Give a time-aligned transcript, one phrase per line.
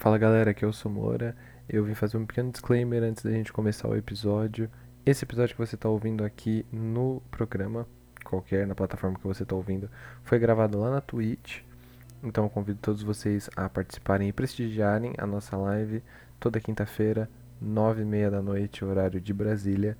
[0.00, 1.36] Fala galera, aqui é o Moura.
[1.68, 4.70] Eu vim fazer um pequeno disclaimer antes da gente começar o episódio.
[5.04, 7.86] Esse episódio que você está ouvindo aqui no programa,
[8.24, 9.90] qualquer, na plataforma que você está ouvindo,
[10.22, 11.60] foi gravado lá na Twitch.
[12.22, 16.02] Então eu convido todos vocês a participarem e prestigiarem a nossa live
[16.40, 17.28] toda quinta-feira,
[17.60, 19.98] nove e meia da noite, horário de Brasília,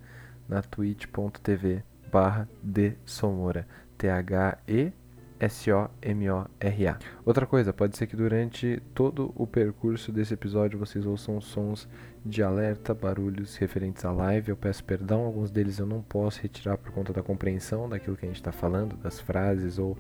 [0.49, 3.69] na twitch.tv barra de Somora.
[3.99, 4.95] T-H-E
[5.41, 6.99] S-O-M-O-R-A.
[7.25, 11.89] Outra coisa, pode ser que durante todo o percurso desse episódio vocês ouçam sons
[12.25, 14.51] de alerta, barulhos referentes à live.
[14.51, 18.27] Eu peço perdão, alguns deles eu não posso retirar por conta da compreensão daquilo que
[18.27, 19.97] a gente está falando, das frases ou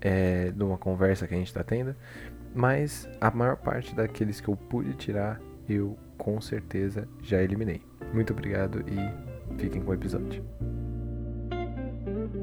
[0.00, 1.94] é, de uma conversa que a gente está tendo.
[2.54, 7.82] Mas a maior parte daqueles que eu pude tirar, eu com certeza já eliminei.
[8.14, 10.44] Muito obrigado e fiquem com o episódio.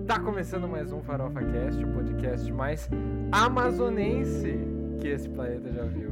[0.08, 2.90] Tá começando mais um Farofa Cast, o podcast mais
[3.32, 4.60] amazonense
[5.00, 6.12] que esse planeta já viu.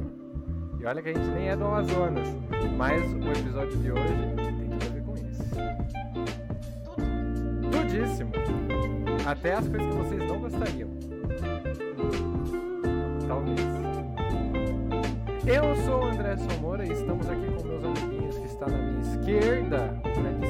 [0.79, 2.25] E olha que a gente nem é do Amazonas,
[2.77, 4.03] mas o episódio de hoje
[4.35, 5.43] tem tudo a ver com isso.
[7.69, 8.31] Tudíssimo.
[9.25, 10.89] Até as coisas que vocês não gostariam.
[13.27, 13.59] Talvez.
[15.45, 19.01] Eu sou o André Somora e estamos aqui com meus amiguinhos que está na minha
[19.01, 20.40] esquerda, o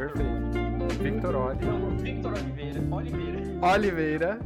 [0.00, 1.02] Perfeito.
[1.02, 1.58] Victor Oli.
[2.00, 2.80] Victor Oliveira.
[2.90, 3.68] Oliveira.
[3.68, 4.38] Oliveira.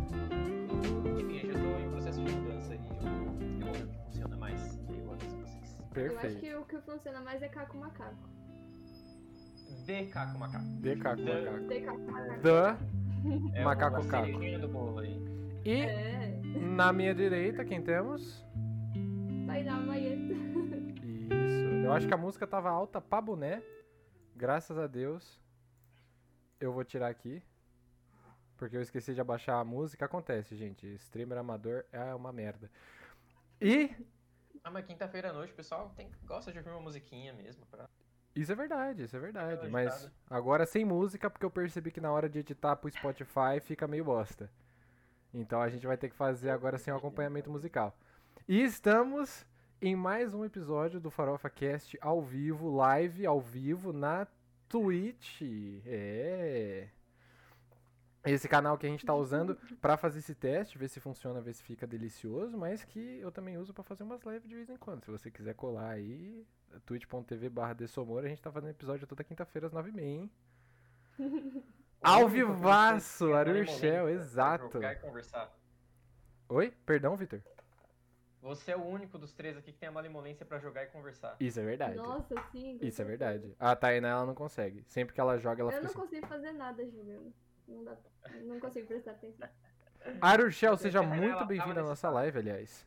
[1.16, 2.84] Enfim, eu já tô em processo de mudança e eu,
[3.60, 4.78] eu vou ver o que funciona mais.
[4.88, 5.76] Eu aviso vocês.
[5.78, 6.40] Eu acho Perfeito.
[6.40, 8.28] que o que funciona mais é Caco Macaco.
[9.86, 10.64] DK com macaco.
[10.80, 11.68] DK com macaco.
[11.68, 12.42] De Caco Macaco.
[12.42, 12.78] Da.
[13.54, 14.58] É Macaco uma caco.
[14.60, 15.24] do bolo aí.
[15.64, 16.40] E É,
[16.74, 18.44] na minha direita, quem temos?
[19.46, 20.34] Tainá Maeta.
[21.30, 21.64] Isso.
[21.84, 23.62] Eu acho que a música tava alta pra boné.
[24.34, 25.40] Graças a Deus.
[26.64, 27.42] Eu vou tirar aqui.
[28.56, 30.06] Porque eu esqueci de abaixar a música.
[30.06, 30.86] Acontece, gente.
[30.94, 32.70] Streamer amador é uma merda.
[33.60, 33.94] E.
[34.62, 37.66] Ah, mas quinta-feira à noite o pessoal tem, gosta de ouvir uma musiquinha mesmo.
[37.66, 37.86] Pra...
[38.34, 39.68] Isso é verdade, isso é verdade.
[39.68, 43.86] Mas agora sem música, porque eu percebi que na hora de editar pro Spotify fica
[43.86, 44.50] meio bosta.
[45.34, 47.94] Então a gente vai ter que fazer agora sem o acompanhamento musical.
[48.48, 49.44] E estamos
[49.82, 54.26] em mais um episódio do Farofa Cast ao vivo, live ao vivo na
[54.68, 55.42] Twitch.
[55.86, 56.88] É.
[58.24, 61.52] Esse canal que a gente tá usando pra fazer esse teste, ver se funciona, ver
[61.52, 64.76] se fica delicioso, mas que eu também uso pra fazer umas lives de vez em
[64.76, 65.04] quando.
[65.04, 66.46] Se você quiser colar aí,
[66.86, 70.30] twitch.tv barra a gente tá fazendo episódio toda quinta-feira às 9h30, hein?
[72.02, 74.72] Ao vivaço, Aruxel, exato.
[74.72, 75.54] Jogar e conversar.
[76.48, 76.72] Oi?
[76.84, 77.40] Perdão, Vitor?
[78.44, 81.34] Você é o único dos três aqui que tem a malemolência pra jogar e conversar.
[81.40, 81.96] Isso é verdade.
[81.96, 82.78] Nossa, sim.
[82.82, 83.56] Isso é verdade.
[83.58, 84.84] A Tainá, ela não consegue.
[84.86, 86.00] Sempre que ela joga, ela Eu fica não assim.
[86.10, 87.32] consigo fazer nada jogando.
[87.66, 87.96] Não, dá,
[88.42, 89.48] não consigo prestar atenção.
[90.20, 92.86] Aruxel, seja muito bem-vindo à nossa live, aliás.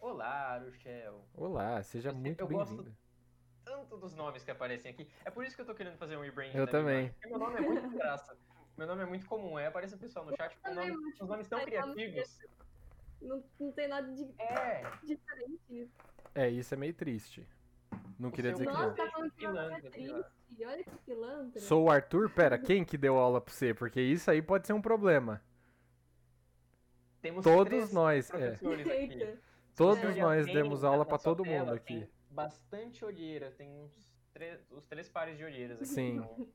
[0.00, 1.24] Olá, Aruxel.
[1.36, 2.96] Olá, seja Eu- muito eu gosto bem-vindo.
[3.64, 5.08] tanto dos nomes que aparecem aqui.
[5.24, 6.50] É por isso que eu tô querendo fazer um rebranding.
[6.58, 7.14] Eu minha também.
[7.24, 8.36] Meu nome é muito graça.
[8.76, 9.56] Meu nome é muito comum.
[9.56, 12.40] Aí aparece o pessoal no chat com nome, uns nomes tão nome criativos.
[13.24, 14.82] Não, não tem nada de É.
[15.04, 15.90] diferente.
[16.34, 17.46] É, isso é meio triste.
[18.18, 18.90] Não queria seu dizer que nome não.
[18.96, 19.90] Nossa, tá falando que é Pilantra, pilantra.
[19.90, 20.64] triste.
[20.64, 21.60] Olha que pilantra.
[21.60, 22.30] Sou o Arthur?
[22.30, 23.74] Pera, quem que deu aula pra você?
[23.74, 25.42] Porque isso aí pode ser um problema.
[27.20, 28.56] Temos Todos três nós, é.
[29.74, 32.10] Todos nós demos aula sua todo tela, mundo tem aqui.
[32.30, 33.50] Bastante olheira.
[33.52, 35.86] Tem uns três, os três pares de olheiras aqui.
[35.86, 36.16] Sim.
[36.18, 36.48] Então,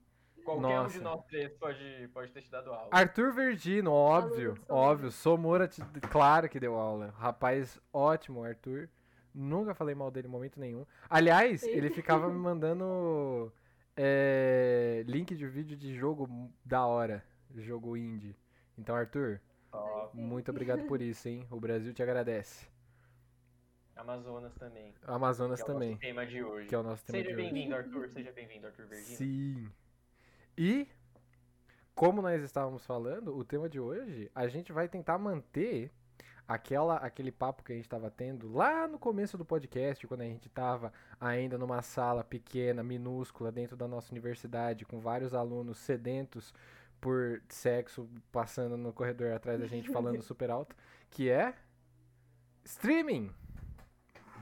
[0.43, 0.97] qualquer um Nossa.
[0.97, 2.89] de nós três pode, pode ter te dado aula.
[2.91, 5.11] Arthur Vergino, óbvio, óbvio.
[5.11, 7.13] Sou Moura, te- claro que deu aula.
[7.17, 8.89] Rapaz ótimo, Arthur.
[9.33, 10.85] Nunca falei mal dele em momento nenhum.
[11.09, 11.77] Aliás, Eita.
[11.77, 13.51] ele ficava me mandando
[13.95, 17.23] é, link de vídeo de jogo da hora.
[17.55, 18.35] Jogo indie.
[18.77, 19.39] Então, Arthur,
[19.71, 21.45] Ó, muito obrigado por isso, hein?
[21.51, 22.67] O Brasil te agradece.
[23.95, 24.93] Amazonas também.
[25.05, 26.67] Amazonas que é o também, nosso tema de hoje.
[26.67, 27.43] que é o nosso tema Seja de hoje.
[27.51, 28.09] bem-vindo, Arthur.
[28.09, 29.17] Seja bem-vindo, Arthur Verdino.
[29.17, 29.69] Sim.
[30.61, 30.85] E,
[31.95, 35.89] como nós estávamos falando, o tema de hoje, a gente vai tentar manter
[36.45, 40.25] aquela, aquele papo que a gente estava tendo lá no começo do podcast, quando a
[40.25, 46.53] gente estava ainda numa sala pequena, minúscula, dentro da nossa universidade, com vários alunos sedentos
[46.99, 50.75] por sexo passando no corredor atrás da gente falando super alto,
[51.09, 51.53] que é
[52.65, 53.31] streaming.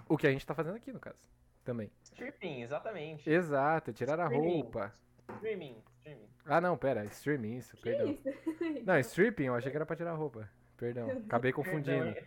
[0.10, 1.30] O que a gente está fazendo aqui, no caso,
[1.64, 1.92] também.
[2.06, 3.30] Stripping, exatamente.
[3.30, 4.62] Exato, tirar a Streaming.
[4.62, 4.92] roupa.
[5.36, 6.30] Streaming, streaming.
[6.46, 8.08] Ah, não, pera, streaming, isso, Que perdão.
[8.12, 8.24] isso?
[8.86, 10.50] Não, stripping, eu achei que era pra tirar a roupa.
[10.78, 12.06] Perdão, acabei confundindo.
[12.14, 12.24] Perdão,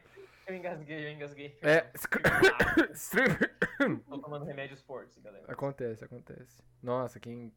[0.47, 1.59] Eu engasguei, eu engasguei.
[1.63, 1.87] É,
[2.93, 3.99] streaming.
[4.09, 5.45] Tô tomando remédios fortes, galera.
[5.49, 6.63] Acontece, acontece.
[6.83, 7.53] Nossa, quem.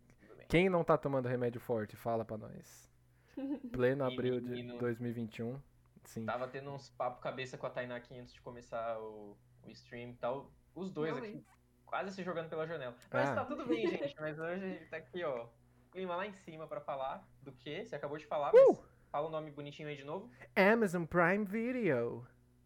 [0.48, 1.96] Quem não tá tomando remédio forte?
[1.96, 2.90] Fala pra nós.
[3.72, 4.78] Pleno abril de Menino.
[4.78, 5.60] 2021.
[6.06, 6.25] Sim.
[6.25, 10.12] Tava tendo uns papo cabeça com a Tainá aqui antes de começar o, o stream
[10.12, 10.52] e tal.
[10.75, 11.44] Os dois Não, aqui
[11.86, 12.96] quase se jogando pela janela.
[13.12, 13.36] Mas Ah.
[13.36, 14.16] tá tudo bem, gente.
[14.20, 15.48] Mas hoje a gente tá aqui, ó.
[15.94, 17.86] Clima lá em cima pra falar do que?
[17.86, 18.81] Você acabou de falar, mas
[19.12, 20.28] fala o nome bonitinho aí de novo.
[20.56, 22.25] Amazon Prime Video.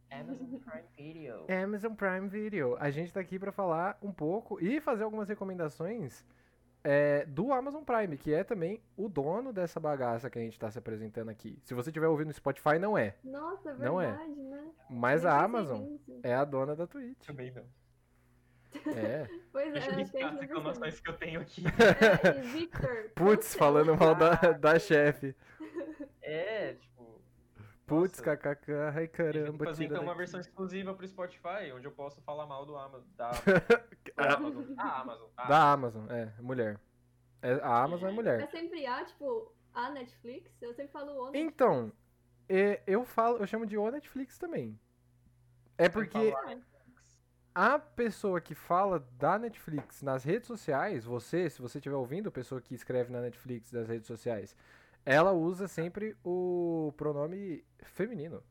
[0.09, 1.45] Amazon Prime Video.
[1.63, 2.77] Amazon Prime Video.
[2.79, 6.23] A gente tá aqui pra falar um pouco e fazer algumas recomendações
[6.85, 10.71] é, do Amazon Prime, que é também o dono dessa bagaça que a gente tá
[10.71, 11.59] se apresentando aqui.
[11.65, 13.17] Se você estiver ouvindo no Spotify, não é.
[13.25, 14.07] Nossa, é Não é.
[14.07, 14.71] verdade, né?
[14.89, 17.27] Mas a Amazon é a dona da Twitch.
[17.27, 17.65] Também não.
[18.95, 19.27] É.
[19.57, 21.63] Pois é, Deixa eu que a riscar as reclamações que eu tenho aqui.
[22.23, 23.09] É, Victor.
[23.15, 25.35] Putz, falando mal da, da chefe.
[26.21, 27.19] É, tipo.
[27.87, 28.35] Putz, Nossa.
[28.37, 30.17] kkk, ai caramba, fazer então uma daqui.
[30.19, 33.07] versão exclusiva pro Spotify, onde eu posso falar mal do Amazon.
[33.15, 33.31] Da,
[34.17, 34.33] Ah.
[34.35, 34.65] Amazon.
[34.77, 35.29] A Amazon.
[35.37, 36.79] A Da Amazon, é, mulher.
[37.41, 38.49] É, a Amazon é É mulher.
[38.51, 40.51] sempre a, tipo, a Netflix.
[40.61, 41.47] Eu sempre falo o Netflix.
[41.53, 41.91] Então,
[42.49, 44.77] é, eu falo, eu chamo de o Netflix também.
[45.77, 46.76] É porque falar Netflix.
[47.59, 52.31] A pessoa que fala da Netflix nas redes sociais, você, se você estiver ouvindo, a
[52.31, 54.55] pessoa que escreve na Netflix das redes sociais,
[55.03, 58.43] ela usa sempre o pronome feminino.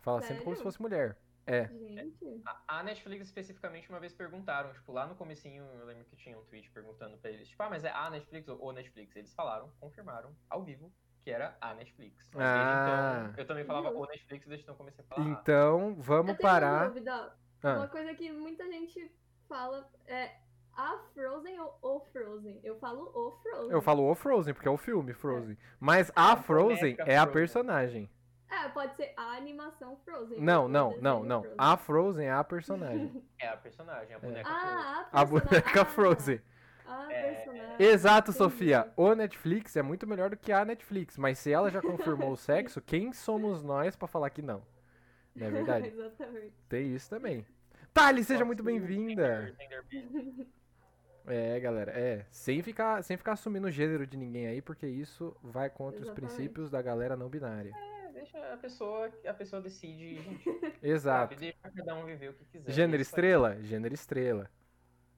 [0.00, 0.62] Fala sempre como se Sério?
[0.62, 1.16] fosse mulher.
[1.44, 1.66] É.
[1.66, 2.42] Gente.
[2.68, 6.44] A- Netflix especificamente uma vez perguntaram, tipo, lá no comecinho eu lembro que tinha um
[6.44, 9.16] tweet perguntando pra eles, tipo, ah, mas é a Netflix ou o Netflix?
[9.16, 10.92] Eles falaram, confirmaram, ao vivo,
[11.24, 12.30] que era a Netflix.
[12.32, 13.26] Mas desde Ah.
[13.30, 15.26] então, eu também falava o Netflix, desde então eu comecei a falar.
[15.26, 16.86] Então, Eu vamos uma parar.
[16.88, 17.34] dúvida.
[17.62, 19.10] Ah, Uma coisa que muita gente
[19.48, 20.30] fala é
[20.76, 22.60] a Frozen ou o Frozen?
[22.62, 23.70] Eu falo o Frozen.
[23.70, 25.56] eu falo o Frozen, porque é o filme Frozen.
[25.80, 27.32] Mas a Frozen boneca é a Frozen.
[27.32, 28.10] personagem.
[28.50, 30.40] É, pode ser a animação Frozen.
[30.40, 31.40] Não, não, não, não.
[31.42, 31.56] Frozen.
[31.58, 33.22] A Frozen é a personagem.
[33.40, 35.84] É a personagem, a boneca Ah, A a boneca personagem.
[35.94, 36.40] Frozen.
[36.86, 37.32] A É.
[37.34, 37.76] personagem.
[37.86, 38.38] Exato, Entendi.
[38.38, 38.92] Sofia.
[38.96, 41.18] O Netflix é muito melhor do que a Netflix.
[41.18, 44.62] Mas se ela já confirmou o sexo, quem somos nós pra falar que não?
[45.38, 45.88] Não é verdade?
[45.94, 46.54] Exatamente.
[46.68, 47.46] Tem isso também.
[47.92, 49.54] Thali, seja muito bem-vinda.
[51.26, 52.24] É, galera, é.
[52.30, 56.06] Sem ficar, sem ficar assumindo o gênero de ninguém aí, porque isso vai contra os
[56.06, 56.34] Exatamente.
[56.34, 57.72] princípios da galera não binária.
[57.76, 60.44] É, deixa a pessoa, a pessoa decide, gente,
[60.82, 61.34] Exato.
[61.34, 62.72] sabe, deixa cada um viver o que quiser.
[62.72, 63.02] Gênero aí.
[63.02, 63.62] estrela?
[63.62, 64.50] Gênero estrela.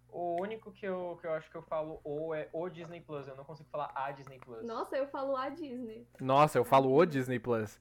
[0.09, 3.29] O único que eu, que eu acho que eu falo o é o Disney Plus,
[3.29, 4.65] eu não consigo falar a Disney Plus.
[4.65, 6.09] Nossa, eu falo a Disney.
[6.21, 7.79] Nossa, eu falo o Disney Plus.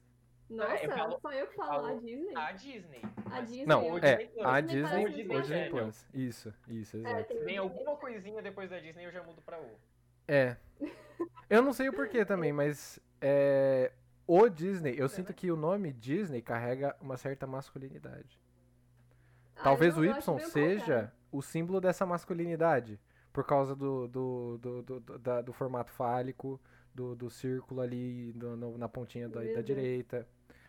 [0.50, 2.34] Nossa, É, eu falo- só eu que falo falo a Disney.
[2.36, 3.02] A Disney.
[3.30, 3.66] A Disney.
[3.66, 4.46] Não, é, Disney Plus.
[4.46, 5.70] a Disney Disney, Disney.
[5.70, 6.06] Plus.
[6.12, 7.24] Isso, isso, É, exato.
[7.28, 9.70] tem- Vem alguma coisinha depois da Disney eu já mudo pra O.
[10.26, 10.56] É.
[11.48, 13.92] Eu não sei o porquê também, mas é,
[14.26, 18.40] o Disney, eu sinto que o nome Disney carrega uma certa masculinidade.
[19.56, 22.98] Ah, Talvez eu- o Y seja o símbolo dessa masculinidade.
[23.32, 26.60] Por causa do, do, do, do, do- da- do formato fálico,
[26.92, 30.26] do, do círculo ali do- no- na pontinha da, da direita.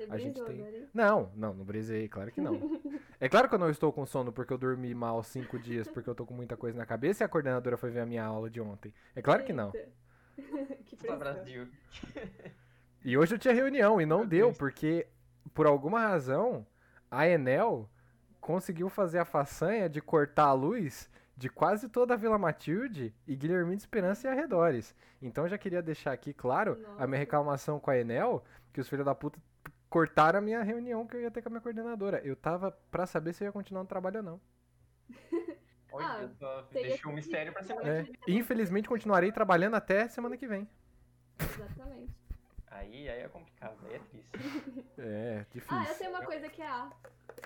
[0.07, 0.89] Você a gente tem- agora?
[0.94, 2.80] Não, não, não brisei, claro que não.
[3.19, 6.09] É claro que eu não estou com sono porque eu dormi mal cinco dias, porque
[6.09, 8.50] eu tô com muita coisa na cabeça e a coordenadora foi ver a minha aula
[8.50, 8.94] de ontem.
[9.15, 9.71] É claro que não.
[10.86, 11.15] Que.
[11.18, 11.68] Brasil.
[13.03, 14.57] E hoje eu tinha reunião e não Meu deu, Deus.
[14.59, 15.07] porque
[15.56, 16.65] por alguma razão
[17.09, 17.89] a Enel
[18.39, 23.36] conseguiu fazer a façanha de cortar a luz de quase toda a Vila Matilde e
[23.36, 24.95] Guilhermina de Esperança e arredores.
[25.19, 27.07] Então eu já queria deixar aqui claro a Nossa.
[27.07, 29.40] minha reclamação com a Enel, que os filhos da puta
[29.92, 32.19] cortaram a minha reunião que eu ia ter com a minha coordenadora.
[32.24, 34.42] Eu tava pra saber se eu ia continuar no trabalho ou não.
[35.92, 38.38] Olha Ah, só, deixou um mistério pra semana É, que vem.
[38.40, 40.66] infelizmente continuarei trabalhando até semana que vem.
[41.38, 42.14] Exatamente.
[42.68, 44.30] Aí, aí é complicado, aí é triste.
[44.98, 45.95] É, Ah, eu difícil.
[45.98, 46.90] tenho uma coisa que é a.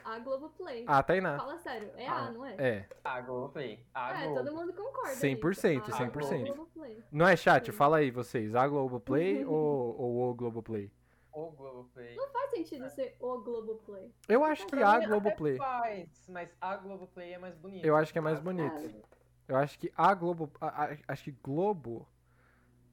[0.04, 0.84] A Globoplay.
[0.88, 1.38] Ah, Tainá.
[1.38, 2.56] Fala sério, é Ah, a, não é?
[2.60, 3.84] É, A Globoplay.
[3.94, 4.44] A É, Globo.
[4.44, 5.16] todo mundo concorda.
[5.16, 5.98] 100%, nisso.
[5.98, 6.42] 100%.
[6.42, 7.04] A Globoplay.
[7.12, 7.72] não é chat?
[7.72, 10.92] Fala aí vocês, a Globoplay ou, ou o Globoplay?
[11.36, 12.16] O Globoplay.
[12.16, 14.10] Não faz sentido ser o Globoplay.
[14.30, 15.56] Eu acho que a Globoplay.
[15.56, 17.86] Até faz, mas a Globoplay é mais bonita.
[17.86, 18.74] Eu acho que é mais bonito.
[18.74, 19.16] Ah,
[19.48, 20.50] Eu acho que a Globo.
[20.62, 22.08] a- a- acho que Globo.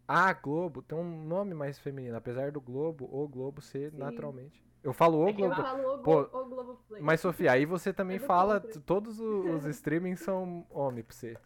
[0.08, 3.98] A Globo tem um nome mais feminino, apesar do Globo, o Globo ser Sim.
[3.98, 4.60] naturalmente.
[4.82, 5.62] Eu falo o É que eu Globo.
[5.62, 7.00] falo o, Pô, o Globoplay.
[7.00, 8.60] Mas, Sofia, aí você também É fala.
[8.84, 11.36] Todos os streamings são homem pra você.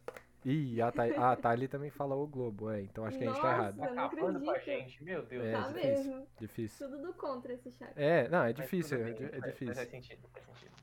[0.48, 2.80] Ih, a, Tha- a Thali também fala o Globo, é.
[2.82, 3.60] Então acho que a gente tá Nossa.
[3.62, 3.78] errado.
[3.94, 4.78] Tá acabando com a acredito.
[4.84, 5.44] gente, meu Deus.
[5.44, 5.82] É, Tá difícil.
[6.06, 6.26] mesmo.
[6.38, 6.88] Difícil.
[6.88, 7.92] Tudo do contra esse chat.
[7.96, 9.84] É, não, é difícil, é, bem, di- é faz- Faz, difícil.
[9.90, 10.76] sentido, faz sentido.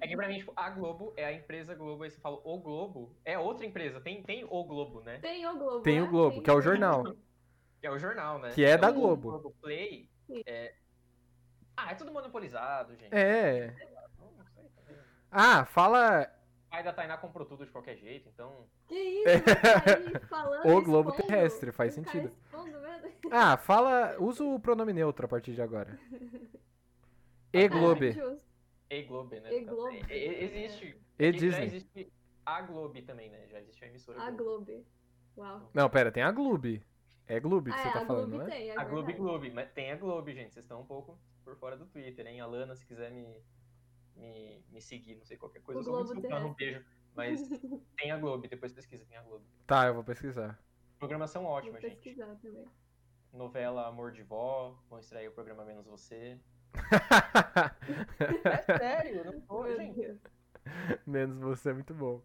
[0.00, 2.58] É que pra mim, tipo, a Globo é a empresa Globo, aí você fala o
[2.58, 5.18] Globo, é outra empresa, tem, tem o Globo, né?
[5.20, 5.80] Tem o Globo.
[5.82, 6.10] Tem o né?
[6.10, 7.02] Globo, Tem que é o o jornal.
[7.80, 8.50] Que é o jornal, né?
[8.54, 9.30] Que é da o Globo.
[9.30, 10.08] Globoplay
[10.46, 10.74] é...
[11.76, 13.14] Ah, é tudo monopolizado, gente.
[13.14, 13.68] É.
[13.68, 13.86] Também.
[15.30, 16.26] Ah, fala.
[16.76, 18.66] Pai da Tainá comprou tudo de qualquer jeito, então.
[18.86, 19.24] Que isso?
[19.62, 22.30] Tá aí falando, O globo expondo, terrestre, faz sentido.
[22.44, 22.76] expondo.
[23.30, 24.16] Ah, fala.
[24.20, 25.98] Usa o pronome neutro a partir de agora.
[27.52, 28.08] E Globe.
[28.10, 28.46] Ah, justo.
[28.90, 29.54] E Globe, né?
[29.54, 30.04] E Globe.
[30.10, 30.96] E- e- Existe.
[31.18, 31.64] E Já Disney.
[31.66, 32.12] existe
[32.44, 33.46] a Globe também, né?
[33.50, 34.20] Já existe a emissora.
[34.20, 34.72] A Globe.
[34.72, 34.86] Globe.
[35.38, 35.70] Uau.
[35.72, 36.82] Não, pera, tem a Globe.
[37.26, 38.50] É Globe que Ah, você é, tá falando, Globe não é?
[38.50, 39.12] tem, é A Globe.
[39.14, 40.52] Globe, mas tem a Globe, gente.
[40.52, 42.40] Vocês estão um pouco por fora do Twitter, hein?
[42.40, 43.42] A Lana, se quiser me,
[44.16, 46.84] me, me seguir, não sei qualquer coisa, O eu sou muito Globo um beijo.
[47.14, 47.40] Mas
[47.96, 49.44] tem a Globe, depois pesquisa, tem a Globe.
[49.66, 50.58] Tá, eu vou pesquisar.
[50.98, 51.92] Programação Vou ótima, gente.
[51.92, 52.66] pesquisar também.
[53.32, 56.38] Novela Amor de Vó, vão extrair o programa Menos Você.
[58.44, 60.20] É sério, não tô, gente.
[61.06, 62.22] Menos você é muito bom.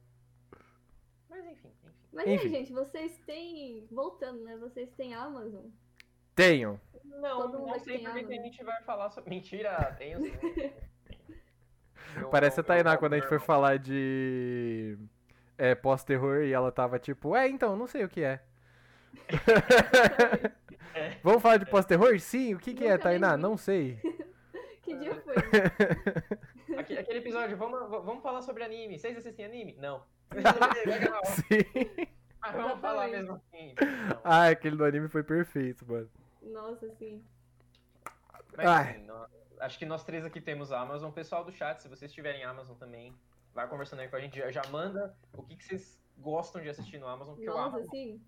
[1.29, 1.91] Mas enfim, enfim.
[2.11, 2.47] Mas Enfim.
[2.47, 3.87] aí, gente, vocês têm.
[3.89, 4.57] Voltando, né?
[4.57, 5.67] Vocês têm Amazon?
[6.35, 6.79] Tenho.
[7.05, 9.29] Não, Todo mundo não sei tem por que que a gente vai falar sobre.
[9.29, 10.31] Mentira, tem sim.
[12.15, 14.97] Eu- Parece a eu- Tainá eu- quando a gente foi falar de
[15.57, 18.41] é, pós-terror e ela tava tipo, é, então, não sei o que é.
[20.93, 21.11] É.
[21.23, 22.19] Vamos falar de pós-terror?
[22.19, 23.35] Sim, o que que é, Nunca Tainá?
[23.37, 23.41] vi.
[23.41, 23.97] Não sei.
[24.83, 25.35] que dia foi?
[26.77, 28.99] Aque- Aquele episódio, vamos, vamos falar sobre anime.
[28.99, 29.77] Vocês assistem anime?
[29.79, 30.03] Não.
[31.23, 31.89] Sim.
[32.41, 33.73] Mas vamos falar mesmo assim.
[34.09, 34.21] Não.
[34.23, 36.09] Ah, aquele do anime foi perfeito, mano.
[36.41, 37.23] Nossa, sim.
[38.57, 38.91] Mas, Ai.
[38.91, 39.27] enfim, nó-
[39.61, 41.11] acho que nós três aqui temos a Amazon.
[41.11, 43.15] Pessoal do chat, se vocês tiverem Amazon também,
[43.53, 44.37] vai conversando aí com a gente.
[44.37, 47.35] Já, já manda o que, que vocês gostam de assistir no Amazon.
[47.35, 48.21] Porque o Nossa, Amazon, sim.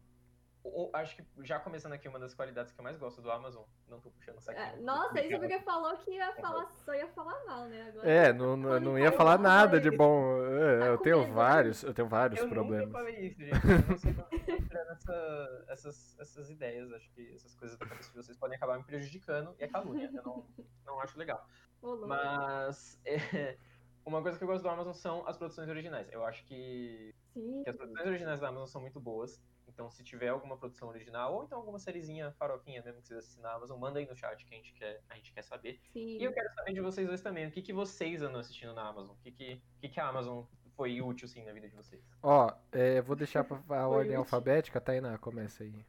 [0.93, 3.63] Acho que já começando aqui, uma das qualidades que eu mais gosto do Amazon.
[3.87, 4.65] Não tô puxando saquinho.
[4.65, 7.89] É, nossa, isso porque falou que ia falar, só ia falar mal, né?
[7.89, 9.97] Agora, É, não, não, não ia falar nada de falei.
[9.97, 10.43] bom.
[10.45, 11.35] É, Tá eu tenho medo, né?
[11.35, 12.91] vários, eu tenho vários Eu nunca problemas.
[12.91, 13.51] falei isso, gente.
[13.67, 16.91] Eu não sei eu tô tirando essa- essas, essas ideias.
[16.93, 20.09] Acho que essas coisas da cabeça de vocês podem acabar me prejudicando e é calúnia.
[20.13, 20.45] Eu não,
[20.85, 21.45] não acho legal.
[21.81, 22.07] Ô, louco.
[22.07, 23.57] Mas é,
[24.05, 26.07] uma coisa que eu gosto do Amazon são as produções originais.
[26.11, 27.63] Eu acho que, Sim.
[27.63, 29.41] que as produções originais da Amazon são muito boas.
[29.73, 33.41] Então, se tiver alguma produção original, ou então alguma sériezinha farofinha mesmo que vocês assistem
[33.41, 35.79] na Amazon, manda aí no chat que a gente quer, a gente quer saber.
[35.91, 36.19] Sim.
[36.19, 37.47] E eu quero saber de vocês dois também.
[37.47, 39.15] O que, que vocês andam assistindo na Amazon?
[39.15, 42.03] O que, que, o que, que a Amazon foi útil, sim, na vida de vocês?
[42.21, 44.19] Ó, é, vou deixar pra a ordem útil.
[44.19, 45.83] alfabética, Tainá, começa aí.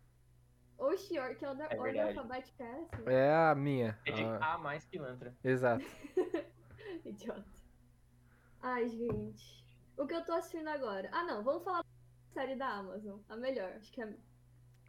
[0.79, 3.11] Oxi, or- que ordem É ordem alfabética é essa?
[3.11, 3.99] É a minha.
[4.07, 5.35] É de a- A mais pilantra.
[5.45, 5.85] Exato.
[7.05, 7.45] Idiota.
[8.63, 9.63] Ai, gente.
[9.97, 11.09] O que eu tô assistindo agora?
[11.13, 11.84] Ah, não, vamos falar
[12.35, 13.19] série da Amazon.
[13.29, 13.73] A melhor.
[13.79, 14.09] Acho que é.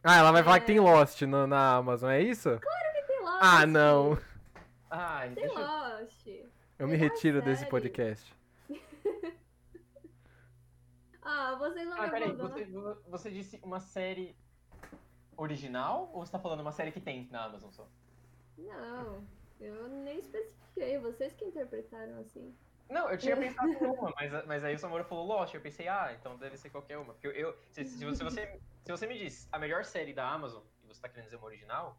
[0.02, 0.60] Ah, ela vai falar É.
[0.60, 2.50] que tem Lost no- na Amazon, é isso?
[3.06, 3.38] Tem Lost.
[3.42, 4.18] Ah, não.
[4.90, 5.58] Ai, Tem deixa.
[5.60, 6.26] Lost.
[6.78, 7.70] Eu me retiro desse série.
[7.70, 8.34] podcast.
[11.22, 12.64] Ah, vocês não Ah, me peraí, você,
[13.08, 14.36] você disse uma série
[15.36, 17.88] original ou você tá falando uma série que tem na Amazon só?
[18.56, 19.24] Não,
[19.60, 20.98] eu nem especifiquei.
[21.00, 22.54] Vocês que interpretaram assim.
[22.88, 25.88] Não, eu tinha pensado em uma, mas, mas aí o Samora falou Lost, eu pensei,
[25.88, 27.12] ah, então deve ser qualquer uma.
[27.14, 30.12] Porque eu, eu- se, se você, se você, se você me diz a melhor série
[30.12, 31.96] da Amazon, e você tá querendo dizer uma original,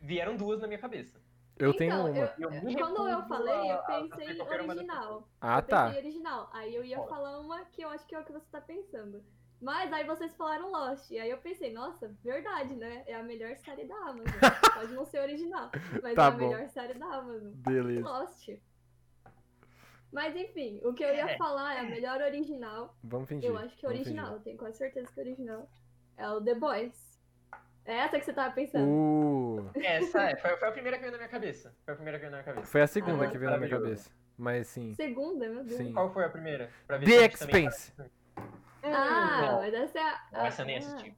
[0.00, 1.20] vieram duas na minha cabeça.
[1.58, 2.16] Eu tenho então, uma.
[2.16, 5.28] eu- Eu quando eu falei, a- eu pensei em original.
[5.40, 5.86] Ah, eu tá.
[5.86, 6.50] pensei original.
[6.52, 9.24] Aí eu ia falar uma que eu acho que é o que você tá pensando.
[9.60, 11.10] Mas aí vocês falaram Lost.
[11.10, 13.02] E aí eu pensei, nossa, verdade, né?
[13.08, 14.26] É a melhor série da Amazon.
[14.72, 15.68] Pode não ser original,
[16.00, 16.48] mas Tá é a bom.
[16.48, 17.50] melhor série da Amazon.
[17.54, 18.08] Beleza.
[18.08, 18.48] Lost.
[20.12, 21.36] Mas enfim, o que eu ia É.
[21.36, 22.96] falar é a melhor original.
[23.04, 23.48] Vamos fingir.
[23.50, 25.68] Eu acho que é original, eu tenho quase certeza que é original.
[26.16, 27.08] É o The Boys.
[27.84, 28.86] É essa que você tava pensando?
[28.86, 31.74] Uh, Essa é, foi, foi a primeira que veio na minha cabeça.
[31.84, 32.70] Foi a primeira que veio na minha cabeça.
[32.70, 34.10] foi a segunda Ah, que veio na minha cabeça.
[34.36, 34.92] Mas sim.
[34.94, 35.78] Segunda, meu Deus.
[35.78, 35.92] Sim.
[35.94, 36.70] Qual foi a primeira?
[36.86, 37.92] Pra ver The também- Expense.
[38.82, 40.46] Ah, Não, mas essa é a.
[40.46, 41.14] essa eu nem ah, assisti.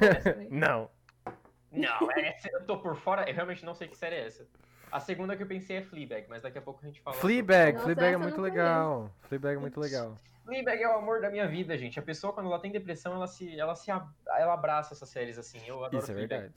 [0.00, 0.46] essa é.
[0.50, 0.90] Não.
[1.70, 4.46] Não, essa eu tô por fora, eu realmente não sei que série é essa.
[4.94, 7.16] A segunda que eu pensei é Fleabag, mas daqui a pouco a gente fala.
[7.16, 9.10] Fleabag, Nossa, Fleabag é muito legal.
[9.22, 10.14] Fleabag é muito legal.
[10.44, 11.98] Fleabag é o amor da minha vida, gente.
[11.98, 15.58] A pessoa, quando ela tem depressão, ela se, ela se ela abraça essas séries assim.
[15.66, 16.52] Eu adoro Isso é Fleabag.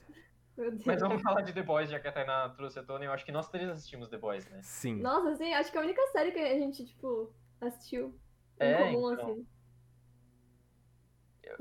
[0.56, 0.84] verdade.
[0.86, 3.06] Mas vamos falar de The Boys, já que a Tainá trouxe a tona.
[3.06, 4.60] Eu acho que nós três assistimos The Boys, né?
[4.62, 5.01] Sim.
[5.01, 8.15] Nossa, assim, acho que é a única série que a gente, tipo, assistiu.
[8.62, 9.32] Em É, comum, então.
[9.32, 9.48] assim.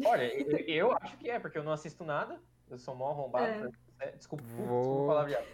[0.04, 2.38] Olha, eu, eu acho que é, porque eu não assisto nada.
[2.68, 3.46] Eu sou mó arrombado.
[3.46, 3.85] É.
[4.00, 5.44] é, desculpa, Vou- desculpa falar, viado.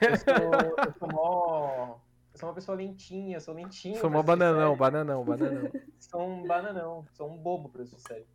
[0.00, 1.96] Eu sou, eu sou mó.
[2.32, 3.98] Eu sou uma pessoa lentinha, sou lentinho.
[4.00, 5.70] Sou mó bananão, bananão, bananão.
[5.98, 8.26] Sou um bananão, sou um bobo pra assistir série.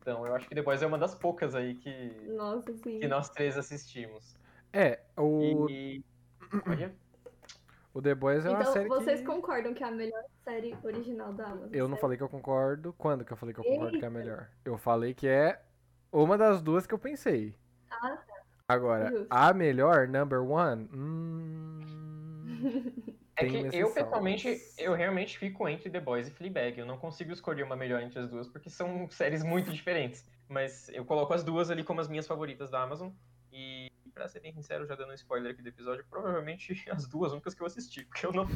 [0.00, 3.00] Então, eu acho que The Boys é uma das poucas aí que, Nossa, sim.
[3.00, 4.36] que nós três assistimos.
[4.72, 6.04] É, o, E.
[6.68, 6.94] Olha,
[7.94, 9.26] o The Boys é uma Então, série vocês que...
[9.26, 11.68] concordam que é a melhor série original da Amazon?
[11.72, 12.92] Eu não falei que eu concordo.
[12.98, 14.18] Quando que eu falei que eu concordo que é a Eita.
[14.18, 14.48] melhor?
[14.64, 15.62] Eu falei que é
[16.12, 17.54] uma das duas que eu pensei.
[17.90, 18.18] Ah,
[18.68, 19.26] Agora, Justo.
[19.28, 21.80] a melhor, number one, hum...
[23.36, 26.78] É que eu, pessoalmente, eu realmente fico entre The Boys e Fleabag.
[26.78, 30.24] Eu não consigo escolher uma melhor entre as duas, porque são séries muito diferentes.
[30.48, 33.10] Mas eu coloco as duas ali como as minhas favoritas da Amazon.
[33.52, 37.32] E, pra ser bem sincero, já dando um spoiler aqui do episódio, provavelmente as duas
[37.32, 38.04] únicas que eu assisti.
[38.04, 38.46] Porque eu não,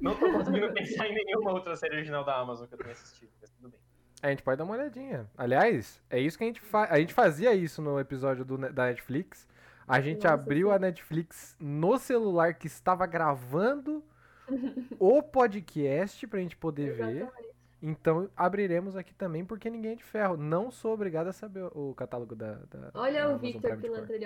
[0.00, 3.30] não tô conseguindo pensar em nenhuma outra série original da Amazon que eu tenha assistido.
[3.40, 3.80] Mas tudo bem.
[4.22, 5.28] A gente pode dar uma olhadinha.
[5.36, 6.90] Aliás, é isso que a gente faz.
[6.92, 9.48] A gente fazia isso no episódio do da Netflix.
[9.88, 10.74] A gente Nossa, abriu sim.
[10.74, 14.04] a Netflix no celular que estava gravando
[14.98, 17.16] o podcast pra gente poder ver.
[17.16, 17.48] Exatamente.
[17.80, 20.36] Então abriremos aqui também, porque ninguém é de ferro.
[20.36, 22.54] Não sou obrigado a saber o catálogo da.
[22.54, 23.78] da da Olha o Amazon Victor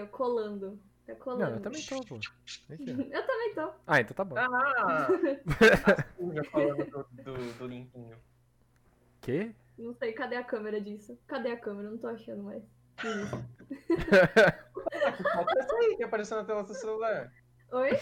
[0.02, 0.78] ó, colando.
[1.07, 1.45] Tá colando.
[1.45, 2.14] Não, eu também tô, pô.
[2.16, 2.28] Aqui,
[2.88, 3.02] ó.
[3.16, 3.71] Eu também tô.
[3.87, 4.37] Ah, então tá bom.
[4.38, 5.09] Ah!
[6.33, 8.16] já falando do, do, do limpinho.
[9.21, 9.54] Quê?
[9.76, 11.19] Não sei, cadê a câmera disso?
[11.26, 11.90] Cadê a câmera?
[11.90, 12.62] Não tô achando mais.
[14.83, 17.31] Foto é essa aí que apareceu na tela do celular?
[17.73, 17.99] Oi?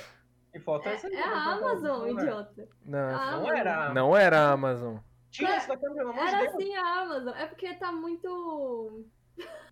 [0.52, 1.14] Que foto é essa aí?
[1.14, 2.68] É que a Amazon, idiota.
[2.84, 3.94] Não, Não era.
[3.94, 4.96] não era a Amazon.
[5.30, 6.54] Tira isso da câmera, pelo amor de Era Deus.
[6.54, 7.34] assim a Amazon.
[7.36, 9.04] É porque tá muito.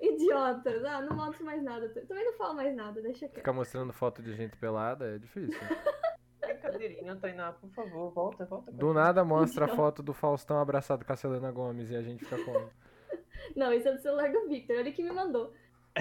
[0.00, 0.70] Idiota.
[0.88, 1.88] Ah, não mostro mais nada.
[2.08, 3.34] Também não falo mais nada, deixa quieto.
[3.34, 5.60] Ficar mostrando foto de gente pelada é difícil.
[6.40, 8.72] Brincadeirinha, Tainá, por favor, volta, volta.
[8.72, 12.24] Do nada mostra a foto do Faustão abraçado com a Selena Gomes e a gente
[12.24, 12.70] fica como?
[13.56, 15.52] Não, isso é do celular do Victor, ele que me mandou.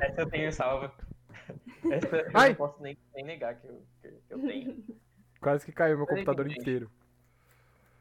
[0.00, 0.92] Essa eu tenho salva.
[1.90, 2.48] Essa eu Ai!
[2.50, 4.84] não posso nem, nem negar que eu, que eu tenho.
[5.40, 6.60] Quase que caiu meu Peraí, computador gente.
[6.60, 6.90] inteiro.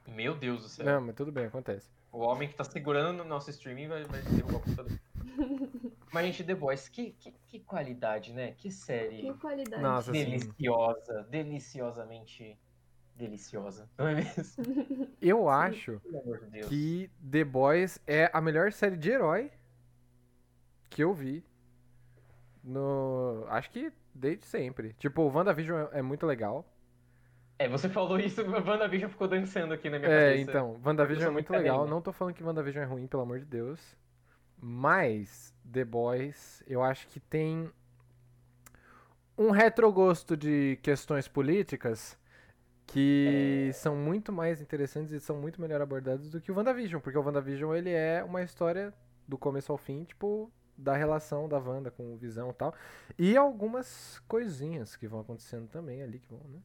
[0.07, 0.85] Meu Deus do céu.
[0.85, 1.89] Não, mas tudo bem, acontece.
[2.11, 4.99] O homem que tá segurando no nosso streaming vai, vai derrubar o computador.
[6.11, 8.53] Mas, gente, The Boys, que, que, que qualidade, né?
[8.53, 9.83] Que série Que qualidade.
[9.83, 10.23] Nossa, sim.
[10.23, 12.57] deliciosa, deliciosamente
[13.17, 13.89] deliciosa.
[13.97, 14.65] Não é mesmo?
[15.21, 16.01] Eu acho
[16.51, 16.67] Deus.
[16.67, 19.51] que The Boys é a melhor série de herói
[20.89, 21.43] que eu vi.
[22.63, 23.45] No.
[23.49, 24.93] Acho que desde sempre.
[24.93, 26.65] Tipo, o WandaVision é é muito legal.
[27.59, 30.41] É, você falou isso, WandaVision ficou dançando aqui na minha É, cabeça.
[30.51, 31.87] então, Eu WandaVision é muito legal.
[31.87, 33.97] Não tô falando que WandaVision é ruim, pelo amor de Deus.
[34.59, 37.71] Mas The Boys, eu acho que tem
[39.37, 42.17] um retrogosto de questões políticas
[42.87, 47.17] que são muito mais interessantes e são muito melhor abordadas do que o WandaVision, porque
[47.17, 48.93] o WandaVision ele é uma história
[49.27, 52.73] do começo ao fim, tipo, da relação da Wanda com o Visão e tal.
[53.19, 56.59] E algumas coisinhas que vão acontecendo também ali que vão, né?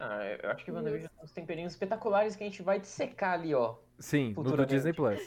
[0.00, 3.54] Ah, eu acho que WandaVision tem uns temperinhos espetaculares que a gente vai dissecar ali,
[3.54, 3.76] ó.
[3.98, 4.66] Sim, no do.
[4.66, 5.26] Disney Plus.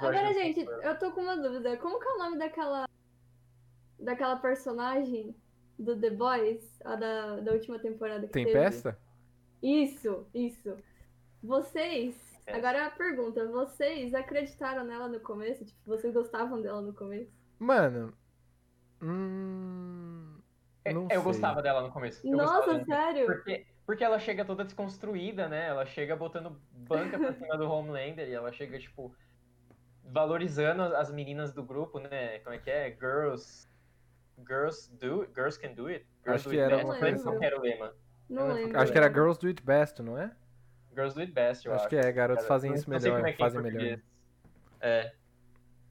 [0.00, 1.76] Agora, gente, eu tô com uma dúvida.
[1.78, 2.86] Como que é o nome daquela.
[3.98, 5.34] daquela personagem
[5.78, 8.52] do The Boys, a da, da última temporada que teve?
[9.64, 10.76] Isso, isso.
[11.42, 12.14] Vocês.
[12.46, 12.52] É.
[12.54, 15.64] Agora a pergunta, vocês acreditaram nela no começo?
[15.64, 17.32] Tipo, vocês gostavam dela no começo?
[17.58, 18.12] Mano.
[19.00, 20.36] Hum.
[20.86, 21.18] Não eu sei.
[21.22, 22.26] gostava dela no começo.
[22.26, 22.84] Eu gostava Nossa, dela.
[22.84, 23.26] sério?
[23.26, 25.68] Porque, porque ela chega toda desconstruída, né?
[25.68, 29.14] Ela chega botando banca pra cima do Homelander e ela chega, tipo,
[30.04, 32.38] valorizando as meninas do grupo, né?
[32.40, 32.90] Como é que é?
[32.90, 33.66] Girls.
[34.46, 36.04] Girls do Girls can do it?
[36.22, 37.94] Girls Acho do que it era uma coisa que era o lema.
[38.28, 38.80] Não eu lembro.
[38.80, 40.30] Acho que era Girls Do It Best, não é?
[40.94, 41.80] Girls do it best, eu acho.
[41.82, 43.62] Acho que é, garotos fazem isso não sei melhor, como é que é em fazem
[43.62, 43.98] melhor.
[44.80, 45.12] É.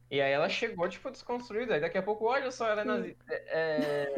[0.10, 1.74] E aí ela chegou, tipo, desconstruída.
[1.74, 3.24] Aí daqui a pouco, olha só, ela é nazista.
[3.30, 4.14] É...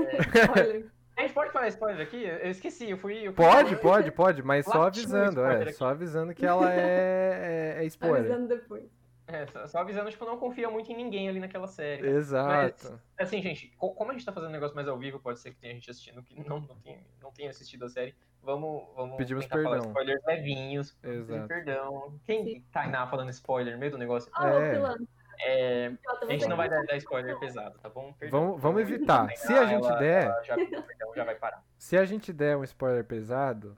[0.56, 0.86] Olha,
[1.18, 2.26] A gente pode falar spoiler aqui?
[2.26, 3.20] Eu esqueci, eu fui.
[3.20, 5.64] Eu fui Pode, pode, pode, mas só avisando, é.
[5.64, 5.74] aqui.
[5.74, 8.20] Só avisando que ela é, é, é spoiler.
[8.20, 8.84] avisando depois.
[9.28, 12.08] É, só, avisando, tipo, não confia muito em ninguém ali naquela série.
[12.08, 13.00] Exato.
[13.20, 15.52] Assim, gente, co- como a gente tá fazendo um negócio mais ao vivo, pode ser
[15.52, 18.14] que tenha gente assistindo que não, não, tenha, não tenha assistido a série.
[18.44, 19.90] Vamos, vamos Pedimos tentar falar perdão.
[19.90, 20.92] spoilers levinhos.
[21.02, 21.48] pedir Exato.
[21.48, 22.20] Perdão.
[22.24, 22.64] Quem Sim.
[22.72, 24.32] Tainá falando spoiler no meio do negócio?
[24.36, 25.16] Ah, É.
[25.38, 28.14] É, a gente não vai dar, spoiler pesado, tá bom?
[28.14, 28.40] Perdão.
[28.42, 29.30] Vamos, vamos evitar.
[29.36, 31.62] Se a gente ela- der, ela já, perdão, já vai parar.
[31.78, 33.76] se a gente der um spoiler pesado,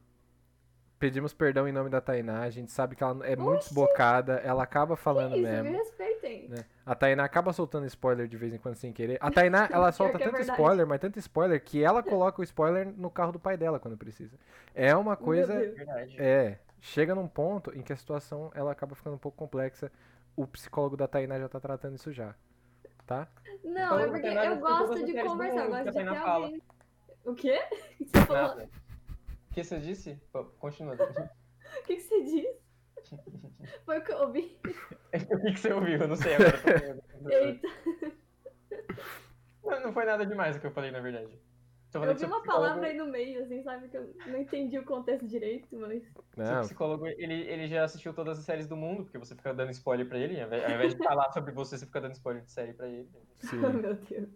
[0.99, 2.41] pedimos perdão em nome da Tainá.
[2.41, 3.69] A gente sabe que ela é muito Oxi.
[3.69, 5.77] desbocada, ela acaba falando Isso, me mesmo.
[5.77, 6.49] respeitem.
[6.49, 6.65] né?
[6.85, 9.17] A Tainá acaba soltando spoiler de vez em quando sem querer.
[9.21, 10.59] A Tainá, ela solta que é tanto verdade.
[10.59, 13.97] spoiler, mas tanto spoiler, que ela coloca o spoiler no carro do pai dela quando
[13.97, 14.35] precisa.
[14.73, 15.53] É uma coisa.
[16.17, 16.57] É.
[16.79, 19.91] Chega num ponto em que a situação ela acaba ficando um pouco complexa.
[20.35, 22.35] O psicólogo da Tainá já tá tratando isso já.
[23.05, 23.27] Tá?
[23.63, 26.45] Não, Então, é porque eu gosto de conversar, eu gosto que de fala.
[26.45, 26.61] alguém.
[27.25, 27.59] O quê?
[27.59, 28.69] O que você falou?
[29.57, 30.21] O que você disse?
[30.59, 30.95] Continua.
[31.79, 32.59] O que que você disse?
[33.85, 34.57] Foi o que eu ouvi.
[34.63, 35.99] o que que você ouviu?
[35.99, 37.01] Eu não sei agora.
[37.29, 37.67] Eita,
[39.63, 41.37] Não, não foi nada demais o que eu falei, na verdade.
[41.93, 43.89] Eu que seu uma palavra aí no meio, assim, sabe?
[43.89, 46.03] Que eu não entendi o contexto direito, mas.
[46.37, 49.71] Não, psicólogo, ele, ele já assistiu todas as séries do mundo, porque você fica dando
[49.71, 52.43] spoiler pra ele, ao invés ao invés de falar sobre você, você fica dando spoiler
[52.43, 53.09] de série pra ele.
[53.39, 53.59] sim.
[53.65, 54.29] Oh, meu Deus.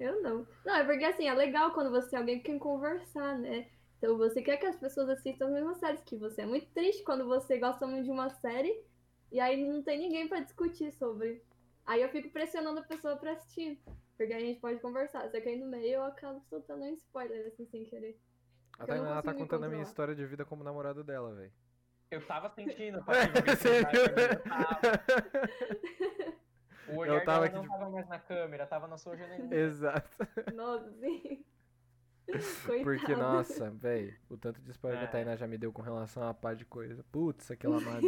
[0.00, 0.46] Eu não.
[0.64, 3.66] Não, é porque assim, é legal quando você tem alguém com quem conversar, né?
[3.98, 6.42] Então você quer que as pessoas assistam as mesmas séries que você.
[6.42, 8.78] É muito triste quando você gosta muito de uma série
[9.32, 11.42] e aí não tem ninguém pra discutir sobre.
[11.84, 13.80] Aí eu fico pressionando a pessoa pra assistir.
[14.16, 15.22] Porque aí a gente pode conversar.
[15.30, 18.18] Só que aí no meio eu acabo soltando um spoiler, assim, sem querer.
[18.78, 21.52] A Tainá tá contando a minha história de vida como namorado dela, velho.
[22.10, 24.92] Eu tava sentindo, Você eu tava-
[26.88, 29.16] O olhar Eu tava dela aqui não de- tava mais na câmera, tava na sua
[29.16, 29.52] janelinha.
[29.54, 30.08] Exato.
[30.54, 31.44] Nossa, sim.
[32.66, 32.82] Coitado.
[32.84, 35.12] Porque, nossa, velho, o tanto de spoiler que a É.
[35.12, 37.04] Tainá já me deu com relação a pá de coisa.
[37.12, 38.02] Putz, aquela amada.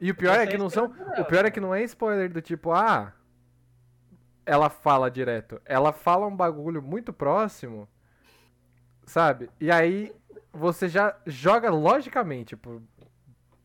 [0.00, 0.86] E o pior é que não são.
[1.18, 3.12] O pior é que não é spoiler do tipo, ah.
[4.46, 5.60] Ela fala direto.
[5.64, 7.88] Ela fala um bagulho muito próximo.
[9.06, 9.50] Sabe?
[9.60, 10.12] E aí
[10.52, 12.82] você já joga logicamente pro,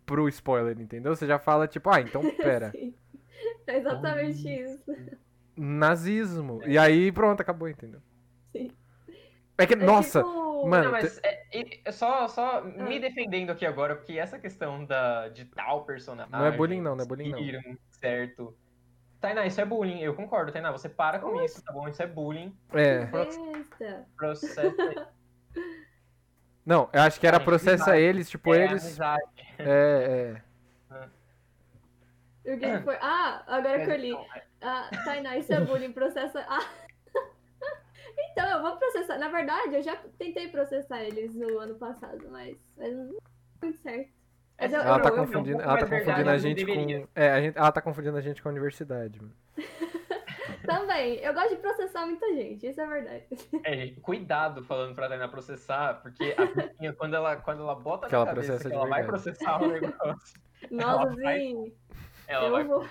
[0.05, 1.15] pro spoiler, entendeu?
[1.15, 2.71] Você já fala, tipo, ah, então pera.
[2.71, 2.93] Sim.
[3.67, 4.95] É exatamente isso.
[5.55, 6.61] Nazismo.
[6.65, 8.01] E aí pronto, acabou, entendeu?
[9.59, 11.43] É que, É nossa, tipo- mano, Não, mas é,
[11.85, 12.61] é só, só Ah.
[12.61, 16.31] me defendendo aqui agora, porque essa questão da, de tal personagem.
[16.31, 17.39] Não é bullying não, não é bullying não.
[17.39, 18.55] viram, Certo.
[19.21, 19.99] Tainá, isso é bullying.
[19.99, 20.71] Eu concordo, Tainá.
[20.71, 21.87] Você para com isso, tá bom?
[21.89, 22.57] Isso é bullying.
[22.73, 23.05] é.
[23.05, 24.05] Besta.
[24.15, 24.75] Processo
[26.65, 28.01] Não, eu acho que era Gente, processa amizade.
[28.01, 28.83] eles, tipo, é eles.
[28.83, 29.23] amizade.
[29.57, 30.41] É,
[32.45, 32.95] E o foi?
[33.01, 34.13] Ah, agora que eu li.
[34.13, 36.45] É- Ah, Tainá, isso é bullying, processa.
[36.47, 36.65] Ah.
[38.59, 39.17] Eu vou processar.
[39.17, 43.19] Na verdade, eu já tentei processar eles no ano passado, mas, mas não deu
[43.63, 44.09] muito certo.
[44.59, 44.75] Mas é.
[44.75, 47.07] Ela eu- tá eu- confundindo, ela tá confundindo a mas não gente com.
[47.15, 49.21] É, a gente, ela tá confundindo a gente com a universidade.
[50.65, 53.25] Também, eu gosto de processar muita gente, isso é verdade.
[53.63, 58.07] É, gente, cuidado falando pra Tainá processar, porque a bichinha, quando ela, quando ela bota
[58.07, 59.07] Que na ela cabeça que ela vai verdade.
[59.07, 61.73] processar o negócio, Nossa, vai- sim.
[62.27, 62.63] ela Eu vai.
[62.65, 62.85] vou.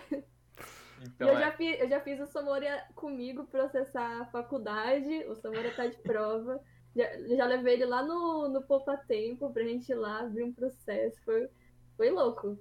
[1.02, 1.40] Então, eu, é.
[1.40, 5.96] já fiz, eu já fiz o Samora comigo processar a faculdade, o Samora tá de
[6.02, 6.60] prova.
[6.96, 7.04] Já,
[7.36, 11.22] já levei ele lá no, no Poupa Tempo pra gente ir lá abrir um processo.
[11.24, 11.48] Foi,
[11.96, 12.58] foi louco.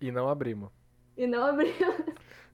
[0.00, 0.70] E não abrimos.
[1.16, 1.72] E não abriu.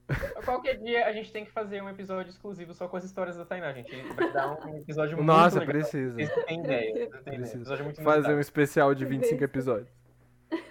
[0.44, 3.44] Qualquer dia a gente tem que fazer um episódio exclusivo só com as histórias da
[3.44, 3.90] Tainá, gente.
[4.14, 5.74] Vai dar um episódio muito Nossa, legal.
[5.74, 6.14] precisa.
[6.14, 6.92] Vocês não têm ideia.
[6.92, 7.38] Vocês não têm ideia.
[7.38, 7.56] Precisa.
[7.56, 8.40] Episódio muito Fazer um inusitado.
[8.40, 9.44] especial de 25 Besta.
[9.44, 9.88] episódios.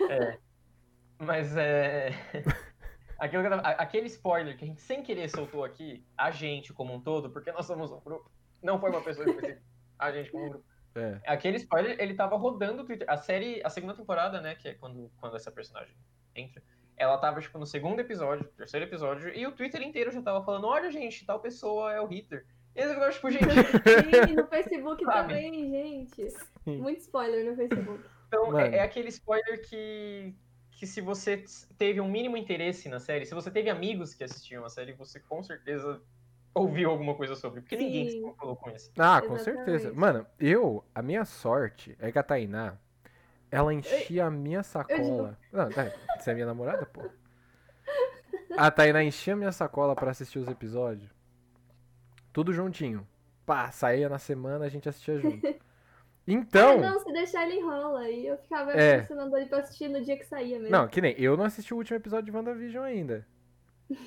[0.09, 0.37] É.
[1.19, 2.11] Mas é.
[3.23, 7.29] Aquilo Aquele spoiler que a gente sem querer soltou aqui, a gente como um todo,
[7.29, 8.29] porque nós somos um grupo,
[8.61, 9.61] não foi uma pessoa específica,
[9.97, 10.65] a gente como um grupo.
[10.95, 11.21] É.
[11.25, 13.09] Aquele spoiler, ele tava rodando o Twitter.
[13.09, 15.95] A série, a segunda temporada, né, que é quando, quando essa personagem
[16.35, 16.61] entra,
[16.97, 20.67] ela tava, tipo, no segundo episódio, terceiro episódio, e o Twitter inteiro já tava falando,
[20.67, 22.45] olha, gente, tal pessoa é o Hitler.
[22.75, 23.45] E eles ficaram, tipo, gente,
[24.27, 25.33] Sim, no Facebook Sabe?
[25.33, 26.29] também, gente.
[26.65, 26.77] Sim.
[26.81, 28.03] Muito spoiler no Facebook.
[28.27, 30.35] Então, é, é aquele spoiler que,
[30.83, 31.45] que se você
[31.77, 35.17] teve um mínimo interesse na série, se você teve amigos que assistiam a série, você
[35.17, 36.01] com certeza
[36.53, 37.61] ouviu alguma coisa sobre.
[37.61, 38.33] Porque ninguém se Sim.
[38.37, 38.91] falou com isso.
[38.97, 39.43] Ah, com Exatamente.
[39.43, 39.93] certeza.
[39.93, 42.77] Mano, eu, a minha sorte é que a Tainá,
[43.49, 45.39] ela enchia a minha sacola.
[45.53, 47.09] Não, tá, você é minha namorada, pô.
[48.57, 51.09] A Tainá enchia a minha sacola pra assistir os episódios.
[52.33, 53.07] Tudo juntinho.
[53.45, 55.47] Pá, saía na semana, a gente assistia junto.
[56.25, 56.77] Então.
[56.83, 58.09] Ah, não, se deixar ele enrola.
[58.09, 58.97] E eu ficava É.
[58.97, 60.71] pressionando ele pra assistir no dia que saía mesmo.
[60.71, 63.27] Não, que nem eu não assisti o último episódio de WandaVision ainda.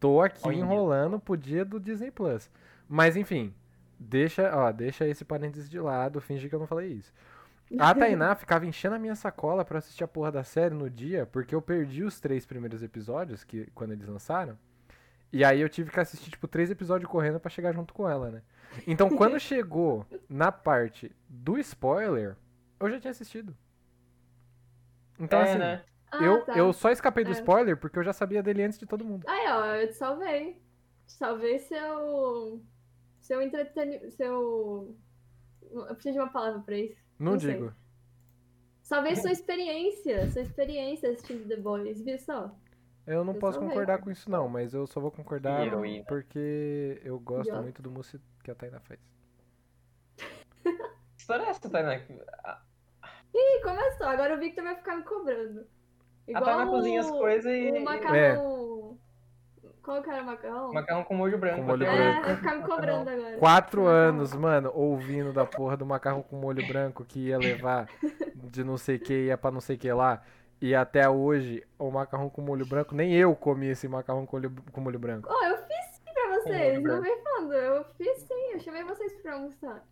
[0.00, 0.56] Tô aqui Olha.
[0.56, 2.50] enrolando pro dia do Disney Plus.
[2.88, 3.52] Mas enfim,
[3.98, 7.12] deixa, ó, deixa esse parênteses de lado, finge que eu não falei isso.
[7.78, 11.26] A Tainá ficava enchendo a minha sacola pra assistir a porra da série no dia,
[11.26, 14.56] porque eu perdi os três primeiros episódios, que quando eles lançaram.
[15.30, 18.30] E aí eu tive que assistir, tipo, três episódios correndo pra chegar junto com ela,
[18.30, 18.42] né?
[18.86, 22.36] Então quando chegou na parte do spoiler,
[22.80, 23.56] eu já tinha assistido.
[25.18, 25.84] Então é, assim, né?
[26.10, 26.56] Ah, eu, tá.
[26.56, 27.34] eu só escapei do É.
[27.34, 29.24] spoiler porque eu já sabia dele antes de todo mundo.
[29.28, 30.54] Aí, ó, eu te salvei.
[31.06, 32.62] Te salvei seu.
[33.20, 34.10] Seu entretenimento.
[34.12, 34.96] Seu.
[35.70, 36.96] Eu preciso de uma palavra pra isso.
[37.18, 37.54] Não, Não sei.
[37.54, 37.74] digo.
[38.82, 40.30] Salvei sua experiência.
[40.30, 42.54] Sua experiência assistindo The Boys, viu só?
[43.08, 46.04] Eu não Eu posso concordar com isso, não, mas eu só vou concordar Heroína.
[46.06, 49.00] porque eu gosto muito do mousse que a Taina faz.
[51.16, 51.96] Que história é essa, Tainá?
[51.96, 54.06] Ih, começou.
[54.06, 55.66] Agora o Victor vai ficar me cobrando.
[56.34, 57.70] a Tainá cozinha as coisas e.
[57.72, 58.98] O macarrão.
[59.82, 60.72] Qual que era o macarrão?
[60.72, 61.56] Macarrão com molho branco.
[61.60, 62.26] Com molho até É, branco.
[62.26, 63.38] vai ficar me cobrando agora.
[63.38, 67.88] Quatro anos, mano, ouvindo da porra do macarrão com molho branco que ia levar
[68.34, 70.22] de não sei que, ia pra não sei que lá.
[70.60, 74.54] E até hoje, o macarrão com molho branco, nem eu comi esse macarrão com molho,
[74.72, 75.28] com molho branco.
[75.30, 76.82] Oh, eu fiz sim pra vocês.
[76.82, 77.52] Não vem falando.
[77.52, 78.52] Eu fiz sim.
[78.52, 79.84] Eu chamei vocês pra almoçar.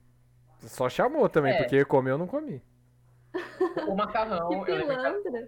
[0.60, 1.58] Só chamou também, É.
[1.58, 2.60] porque comeu eu não comi.
[3.86, 4.96] O macarrão, Que eu lembro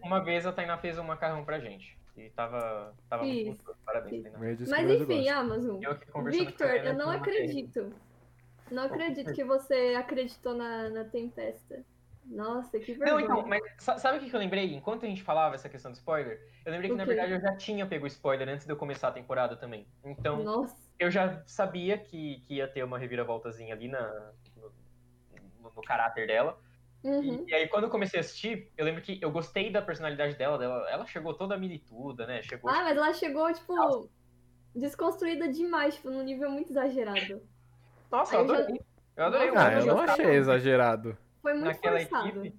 [0.05, 1.99] uma vez a Tainá fez um macarrão pra gente.
[2.17, 3.57] E tava, tava muito Isso.
[3.65, 3.79] gostoso.
[3.85, 4.23] Parabéns.
[4.25, 4.39] Tainá.
[4.39, 5.31] Mas enfim, gosto.
[5.31, 5.81] Amazon.
[6.31, 7.93] Victor, eu não acredito
[8.71, 11.83] Não acredito que você acreditou na, na Tempesta.
[12.29, 13.25] Nossa, que Não, vergonha.
[13.25, 14.75] então, mas sa- sabe o que que eu lembrei?
[14.75, 17.57] Enquanto a gente falava essa questão do spoiler, eu lembrei que na verdade eu já
[17.57, 19.87] tinha pego spoiler antes de eu começar a temporada também.
[20.05, 20.77] Então, Nossa.
[20.99, 24.71] eu já sabia que, que ia ter uma reviravoltazinha ali na, no,
[25.63, 26.59] no- no caráter dela.
[27.03, 27.45] Uhum.
[27.47, 30.35] E, e aí, quando eu comecei a assistir, eu lembro que eu gostei da personalidade
[30.37, 30.59] dela.
[30.59, 32.43] dela ela chegou toda milituda, né?
[32.43, 32.69] Chegou.
[32.71, 34.11] Ah, mas ela chegou, tipo,
[34.75, 37.41] desconstruída demais, tipo, num nível muito exagerado.
[38.11, 38.81] Nossa, eu aí já- adorei.
[39.17, 39.51] Eu adorei.
[39.51, 41.17] Nossa, Ah, eu não achei exagerado.
[41.43, 42.29] Foi muito naquela forçado.
[42.29, 42.59] equipe.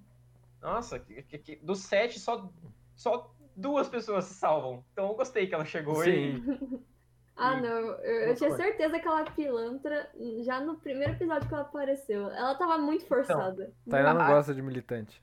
[0.60, 2.48] Nossa, que, que, que- dos sete, só,
[2.94, 4.84] só duas pessoas se salvam.
[4.92, 6.36] Então eu gostei que ela chegou e.
[6.40, 6.80] Sim.
[7.42, 7.94] Ah, E- não, eu,
[8.28, 10.10] eu tinha certeza que aquela pilantra,
[10.44, 13.72] já no primeiro episódio que ela apareceu, ela tava muito forçada.
[13.88, 14.28] Tainá não Ah.
[14.28, 15.22] gosta de militante.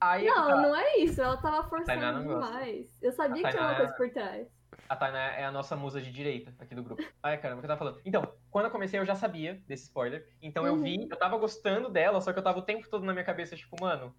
[0.00, 0.56] Aí é Não, tá.
[0.62, 2.22] não é isso, ela tava gosta.
[2.22, 2.96] demais.
[3.02, 4.48] Eu sabia que tinha uma coisa por trás.
[4.90, 7.00] A Tainá é a nossa musa de direita aqui do grupo.
[7.22, 8.00] Ai, caramba, o que eu tava falando?
[8.04, 10.28] Então, quando eu comecei, eu já sabia desse spoiler.
[10.42, 10.82] Então eu Uhum.
[10.82, 13.54] vi, eu tava gostando dela, só que eu tava o tempo todo na minha cabeça,
[13.54, 14.12] tipo, mano,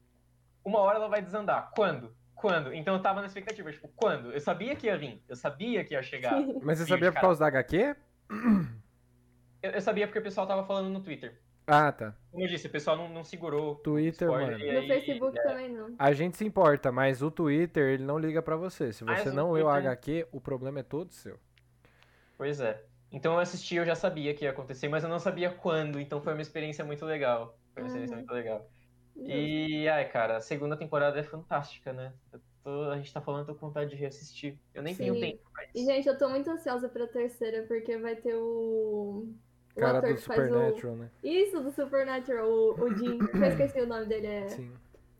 [0.63, 1.71] uma hora ela vai desandar.
[1.71, 2.15] Quando?
[2.33, 2.73] Quando?
[2.73, 4.31] Então eu tava na expectativa, tipo, quando?
[4.31, 6.39] Eu sabia que ia vir, eu sabia que ia chegar.
[6.63, 7.97] Mas você sabia por causa da HQ?
[9.61, 11.41] Eu, eu sabia porque o pessoal tava falando no Twitter.
[11.67, 12.15] Ah, tá.
[12.31, 13.73] Como eu disse, o pessoal não, não segurou.
[13.73, 14.63] o Twitter, spoiler, mano.
[14.69, 15.95] e No aí- Facebook é, também não.
[15.97, 18.91] A gente se importa, mas o Twitter, ele não liga pra você.
[18.91, 21.37] Se Mas você o não leu a Twitter- HQ, o problema é todo seu.
[22.37, 22.83] Pois é.
[23.11, 26.21] Então eu assisti, eu já sabia que ia acontecer, mas eu não sabia quando, então
[26.21, 27.57] foi uma experiência muito legal.
[27.73, 28.21] Foi uma experiência Uhum.
[28.21, 28.67] muito legal.
[29.17, 32.13] E, ai, cara, a segunda temporada é fantástica, né?
[32.63, 34.57] Tô- a gente tá falando, eu tô com vontade de reassistir.
[34.73, 35.19] Eu nem tenho Sim.
[35.19, 35.85] tempo pra E, isso.
[35.85, 39.20] gente, eu tô muito ansiosa pra terceira, porque vai ter o.
[39.81, 40.43] O Cara ator do que faz o.
[40.43, 41.09] Supernatural, né?
[41.23, 43.19] Isso, do Supernatural, o, o Jim.
[43.33, 44.27] eu esqueci o nome dele.
[44.27, 44.47] É...
[44.49, 44.71] Sim.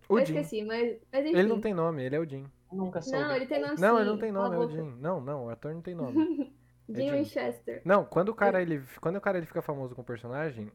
[0.10, 0.24] Eu O Jim.
[0.38, 1.38] esqueci, mas, mas enfim.
[1.38, 2.45] Ele não tem nome, ele é o Jim.
[2.71, 3.19] Nunca soube.
[3.24, 4.69] Não, ele tem nome Não, sim, ele não tem nome, é o.
[4.69, 4.95] Jim.
[5.00, 6.15] Não, não, o ator não tem nome.
[6.89, 7.12] Jim Jim.
[7.12, 7.82] Winchester.
[7.86, 10.71] Não, quando o cara ele, quando o cara ele fica famoso com o personagem,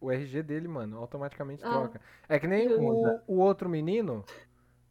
[0.00, 1.70] o RG dele, mano, automaticamente Ah.
[1.70, 2.00] troca.
[2.28, 4.24] É que nem o, o outro menino,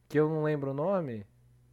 [0.07, 1.25] que eu não lembro o nome,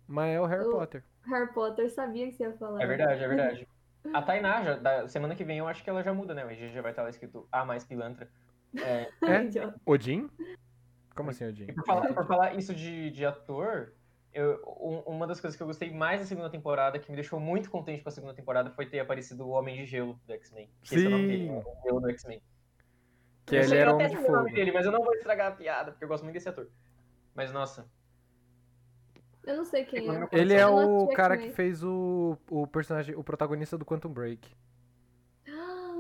[0.07, 1.03] mas é o Harry O- Potter.
[1.27, 2.83] Harry Potter, sabia que você ia falar.
[2.83, 3.69] É verdade, é verdade.
[4.15, 6.45] A Tainá, já, da semana que vem, eu acho que ela já muda, né?
[6.45, 8.29] O RG já vai estar lá escrito A mais pilantra.
[8.77, 9.75] É, É?
[9.87, 10.29] Odin?
[11.15, 11.65] Como assim, Odin?
[11.69, 13.93] E por falar, por falar isso de, de ator,
[14.33, 17.41] eu, um- uma das coisas que eu gostei mais da segunda temporada, que me deixou
[17.41, 20.71] muito contente com a segunda temporada, foi ter aparecido o Homem de Gelo do X-Men.
[20.83, 21.57] Que esse é o nome dele, Sim.
[21.59, 22.43] o Gelo do X-Men.
[23.47, 24.55] Que Eu ele era até homem de sei o nome fogo.
[24.57, 26.69] dele, mas eu não vou estragar a piada, porque eu gosto muito desse ator.
[27.35, 27.89] Mas, nossa,
[29.47, 30.29] Eu não sei quem é.
[30.33, 34.13] Ele é não o assisti cara que fez o, o personagem, o protagonista do Quantum
[34.13, 34.49] Break.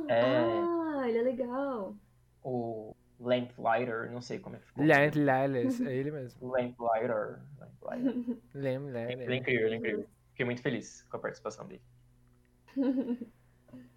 [0.08, 0.20] É.
[0.20, 1.94] Ah, ele é legal.
[2.42, 4.84] o Lamplighter, não sei como é que ficou.
[4.84, 6.48] Lales, é ele mesmo.
[6.48, 7.40] Lamplighter.
[7.58, 8.36] Lamplighter.
[8.54, 10.06] Lam Ele é incrível, ele é incrível.
[10.30, 11.82] Fiquei muito feliz com a participação dele.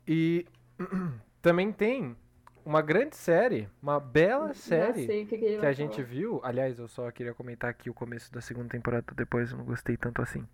[0.08, 0.46] E
[1.42, 2.16] também tem
[2.66, 6.40] uma grande série, uma bela série sei o que, que que a gente viu.
[6.44, 9.96] Aliás, eu só queria comentar aqui o começo da segunda temporada, depois eu não gostei
[9.98, 10.46] tanto assim.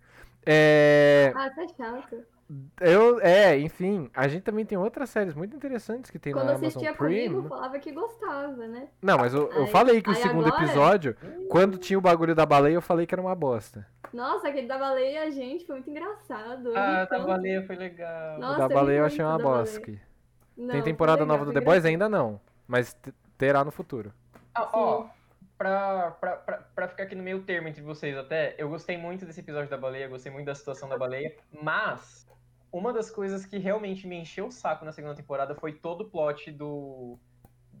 [0.44, 2.24] É, Ah, tá chato.
[2.80, 6.50] eu, é, enfim, a gente também tem outras séries muito interessantes que tem Quando na
[6.52, 7.28] Amazon assistia Prime.
[7.30, 8.86] comigo, falava que gostava, né?
[9.02, 11.16] Não, mas eu, eu Aí- falei que o segundo agora- episódio,
[11.50, 13.84] quando tinha o bagulho da baleia, eu falei que era uma bosta.
[14.12, 16.68] Nossa, aquele da baleia, gente, foi muito engraçado.
[16.68, 18.38] Eu Ah, ri da baleia foi legal.
[18.38, 19.92] Nossa, o da eu baleia eu achei uma bosta.
[20.56, 21.84] Não, Tem temporada legal, nova do The Boys?
[21.84, 22.96] Ainda não, mas
[23.36, 24.12] terá no futuro.
[24.54, 25.06] Ah, ó,
[25.58, 29.26] pra, pra, pra, pra ficar aqui no meio termo entre vocês até, eu gostei muito
[29.26, 32.26] desse episódio da baleia, gostei muito da situação da baleia, mas
[32.72, 36.10] uma das coisas que realmente me encheu o saco na segunda temporada foi todo o
[36.10, 37.18] plot do.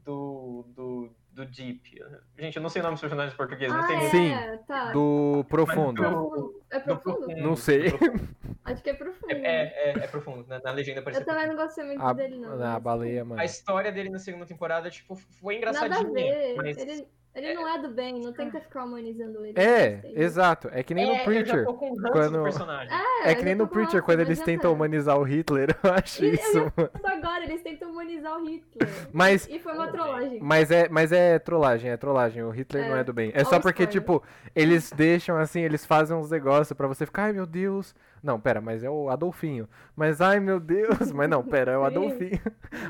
[0.06, 0.64] Do.
[0.74, 2.02] do, do Deep.
[2.38, 4.08] Gente, eu não sei o nome dos personagens em português, não Ah, sei é.
[4.08, 4.90] Sim, tá.
[4.92, 6.02] Do Profundo.
[6.02, 6.62] do- Profundo.
[6.70, 7.36] É do profundo?
[7.36, 7.90] Não sei.
[7.90, 8.28] profundo.
[8.64, 9.30] Acho que é profundo.
[9.32, 11.26] É, é, é, é profundo, na, na legenda Eu apareceu.
[11.26, 12.62] também não gostei muito A, dele, não.
[12.64, 13.40] a baleia, mano.
[13.40, 16.12] A história dele na segunda temporada, tipo, foi Nada a engraçadinha.
[16.14, 16.54] ver.
[16.56, 16.78] Mas...
[16.78, 17.06] Ele,
[17.36, 19.58] ele não é do bem, não tenta ficar humanizando ele.
[19.60, 20.68] É, exato.
[20.72, 21.64] É que nem É, no eu já Preacher.
[21.66, 22.46] tô com ranço quando-.
[22.88, 25.76] É, É que nem eu no Preacher, quando eles tentam humanizar o Hitler.
[25.84, 26.72] Eu acho Eu- eu isso.
[27.00, 28.88] Só agora, eles tentam humanizar o Hitler.
[29.12, 30.38] Mas, E foi uma trollagem.
[30.42, 32.42] mas, é, mas é trollagem, é trollagem.
[32.42, 33.00] O Hitler não É.
[33.00, 33.30] é do bem.
[33.34, 33.88] É só o porque, spoiler.
[33.92, 34.22] tipo,
[34.54, 37.94] eles deixam assim, eles fazem uns negócios pra você ficar, ai meu Deus.
[38.22, 39.68] Não, pera, mas é o Adolfinho.
[39.94, 41.12] Mas, ai meu Deus.
[41.12, 41.84] Mas não, pera, é o.
[41.86, 42.40] Adolfinho.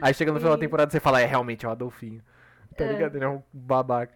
[0.01, 2.23] Aí chega no final da temporada você fala, é realmente é o Adolfinho.
[2.77, 2.93] Tá É.
[2.93, 3.17] ligado?
[3.17, 4.15] Ele é um babaca.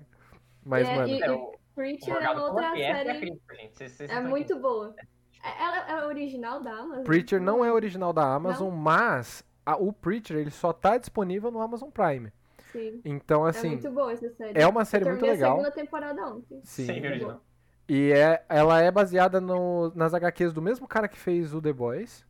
[0.64, 1.08] Mas, É, mano.
[1.08, 3.18] e- É, o- Preacher o é uma outra é série.
[3.20, 3.76] crítica, gente.
[3.78, 4.62] Vocês- vocês É muito aqui.
[4.62, 4.94] boa.
[5.42, 7.04] É- Ela é original da Amazon?
[7.04, 11.60] Preacher não é original da Amazon, mas a- o Preacher ele só tá disponível no
[11.60, 12.30] Amazon Prime.
[12.72, 13.00] Sim.
[13.04, 14.60] Então, é assim, muito boa essa série.
[14.60, 15.52] é uma série Eu muito legal.
[15.52, 16.60] a segunda temporada ontem.
[16.62, 16.86] Sim.
[16.86, 17.42] Muito original.
[17.88, 21.72] E é, ela é baseada no, nas HQs do mesmo cara que fez o The
[21.72, 22.24] Boys.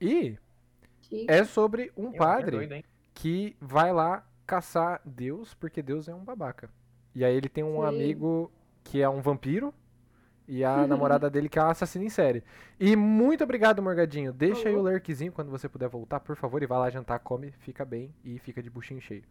[0.00, 0.36] E
[1.00, 1.26] Chique.
[1.28, 6.22] é sobre um é padre doido, que vai lá caçar Deus, porque Deus é um
[6.22, 6.68] babaca.
[7.14, 7.86] E aí ele tem um Sim.
[7.86, 8.50] amigo
[8.82, 9.72] que é um vampiro
[10.46, 12.42] e a namorada dele que é uma assassina em série.
[12.78, 14.32] E muito obrigado, Morgadinho.
[14.32, 17.50] Deixa aí o lurkzinho quando você puder voltar, por favor, e vai lá jantar, come,
[17.52, 19.24] fica bem e fica de buchinho cheio.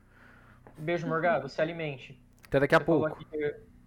[0.77, 2.19] Beijo, Morgado, se alimente.
[2.47, 3.05] Até daqui a Você pouco.
[3.07, 3.37] aqui que,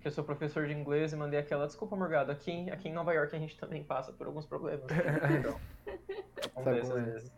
[0.01, 1.67] que eu sou professor de inglês e mandei aquela.
[1.67, 4.85] Desculpa, Morgado, aqui, em- aqui em Nova York a gente também passa por alguns problemas.
[6.37, 7.01] Então, como às é.
[7.01, 7.33] vezes.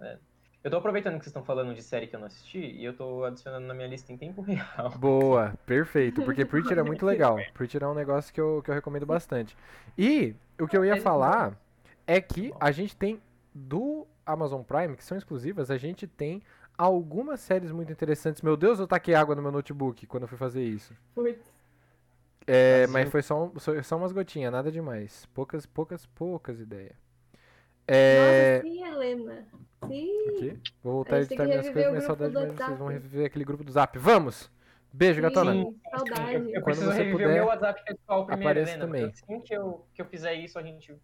[0.00, 0.18] É.
[0.66, 2.92] Eu tô aproveitando que vocês estão falando de série que eu não assisti e eu
[2.92, 4.90] tô adicionando na minha lista em tempo real.
[4.98, 6.24] Boa, perfeito.
[6.24, 7.38] Porque Preacher é muito legal.
[7.54, 9.56] Preacher é um negócio que eu, que eu recomendo bastante.
[9.96, 11.56] E o que eu ia falar
[12.04, 13.22] é que a gente tem
[13.54, 16.42] do Amazon Prime, que são exclusivas, a gente tem
[16.76, 18.42] algumas séries muito interessantes.
[18.42, 20.92] Meu Deus, eu taquei água no meu notebook quando eu fui fazer isso.
[21.14, 21.48] Putz.
[22.44, 22.92] É, Assim.
[22.92, 25.26] mas foi só, um- só, só umas gotinhas, nada demais.
[25.26, 26.96] Poucas, poucas, poucas ideias.
[27.86, 28.56] É.
[28.56, 29.46] Nossa, sim, Helena.
[29.88, 30.60] Sim.
[30.82, 33.64] Vou voltar a editar minhas reviver coisas, minha saudade, mas vocês vão reviver aquele grupo
[33.64, 33.98] do Zap.
[33.98, 34.50] Vamos!
[34.92, 35.52] Beijo, gatona.
[35.52, 36.34] Sim, saudade.
[36.34, 38.86] Eu, eu Quando preciso você reviver puder, o meu WhatsApp pessoal primeiro, apareça Helena.
[38.86, 39.04] também.
[39.04, 40.96] Assim que eu, que eu fizer isso, a gente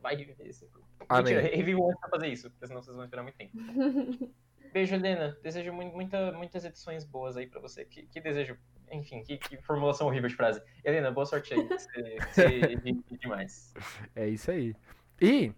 [0.00, 0.86] vai reviver esse grupo.
[1.08, 1.34] Amém.
[1.34, 3.52] Mentira, revivo antes pra fazer isso, porque senão vocês vão esperar muito tempo.
[4.72, 5.36] Beijo, Helena.
[5.42, 7.84] Desejo mu- muita, muitas edições boas aí pra você.
[7.84, 8.56] Que, que desejo.
[8.90, 10.62] Enfim, que, que formulação horrível de frase.
[10.84, 11.66] Helena, boa sorte aí.
[11.66, 12.76] Você, você
[13.20, 13.74] demais.
[14.14, 14.74] É isso aí.
[15.20, 15.52] E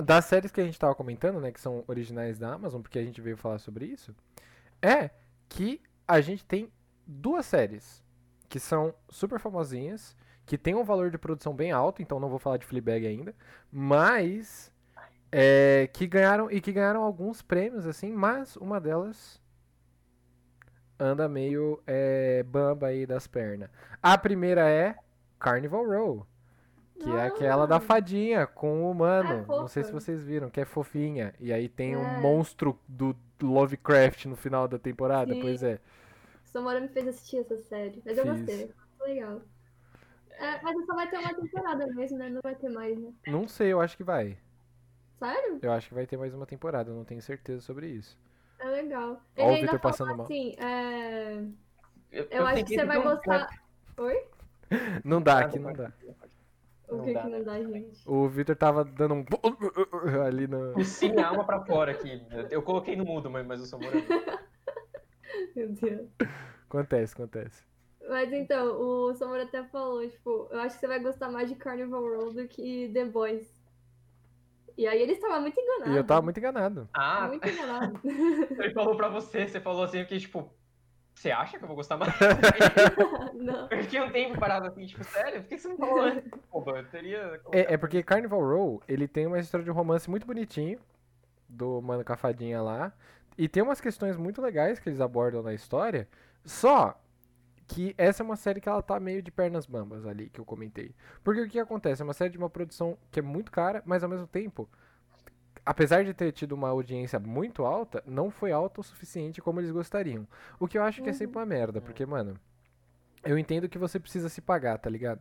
[0.00, 3.04] das séries que a gente tava comentando, né, que são originais da Amazon, porque a
[3.04, 4.14] gente veio falar sobre isso,
[4.82, 5.10] é
[5.48, 6.70] que a gente tem
[7.06, 8.02] duas séries
[8.48, 12.38] que são super famosinhas, que tem um valor de produção bem alto, então não vou
[12.38, 13.34] falar de Fleabag ainda,
[13.70, 14.72] mas
[15.30, 19.40] é, que ganharam e que ganharam alguns prêmios assim, mas uma delas
[20.98, 23.70] anda meio é, bamba aí das pernas.
[24.02, 24.96] A primeira é
[25.38, 26.26] Carnival Row.
[27.02, 27.80] Que é aquela da Ah.
[27.80, 29.44] fadinha com o humano.
[29.48, 31.34] Ah, Não sei se vocês viram, que é fofinha.
[31.40, 32.20] E aí tem um É.
[32.20, 35.32] monstro do Lovecraft no final da temporada.
[35.32, 35.40] Sim.
[35.40, 35.78] Pois é.
[36.44, 38.36] Samora me fez assistir essa série, mas eu Fiz.
[38.36, 38.70] gostei.
[39.00, 39.40] Legal.
[40.32, 42.28] É, mas só vai ter uma temporada mesmo, né?
[42.28, 43.12] Não vai ter mais, né?
[43.26, 44.36] Não sei, eu acho que vai.
[45.18, 45.58] Sério?
[45.62, 48.18] Eu acho que vai ter mais uma temporada, eu não tenho certeza sobre isso.
[48.58, 49.22] É legal.
[49.38, 50.22] Ó o Ele ainda Victor passando mal.
[50.22, 51.42] assim, é...
[52.12, 53.48] Eu, eu acho que você vai gostar...
[53.98, 54.24] Oi?
[55.04, 55.92] Não dá, Ah, aqui não dá.
[56.90, 57.38] O que dá, que né?
[57.38, 58.02] não dá, gente?
[58.06, 59.24] O Victor tava dando um.
[60.26, 60.72] ali no.
[60.72, 62.20] Cuspi minha alma pra fora aqui.
[62.30, 63.96] Eu, eu coloquei no mudo, mas, mas o Samora.
[65.54, 66.08] Meu Deus.
[66.68, 67.64] Acontece, acontece.
[68.08, 71.54] Mas então, o Samora até falou, tipo, eu acho que você vai gostar mais de
[71.54, 73.60] Carnival Row do que The Boys.
[74.76, 75.92] E aí ele estava muito enganado.
[75.92, 76.88] E eu tava muito enganado.
[76.92, 78.00] Ah, Muito enganado.
[78.58, 80.50] ele falou pra você, você falou assim, porque, tipo,
[81.20, 82.14] você acha que eu vou gostar mais?
[83.34, 83.68] não.
[83.70, 85.42] eu fiquei um tempo parado assim, tipo, sério?
[85.42, 86.30] Por que você não falou antes?
[86.50, 87.40] Pô, eu teria.
[87.52, 90.78] É, é porque Carnival Row, ele tem uma história de romance muito bonitinho.
[91.46, 92.90] Do Mano Cafadinha lá.
[93.36, 96.08] E tem umas questões muito legais que eles abordam na história.
[96.42, 96.98] Só
[97.68, 100.44] que essa é uma série que ela tá meio de pernas bambas ali, que eu
[100.46, 100.94] comentei.
[101.22, 102.00] Porque o que acontece?
[102.00, 104.66] É uma série de uma produção que é muito cara, mas ao mesmo tempo,
[105.64, 109.70] apesar de ter tido uma audiência muito alta, não foi alta o suficiente como eles
[109.70, 110.26] gostariam.
[110.58, 112.38] O que eu acho que é sempre uma merda, porque, mano,
[113.24, 115.20] eu entendo que você precisa se pagar, tá ligado?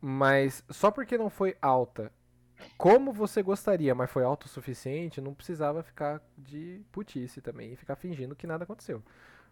[0.00, 2.12] Mas só porque não foi alta
[2.78, 7.76] como você gostaria, mas foi alto o suficiente, não precisava ficar de putice também e
[7.76, 9.02] ficar fingindo que nada aconteceu.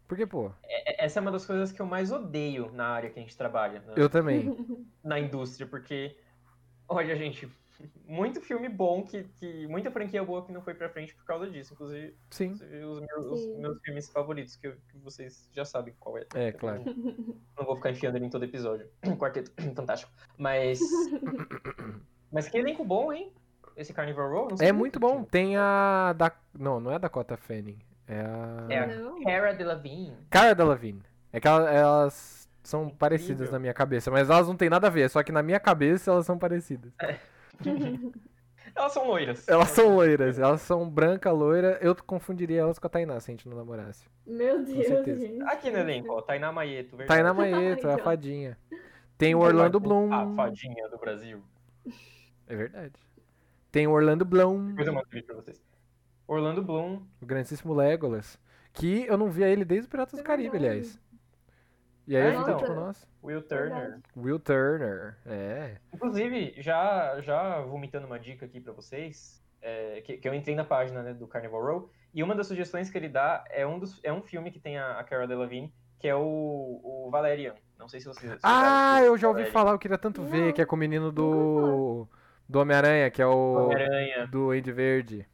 [0.09, 3.18] Porque, pô, É- Essa é uma das coisas que eu mais odeio na área que
[3.18, 4.54] a gente trabalha, na, eu também.
[5.02, 6.16] na indústria, porque,
[6.88, 7.48] olha, gente,
[8.07, 11.49] muito filme bom, que, que muita franquia boa que não foi pra frente por causa
[11.51, 11.75] disso.
[11.75, 15.95] Inclusive, Sim, inclusive os, meus, os meus filmes favoritos, que, eu- que vocês já sabem
[15.99, 16.25] qual é.
[16.35, 16.83] é, claro.
[17.57, 18.87] Não vou ficar enfiando ele em todo episódio.
[19.19, 20.13] Quarteto, fantástico.
[20.39, 20.79] Mas.
[22.33, 23.33] Mas que elenco bom, hein?
[23.77, 24.49] Esse Carnival Row?
[24.51, 25.19] Não É muito bom.
[25.19, 25.27] tinha.
[25.31, 26.13] Tem a.
[26.17, 26.33] Da...
[26.59, 27.79] Não, não é a Dakota Fanning.
[28.07, 28.67] É a.
[28.71, 29.23] É a Não.
[29.23, 30.17] Cara Delevingne.
[30.31, 31.03] Cara Delevingne.
[31.33, 34.91] É que ela- elas são parecidas na minha cabeça, mas elas não têm nada a
[34.91, 35.11] ver.
[35.11, 36.93] Só que na minha cabeça elas são parecidas.
[38.75, 39.47] Elas são loiras.
[39.47, 40.38] Elas são loiras.
[40.38, 41.79] Elas são branca, loira.
[41.81, 44.05] Eu confundiria elas com a Tainá se a gente não namorasse.
[44.27, 45.43] Meu Deus, gente.
[45.43, 47.09] Aqui no elenco, ó, Tainá Maieto, verdade.
[47.09, 48.59] Tainá Maieto, é a fadinha.
[49.17, 50.12] Tem o Orlando Bloom.
[50.12, 51.41] A fadinha do Brasil.
[52.49, 52.95] É verdade.
[53.70, 55.62] Tem o Orlando Bloom, Depois eu mando vídeo pra vocês.
[56.26, 57.03] Orlando Bloom.
[57.20, 58.39] o grandíssimo Legolas.
[58.72, 60.99] Que eu não via ele desde o Piratas do É Caribe, aliás.
[62.07, 62.59] E aí É, eu fiquei então.
[62.59, 63.07] tipo, nossa.
[63.22, 63.80] Will Turner.
[63.80, 64.02] Verdade.
[64.16, 65.16] Will Turner.
[65.26, 65.76] É.
[65.92, 70.64] Inclusive, já, já vomitando uma dica aqui pra vocês, é, que, que eu entrei na
[70.64, 73.98] página né, do Carnival Row, e uma das sugestões que ele dá é um, dos,
[74.05, 77.55] é um filme que tem a, a Cara Delevingne, que é o, o Valerian.
[77.78, 78.32] Não sei se vocês...
[78.32, 79.52] se Ah, eu já ouvi Valerian.
[79.52, 82.07] falar, eu queria tanto ver, Não, que é com o menino do.
[82.46, 83.64] Do Homem-Aranha, que é o.
[83.64, 84.26] Homem-Aranha.
[84.26, 85.26] Do Andy Verde.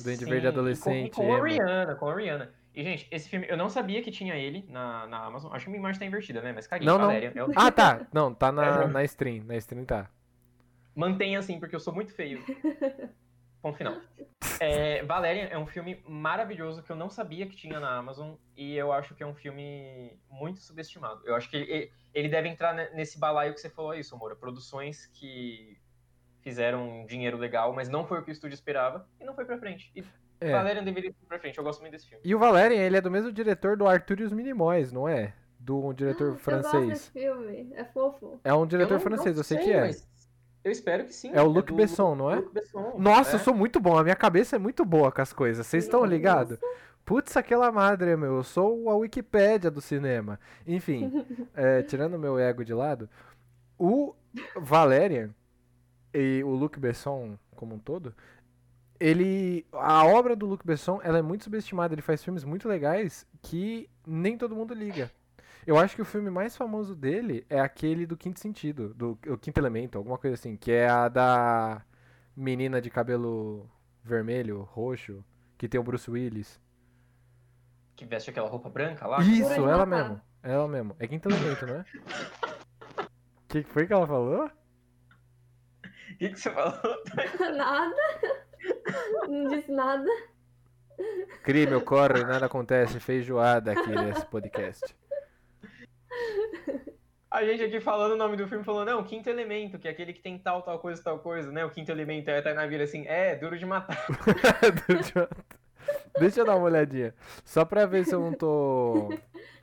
[0.00, 1.42] Do Andy Verde adolescente, Com, com a.
[1.42, 2.50] Rihanna, com a Rihanna.
[2.76, 5.50] E, gente, esse filme, eu não sabia que tinha ele na, na Amazon.
[5.52, 6.52] Acho que a minha imagem tá invertida, né?
[6.52, 7.06] Mas caguei, Não, não.
[7.06, 7.32] Valerian.
[7.34, 8.06] é o- Ah, tá.
[8.12, 8.86] Não, tá na, É.
[8.86, 9.44] na stream.
[9.44, 10.10] Na stream tá.
[10.94, 12.42] Mantenha assim, porque eu sou muito feio.
[13.62, 13.96] Ponto final.
[14.60, 18.76] É, Valerian é um filme maravilhoso que eu não sabia que tinha na Amazon e
[18.76, 21.22] eu acho que é um filme muito subestimado.
[21.26, 24.36] Eu acho que ele, ele deve entrar ne- nesse balaio que você falou aí, Somora.
[24.36, 25.76] Produções que
[26.42, 29.44] fizeram um dinheiro legal, mas não foi o que o estúdio esperava e não foi
[29.46, 29.90] pra frente.
[29.96, 30.04] E
[30.40, 30.52] É.
[30.52, 31.56] Valerian deveria ir pra frente.
[31.58, 32.22] Eu gosto muito desse filme.
[32.24, 35.32] E o Valerian, ele é do mesmo diretor do Arthur e os Minimóis, não é?
[35.58, 36.88] Do um diretor Eu gosto francês.
[36.88, 37.72] desse filme.
[37.74, 38.38] É fofo.
[38.44, 39.80] É um Eu diretor não- francês, não eu sei que é.
[39.80, 40.06] mas
[40.62, 41.30] Eu espero que sim.
[41.32, 42.36] É o Luc do- Besson, não é?
[42.36, 42.94] Luc Besson.
[42.98, 43.42] Nossa, eu é.
[43.42, 43.96] sou muito bom.
[43.96, 45.66] A minha cabeça é muito boa com as coisas.
[45.66, 46.58] Vocês estão ligados?
[47.04, 48.36] Putz, aquela madre, meu.
[48.36, 50.40] Eu sou a Wikipédia do cinema.
[50.66, 51.24] Enfim,
[51.54, 53.08] é, tirando o meu ego de lado,
[53.78, 54.12] o
[54.56, 55.30] Valerian
[56.12, 58.12] e o Luc Besson como um todo,
[59.00, 59.66] ele.
[59.72, 61.94] A obra do Luc Besson ela é muito subestimada.
[61.94, 65.10] Ele faz filmes muito legais que nem todo mundo liga.
[65.66, 69.36] Eu acho que o filme mais famoso dele é aquele do Quinto Sentido, do o
[69.36, 71.82] Quinto Elemento, alguma coisa assim, que é a da
[72.36, 73.68] menina de cabelo
[74.04, 75.24] vermelho, roxo,
[75.58, 76.60] que tem o Bruce Willis.
[77.96, 79.20] Que veste aquela roupa branca lá.
[79.20, 79.86] Isso, ela matar.
[79.86, 80.20] mesmo.
[80.42, 80.96] Ela mesmo.
[81.00, 81.84] É Quinto Elemento, não é?
[83.00, 84.46] O que que foi que ela falou?
[84.46, 84.50] O
[86.18, 86.78] que, que você falou?
[87.56, 88.45] nada.
[89.28, 90.08] Não disse nada.
[91.42, 94.96] Crime ocorre, nada acontece, feijoada aqui nesse podcast.
[97.30, 100.14] A gente aqui falando o nome do filme, falou, não, Quinto Elemento, que é aquele
[100.14, 101.64] que tem tal, tal coisa, tal coisa, né?
[101.66, 104.06] O Quinto Elemento, aí a Tainá vira assim, é, duro de matar.
[106.18, 107.14] Deixa eu dar uma olhadinha.
[107.44, 109.08] Só pra ver se eu não tô.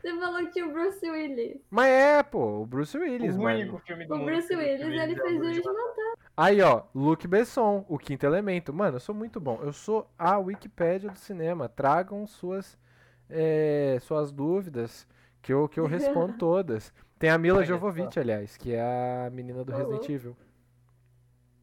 [0.01, 1.61] Você falou que tinha o Bruce Willis.
[1.69, 3.59] Mas é, pô, o Bruce Willis, o mano.
[3.59, 4.25] único filme do O mundo.
[4.31, 6.13] Bruce Willis, ele fez Duro de Matar.
[6.35, 8.73] Aí, ó, Luke Besson, o quinto elemento.
[8.73, 9.59] Mano, eu sou muito bom.
[9.63, 11.69] Eu sou a Wikipédia do cinema.
[11.69, 12.77] Tragam suas,
[13.29, 15.07] é, suas dúvidas,
[15.41, 16.93] que eu, que eu respondo todas.
[17.17, 20.09] Tem a Mila Jovovich, aliás, que é a menina do Resident.
[20.09, 20.35] Evil.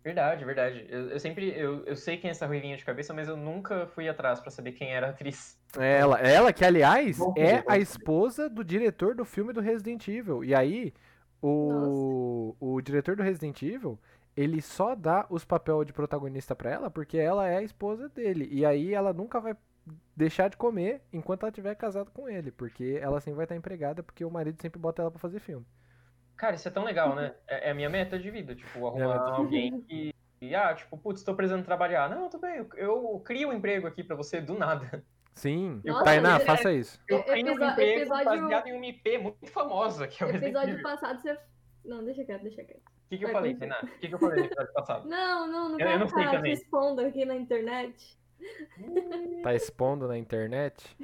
[0.02, 0.86] Verdade, verdade.
[0.88, 3.86] Eu, eu sempre, eu, eu sei quem é essa ruivinha de cabeça, mas eu nunca
[3.88, 5.58] fui atrás pra saber quem era a atriz.
[5.78, 9.60] É Ela, ela que, aliás, Bom é bom a esposa do diretor do filme do
[9.60, 10.42] Resident Evil.
[10.42, 10.94] E aí,
[11.42, 13.98] o, o diretor do Resident Evil,
[14.34, 18.48] ele só dá os papéis de protagonista pra ela porque ela é a esposa dele.
[18.50, 19.54] E aí ela nunca vai
[20.16, 24.02] deixar de comer enquanto ela estiver casada com ele, porque ela sempre vai estar empregada
[24.02, 25.66] porque o marido sempre bota ela pra fazer filme.
[26.40, 27.34] Cara, isso é tão legal, né?
[27.46, 30.14] É, é a minha meta de vida, tipo, É arrumar de alguém que.
[30.40, 32.08] E, ah, tipo, putz, tô precisando trabalhar.
[32.08, 35.04] Não, tudo bem, eu, eu crio um emprego aqui pra você do nada.
[35.34, 36.98] Sim, Nossa, Tainá, é- faça isso.
[37.06, 40.82] Eu tenho um emprego episódio- baseado em uma IP muito famosa, que é o Episódio
[40.82, 41.38] passado você.
[41.84, 42.80] Não, deixa quieto, deixa quieto.
[42.80, 43.54] O que, que eu falei.
[43.54, 43.80] Tainá?
[43.82, 45.06] O que, que eu falei no episódio passado?
[45.08, 46.52] Não, não, não Eu- eu quero não sei ficar te também.
[46.52, 48.18] expondo aqui na internet.
[49.42, 50.96] Tá expondo na internet.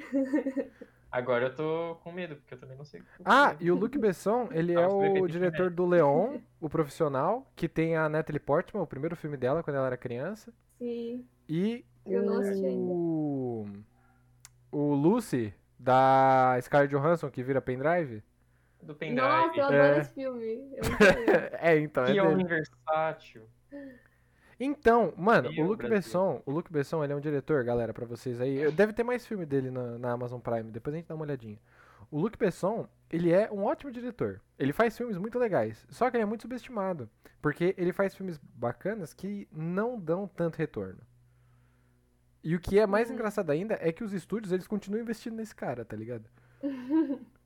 [1.11, 3.01] Agora eu tô com medo, porque eu também não sei.
[3.23, 7.49] Ah, e o Luc Besson, ele Ah, é o que diretor do Leon, o profissional,
[7.55, 10.53] que tem a Natalie Portman, o primeiro filme dela quando ela era criança.
[10.77, 11.25] Sim.
[11.47, 13.65] E Eu não assisti o...
[14.71, 18.21] o Lucy, da Scarlett Johansson, que vira pendrive.
[18.83, 19.21] Do pendrive.
[19.21, 19.99] Nossa, eu adoro É.
[19.99, 20.69] esse filme.
[20.73, 20.83] Eu
[21.59, 22.27] é, então, é que dele.
[22.27, 23.47] homem versátil.
[24.59, 25.95] Então, mano, Meu o Luc Brasil.
[25.97, 28.57] Besson, o Luc Besson, ele é um diretor, galera, pra vocês aí.
[28.57, 31.23] Eu- Deve ter mais filme dele na, na Amazon Prime, depois a gente dá uma
[31.25, 31.59] olhadinha.
[32.09, 34.41] O Luc Besson, ele é um ótimo diretor.
[34.57, 37.07] Ele faz filmes muito legais, só que ele é muito subestimado,
[37.41, 40.99] porque ele faz filmes bacanas que não dão tanto retorno.
[42.43, 43.13] E o que é mais Hum.
[43.13, 46.25] engraçado ainda é que os estúdios, eles continuam investindo nesse cara, tá ligado?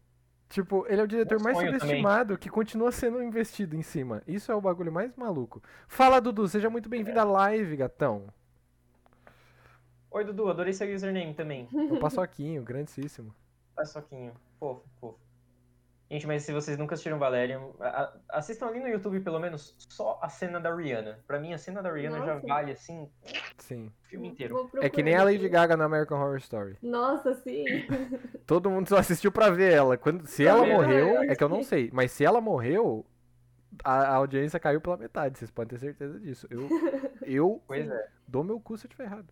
[0.51, 1.79] Tipo, ele é o diretor mais sonho também.
[1.79, 4.21] subestimado que continua sendo investido em cima.
[4.27, 5.63] Isso é o bagulho mais maluco.
[5.87, 8.25] Fala, Dudu, seja muito bem-vindo à live, gatão.
[10.11, 11.69] Oi, Dudu, adorei seu username também.
[11.71, 13.33] O paçoquinho, grandíssimo.
[13.85, 14.33] Soquinho.
[14.59, 15.17] Fofo, fofo.
[16.11, 20.19] Gente, mas se vocês nunca assistiram Valerian, a- assistam ali no YouTube, pelo menos, só
[20.21, 21.19] a cena da Rihanna.
[21.25, 22.47] Pra mim, a cena da Rihanna já Nossa.
[22.47, 23.09] vale, assim,
[23.57, 23.87] Sim.
[23.87, 24.69] o filme inteiro.
[24.81, 25.47] É que nem a Lady.
[25.47, 26.77] Gaga no American Horror Story.
[26.81, 27.63] Nossa, sim.
[28.45, 29.97] Todo mundo só assistiu pra ver ela.
[29.97, 31.33] Quando, se Pra ela ver, morreu, é.
[31.33, 31.89] que eu não sei.
[31.93, 33.05] Mas se ela morreu,
[33.81, 35.39] a, a audiência caiu pela metade.
[35.39, 36.45] Vocês podem ter certeza disso.
[36.49, 36.67] Eu,
[37.25, 38.07] eu Pois é.
[38.27, 39.27] dou meu cu se eu estiver errado.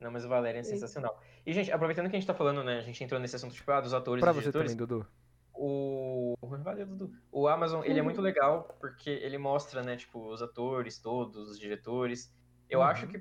[0.00, 1.20] Não, mas o Valerian é sensacional.
[1.44, 3.70] E, gente, aproveitando que a gente tá falando, né, a gente entrou nesse assunto, tipo,
[3.72, 5.06] ah, dos atores Pra e você diretores, também, Dudu.
[5.54, 6.34] O...
[6.42, 7.12] Valeu, Dudu.
[7.30, 11.58] O Amazon, ele é muito legal, porque ele mostra, né, tipo, os atores todos, os
[11.58, 12.34] diretores.
[12.68, 12.86] Eu Uhum.
[12.86, 13.18] acho que,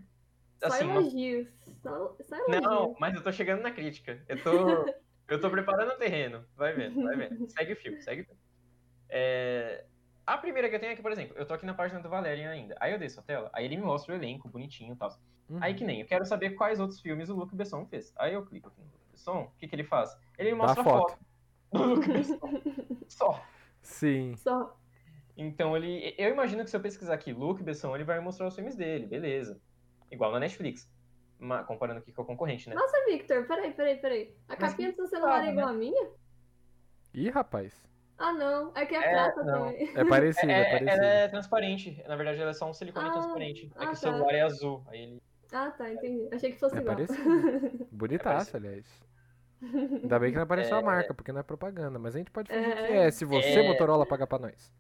[0.60, 1.48] Só assim, uma elogios.
[1.82, 2.62] Só, só elogios.
[2.62, 4.24] Não, mas eu tô chegando na crítica.
[4.28, 4.86] Eu tô,
[5.28, 6.46] eu tô preparando o terreno.
[6.56, 7.48] Vai vendo, vai vendo.
[7.52, 8.38] Segue o fio, segue o fio.
[9.10, 9.86] É,
[10.26, 12.50] A primeira que eu tenho aqui, por exemplo, eu tô aqui na página do Valerian
[12.52, 12.76] ainda.
[12.80, 15.10] Aí eu desço a tela, aí ele me mostra o elenco bonitinho e tal.
[15.50, 15.58] Uhum.
[15.62, 18.14] Aí que nem, eu quero saber quais outros filmes o Luc Besson fez.
[18.18, 20.16] Aí eu clico aqui no Luc Besson, o que, que ele faz?
[20.38, 21.12] Ele me Dá mostra a foto.
[21.12, 21.26] foto.
[23.08, 23.42] Só.
[23.82, 24.36] Sim.
[24.36, 24.78] Só.
[25.38, 26.14] Então ele.
[26.18, 29.06] Eu imagino que se eu pesquisar aqui Luc Besson, ele vai mostrar os filmes dele,
[29.08, 29.60] beleza.
[30.12, 30.90] Igual na Netflix.
[31.40, 32.76] Ma- comparando aqui com a concorrente, né?
[32.76, 34.36] Nossa, Victor, peraí, peraí, peraí.
[34.48, 36.10] A Mas capinha do seu celular fala, é igual a minha?
[37.14, 37.90] Ih, rapaz.
[38.18, 38.72] Ah, não.
[38.76, 39.66] É que é, É, prata não.
[39.66, 39.90] também.
[39.96, 41.04] É parecido, é, É, parecido.
[41.04, 42.04] ela é transparente.
[42.08, 43.66] Na verdade, ela é só um silicone Ah, transparente.
[43.66, 43.92] É ah, que tá.
[43.94, 44.84] o celular é azul.
[44.88, 45.22] Aí ele.
[45.52, 46.30] Ah, tá, entendi.
[46.32, 46.96] Achei que fosse É igual.
[46.96, 47.88] parecido.
[47.92, 48.86] Bonitaço, aliás.
[49.62, 50.84] Ainda bem que não apareceu a É.
[50.84, 52.00] marca, porque não é propaganda.
[52.00, 52.88] Mas a gente pode fingir É.
[52.88, 53.68] que é, se você, É.
[53.68, 54.74] Motorola, pagar pra nós.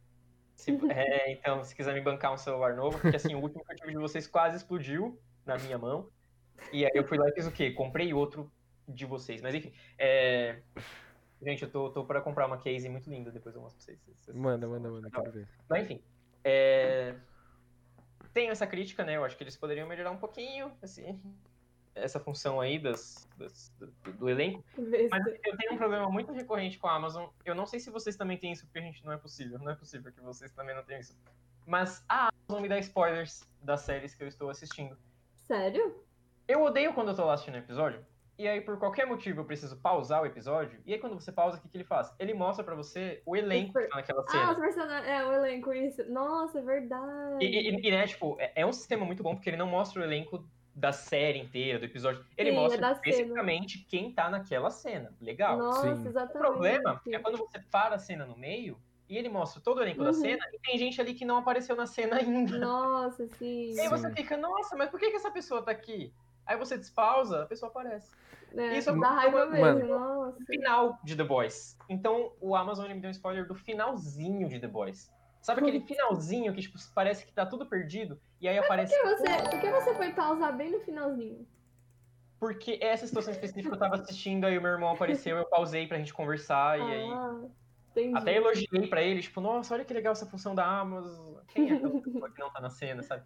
[0.55, 3.71] Se- é, então, se quiser me bancar um celular novo, porque assim, o último que
[3.71, 6.09] eu tive de vocês quase explodiu na minha mão.
[6.71, 7.71] E aí eu fui lá e fiz o quê?
[7.71, 8.51] Comprei outro
[8.87, 9.41] de vocês.
[9.41, 10.59] Mas enfim, é...
[11.41, 13.99] Gente, eu tô, tô pra comprar uma case muito linda, depois eu mostro pra vocês.
[14.15, 15.47] Vocês- Manda, vocês manda, manda, quero ver.
[15.67, 16.03] Mas enfim,
[16.43, 17.15] é...
[18.31, 19.17] tenho essa crítica, né?
[19.17, 21.19] Eu acho que eles poderiam melhorar um pouquinho, assim,
[22.01, 24.63] essa função aí das, das- do, do elenco.
[25.09, 27.27] Mas eu tenho um problema muito recorrente com a Amazon.
[27.45, 29.57] Eu não sei se vocês também têm isso, porque, gente, não é possível.
[29.59, 31.17] Não é possível que vocês também não tenham isso.
[31.65, 34.97] Mas a Amazon me dá spoilers das séries que eu estou assistindo.
[35.35, 36.03] Sério?
[36.47, 38.05] Eu odeio quando eu tô lá assistindo o episódio.
[38.37, 40.79] E aí, por qualquer motivo, eu preciso pausar o episódio.
[40.83, 42.11] E aí, quando você pausa, o que, que ele faz?
[42.17, 44.51] Ele mostra pra você o elenco que tá naquela Ah, cena.
[44.53, 45.07] os personagens.
[45.07, 46.03] É, o elenco, isso.
[46.11, 47.45] Nossa, é verdade.
[47.45, 50.01] E, e- e, né, tipo, é, é um sistema muito bom porque ele não mostra
[50.01, 50.43] o elenco
[50.73, 52.25] da série inteira, do episódio.
[52.37, 53.01] Ele Sim, é mostra da cena.
[53.07, 55.13] especificamente quem tá naquela cena.
[55.19, 55.57] Legal.
[55.57, 56.07] Nossa, Sim.
[56.07, 56.37] exatamente.
[56.37, 59.81] O problema é quando você para a cena no meio e ele mostra todo o
[59.81, 60.13] elenco da Uhum.
[60.13, 62.57] cena e tem gente ali que não apareceu na cena ainda.
[62.59, 63.73] Nossa, sim.
[63.73, 64.15] E aí você Sim.
[64.15, 66.13] fica, nossa, mas por que, que essa pessoa tá aqui?
[66.45, 68.11] Aí você despausa, a pessoa aparece.
[68.55, 70.39] É, Isso dá raiva mesmo, nossa.
[70.39, 71.77] No final de The Boys.
[71.89, 75.11] Então o Amazon ele me deu um spoiler do finalzinho de The Boys.
[75.41, 78.93] Sabe aquele finalzinho que tipo, parece que tá tudo perdido e aí aparece.
[78.93, 81.47] Por que, você, por que você foi pausar bem no finalzinho?
[82.39, 85.99] Porque essa situação específica eu tava assistindo, aí o meu irmão apareceu, eu pausei pra
[85.99, 87.11] gente conversar e aí.
[87.11, 87.39] Ah,
[87.91, 88.17] entendi.
[88.17, 91.35] Até elogiei pra ele, tipo, nossa, olha que legal essa função da Amazon.
[91.49, 93.23] Quem é que não tá na cena, sabe?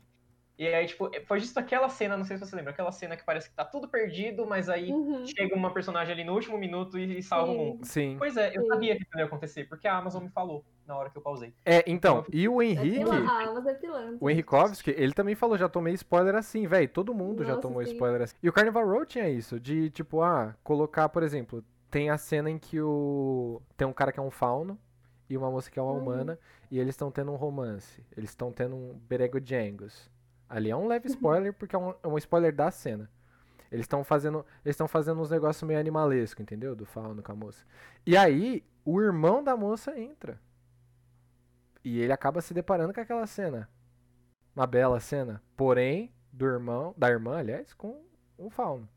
[0.58, 3.24] E aí, tipo, foi justo aquela cena, não sei se você lembra, aquela cena que
[3.26, 5.26] parece que tá tudo perdido, mas aí Uhum.
[5.26, 7.58] chega uma personagem ali no último minuto e salva o Sim.
[7.58, 7.86] mundo.
[7.86, 8.16] Sim.
[8.18, 8.68] Pois é, eu Sim.
[8.68, 11.54] sabia que isso ia acontecer, porque a Amazon me falou na hora que eu pausei.
[11.66, 14.18] É, então, e o É Henrique, é pilantra.
[14.20, 17.84] o Henrikovski, ele também falou, já tomei spoiler assim, velho, todo mundo já Nossa, tomou
[17.84, 17.92] sim.
[17.92, 18.36] spoiler assim.
[18.42, 22.50] E o Carnival Row tinha isso, de tipo, ah, colocar, por exemplo, tem a cena
[22.50, 24.80] em que o tem um cara que é um fauno
[25.30, 25.98] e uma moça que é uma Uhum.
[25.98, 26.40] humana
[26.72, 30.10] e eles estão tendo um romance, eles estão tendo um berego jangos.
[30.50, 30.88] Ali é um Uhum.
[30.88, 33.10] leve spoiler porque é um, é um spoiler da cena.
[33.72, 36.76] Eles estão fazendo, eles fazendo uns negócios meio animalesco, entendeu?
[36.76, 37.66] Do fauno com a moça.
[38.06, 40.40] E aí, o irmão da moça entra.
[41.84, 43.70] E ele acaba se deparando com aquela cena.
[44.56, 48.02] Uma bela cena, porém, do irmão, da irmã, aliás, com
[48.38, 48.88] um fauno.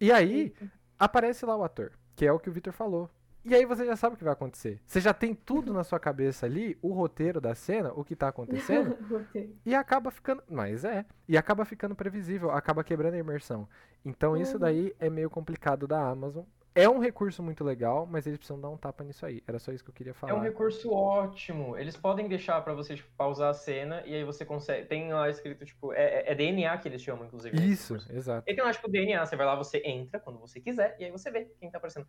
[0.00, 0.54] E aí,
[0.98, 3.10] aparece lá o ator, que é o que o Victor falou.
[3.48, 4.80] E aí você já sabe o que vai acontecer.
[4.84, 8.26] Você já tem tudo na sua cabeça ali, o roteiro da cena, o que tá
[8.26, 8.96] acontecendo,
[9.64, 10.42] e acaba ficando.
[10.50, 11.04] Mas é.
[11.28, 13.68] E acaba ficando previsível, acaba quebrando a imersão.
[14.04, 14.60] Então isso Uhum.
[14.60, 16.44] daí é meio complicado da Amazon.
[16.76, 19.42] É um recurso muito legal, mas eles precisam dar um tapa nisso aí.
[19.48, 20.32] Era só isso que eu queria falar.
[20.32, 21.74] É um recurso ótimo.
[21.76, 24.86] Eles podem deixar pra você tipo, pausar a cena e aí você consegue.
[24.86, 27.58] Tem lá escrito, tipo, é, é- é DNA que eles chamam, inclusive.
[27.58, 28.44] né, Isso, exato.
[28.46, 31.10] Ele tem lá, tipo, DNA, você vai lá, você entra quando você quiser, e aí
[31.10, 32.06] você vê quem tá aparecendo.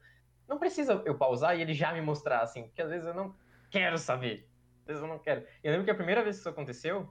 [0.47, 3.33] Não precisa eu pausar e ele já me mostrar, assim, porque às vezes eu não
[3.71, 4.49] quero saber.
[4.81, 5.45] Às vezes eu não quero.
[5.63, 7.07] Eu lembro que a primeira vez que isso aconteceu,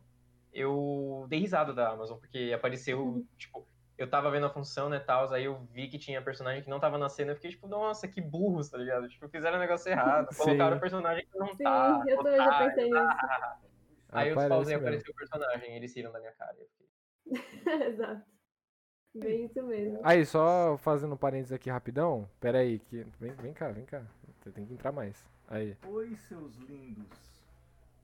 [0.52, 3.66] eu dei risada da Amazon, porque apareceu, tipo,
[3.98, 6.80] eu tava vendo a função, né, tal, aí eu vi que tinha personagem que não
[6.80, 9.08] tava na cena, eu fiquei tipo, nossa, que burros, tá ligado?
[9.08, 10.42] Tipo, fizeram o negócio errado, Sim.
[10.42, 12.04] colocaram o personagem que não Sim, tá.
[12.06, 13.06] eu também já pensei nisso.
[14.10, 16.56] Aí eu Aparece pausei e apareceu o personagem, e eles riram da minha cara.
[16.58, 18.22] Eu fiquei, Exato.
[19.14, 19.98] Bem isso mesmo.
[20.02, 22.28] Aí, só fazendo um parênteses aqui rapidão.
[22.38, 23.06] Pera aí, que...
[23.18, 24.02] vem, vem cá, vem cá.
[24.38, 25.26] Você tem que entrar mais.
[25.48, 25.74] Aí.
[25.86, 27.35] Oi, seus lindos.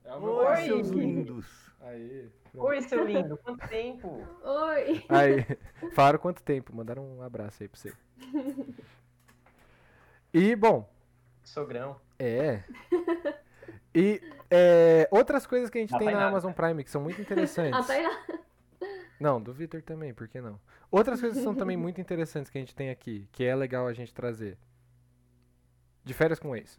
[0.05, 0.65] É o Oi, Oi.
[0.65, 1.71] seus lindos.
[1.81, 2.29] Aí.
[2.51, 2.67] pronto.
[2.67, 4.25] Oi, seu lindo, quanto tempo?
[4.43, 5.03] Oi!
[5.09, 5.45] Aí,
[5.93, 7.93] falaram quanto tempo, mandaram um abraço aí pra você.
[10.33, 10.89] E, bom,
[11.43, 11.99] Sogrão.
[12.19, 12.63] é.
[13.95, 16.27] E é, outras coisas que a gente Ah, tem vai na.
[16.27, 17.79] Amazon Prime que são muito interessantes.
[17.79, 18.37] Ah, tá.
[19.19, 20.59] Não, do Victor também, por que não?
[20.91, 23.87] Outras coisas que são também muito interessantes que a gente tem aqui, que é legal
[23.87, 24.57] a gente trazer.
[26.03, 26.77] De férias com ex.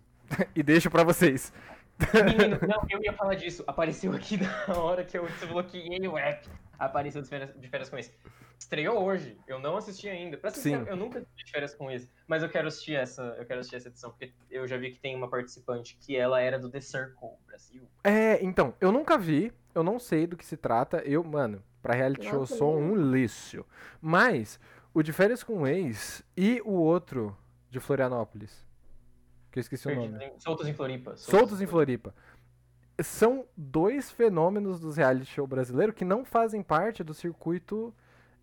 [0.55, 1.53] e deixo pra vocês.
[1.99, 3.65] Menino, não, eu ia falar disso.
[3.67, 4.39] Apareceu aqui
[4.69, 6.49] na hora que eu desbloqueei o app.
[6.79, 8.13] Apareceu de férias, de férias com esse.
[8.59, 9.39] Estreou hoje.
[9.47, 10.37] Eu não assisti ainda.
[10.37, 12.11] Pra ser eu nunca assisti de férias com esse.
[12.27, 13.23] Mas eu quero assistir essa.
[13.39, 16.41] Eu quero assistir essa edição, porque eu já vi que tem uma participante que ela
[16.41, 17.83] era do The Circle Brasil.
[18.03, 20.99] É, então, eu nunca vi, eu não sei do que se trata.
[21.05, 23.63] Eu, mano, Pra reality show eu sou um lixo.
[24.01, 24.59] Mas,
[24.95, 27.37] o de férias com o ex e o outro
[27.69, 28.67] de Florianópolis,
[29.55, 30.25] que eu esqueci o nome.
[30.25, 31.17] Em- Soltos em Floripa.
[31.17, 32.13] Soltos em Floripa.
[33.01, 37.95] São dois fenômenos dos reality show brasileiro que não fazem parte do circuito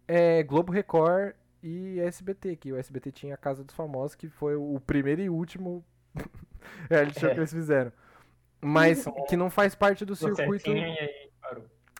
[0.08, 1.34] é, Globo Record
[1.64, 5.30] e SBT, que o SBT tinha a Casa dos Famosos, que foi o primeiro e
[5.30, 5.86] último
[6.90, 7.34] reality show É.
[7.34, 7.92] que eles fizeram.
[8.64, 10.70] Mas que não faz parte do circuito.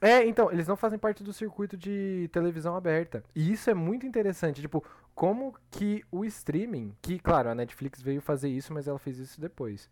[0.02, 3.24] É, então, eles não fazem parte do circuito de televisão aberta.
[3.36, 4.84] E isso é muito interessante, tipo,
[5.14, 9.40] como que o streaming, que claro, a Netflix veio fazer isso, mas ela fez isso
[9.40, 9.88] depois.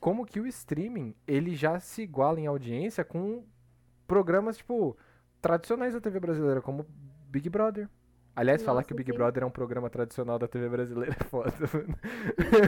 [0.00, 3.44] Como que o streaming, ele já se iguala em audiência com
[4.06, 4.96] programas, tipo,
[5.42, 6.86] tradicionais da TV brasileira, como
[7.28, 7.88] Big Brother.
[8.34, 9.16] Aliás, falar Nossa, que o Big sim.
[9.16, 11.52] Brother é um programa tradicional da TV brasileira é foda.
[11.74, 11.98] mano.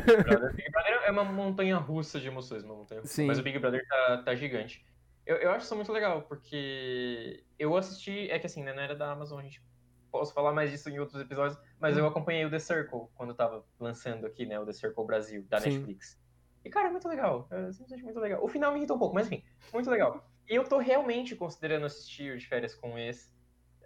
[0.04, 3.14] Big Brother, Big Brother é uma montanha russa de emoções, uma montanha russa.
[3.14, 3.26] Sim.
[3.26, 4.84] Mas o Big Brother tá, tá gigante.
[5.26, 8.94] Eu, eu acho isso muito legal, porque eu assisti, é que assim, né, não era
[8.94, 9.62] da Amazon, a gente
[10.10, 12.00] posso falar mais disso em outros episódios, mas Hum.
[12.00, 15.58] eu acompanhei o The Circle quando tava lançando aqui, né, o The Circle Brasil, da
[15.60, 15.70] Sim.
[15.70, 16.22] Netflix.
[16.64, 17.46] E, cara, é muito legal.
[17.50, 18.42] É simplesmente muito legal.
[18.42, 20.26] O final me irritou um pouco, mas enfim, muito legal.
[20.48, 23.34] E eu tô realmente considerando assistir o de férias com esse.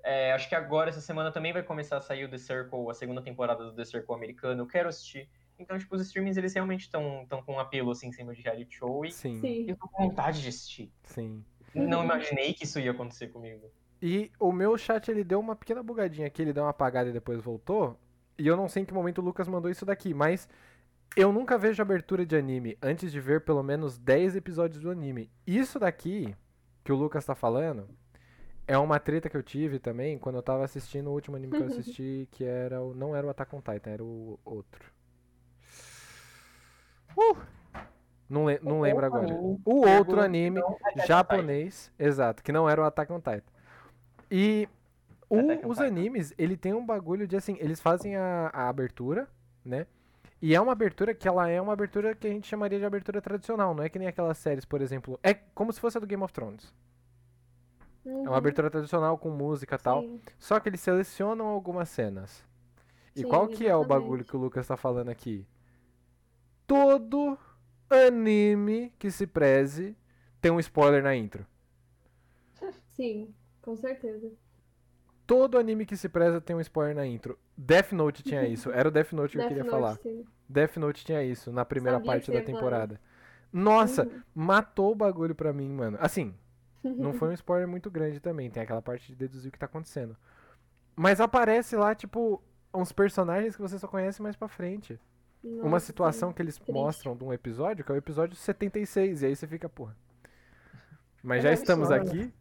[0.05, 2.95] É, acho que agora, essa semana, também vai começar a sair o The Circle, a
[2.95, 4.63] segunda temporada do The Circle americano.
[4.63, 5.29] Eu quero assistir.
[5.59, 8.77] Então, tipo, os streamings, eles realmente estão com um apelo, assim, em cima de reality
[8.77, 9.05] show.
[9.05, 9.65] E Sim, Sim.
[9.69, 10.93] eu tô com vontade de assistir.
[11.03, 11.45] sim.
[11.75, 13.71] Não imaginei que isso ia acontecer comigo.
[14.01, 17.13] E o meu chat ele deu uma pequena bugadinha aqui, ele deu uma apagada e
[17.13, 17.99] depois voltou.
[18.39, 20.49] E eu não sei em que momento o Lucas mandou isso daqui, mas
[21.17, 25.31] eu nunca vejo abertura de anime antes de ver pelo menos 10 episódios do anime.
[25.47, 26.35] Isso daqui
[26.83, 27.89] que o Lucas tá falando
[28.67, 31.63] é uma treta que eu tive também quando eu tava assistindo o último anime que
[31.63, 34.93] eu assisti, que era o não era o Attack on Titan, era o outro.
[37.17, 37.37] Uh!
[38.29, 39.27] Não, le- não lembro agora.
[39.65, 40.61] O outro anime
[41.07, 43.43] japonês, exato, que não era o Attack on Titan.
[44.31, 44.69] E
[45.31, 49.27] o- os animes, ele tem um bagulho de assim, eles fazem a, a abertura,
[49.65, 49.87] né?
[50.41, 53.21] E é uma abertura que ela é uma abertura que a gente chamaria de abertura
[53.21, 55.19] tradicional, não é que nem aquelas séries, por exemplo.
[55.23, 56.73] É como se fosse a do Game of Thrones.
[58.07, 60.05] É uma abertura tradicional com música e tal.
[60.39, 62.45] Só que eles selecionam algumas cenas.
[63.17, 63.89] E Sim, qual que é o exatamente.
[63.89, 65.47] bagulho que o Lucas tá falando aqui?
[66.69, 67.37] Todo
[67.91, 69.97] anime que se preze
[70.41, 71.45] tem um spoiler na intro.
[72.95, 74.33] Sim, com certeza.
[75.27, 77.39] Todo anime que se preza tem um spoiler na intro.
[77.57, 78.71] Death Note tinha isso.
[78.71, 80.01] Era o Death Note que eu queria Note, falar.
[80.03, 80.25] sim.
[80.49, 83.01] Death Note tinha isso na primeira Sabia parte da temporada.
[83.53, 84.23] Nossa, Uhum.
[84.35, 85.99] matou o bagulho pra mim, mano.
[86.01, 86.35] Assim,
[86.97, 88.51] não foi um spoiler muito grande também.
[88.51, 90.17] Tem aquela parte de deduzir o que tá acontecendo.
[90.97, 92.43] Mas aparece lá, tipo,
[92.75, 94.99] uns personagens que você só conhece mais pra frente.
[95.57, 96.35] Uma Nossa, situação sim.
[96.35, 96.73] que eles Triste.
[96.73, 99.23] mostram de um episódio, que é o episódio 76.
[99.23, 99.97] E aí você fica, porra.
[101.23, 102.33] Mas É já estamos aqui.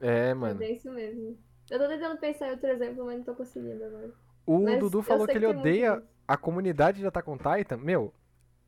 [0.00, 0.54] É, É mano.
[0.56, 1.36] bem isso mesmo.
[1.70, 4.10] Eu tô tentando pensar em outro exemplo, mas não tô conseguindo agora.
[4.46, 7.76] O Mas Dudu falou que ele odeia a comunidade de Attack on Titan.
[7.76, 8.12] Meu,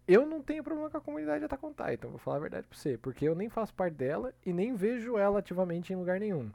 [0.07, 2.67] eu não tenho problema com a comunidade de Attack on Titan, vou falar a verdade
[2.69, 2.97] pra você.
[2.99, 6.51] Porque eu nem faço parte dela e nem vejo ela ativamente em lugar nenhum.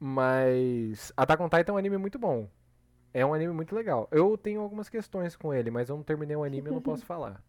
[0.00, 2.48] Mas Attack on Titan é um anime muito bom.
[3.12, 4.08] É um anime muito legal.
[4.10, 6.82] Eu tenho algumas questões com ele, mas eu não terminei o anime e eu não
[6.82, 7.42] posso falar.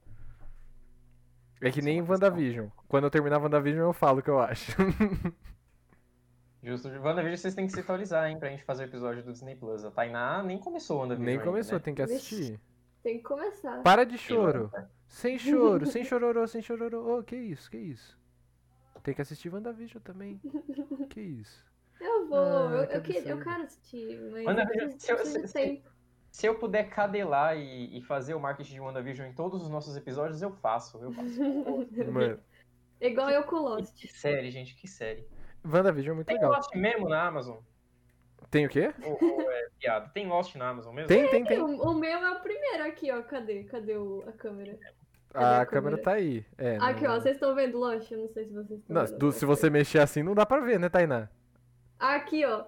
[1.62, 2.02] É que é nem.
[2.02, 2.68] WandaVision.
[2.88, 4.72] Quando eu terminar WandaVision eu falo o que eu acho.
[6.64, 6.90] Justo.
[6.90, 9.84] WandaVision vocês têm que se atualizar, hein, pra gente fazer o episódio do Disney Plus.
[9.86, 11.84] A Tainá nem começou o WandaVision nem ainda, começou, né?
[11.84, 12.60] tem que assistir.
[13.04, 13.82] Tem que começar.
[13.82, 14.72] Para de choro.
[15.08, 17.18] Sem choro, sem chororô, sem chororô.
[17.18, 18.18] Ô, que isso, que isso.
[19.02, 20.40] Tem que assistir WandaVision também.
[21.10, 21.69] Que isso.
[22.00, 25.40] Eu vou, Ah, eu, que eu, que- eu quero assistir, mas WandaVision, eu preciso, se
[25.42, 25.90] eu- se- tempo.
[26.32, 29.98] Se eu puder cadelar e, e fazer o marketing de WandaVision em todos os nossos
[29.98, 30.98] episódios, eu faço.
[31.04, 31.40] Eu faço.
[32.14, 32.40] Mano,
[33.02, 33.94] Igual eu com Lost.
[33.96, 35.28] que série, gente, que série.
[35.66, 36.52] WandaVision é muito Tem legal.
[36.52, 37.58] Lost mesmo na Amazon?
[38.52, 38.94] Tem o quê?
[39.04, 40.10] Ou, ou é piada?
[40.10, 41.08] Tem Lost na Amazon mesmo?
[41.08, 41.62] Tem, tem, tem.
[41.62, 43.22] O, o meu é o primeiro aqui, ó.
[43.24, 43.64] Cadê?
[43.64, 44.78] Cadê o, a câmera?
[45.30, 46.02] Cadê A a câmera câmera?
[46.04, 46.46] tá aí.
[46.58, 47.20] É, Aqui, não- ó.
[47.20, 48.10] Vocês estão vendo Lost?
[48.12, 49.18] Eu não sei se vocês estão Não, vendo.
[49.18, 51.28] do- se você mexer assim, não dá pra ver, né, Tainá?
[52.00, 52.64] Aqui, ó.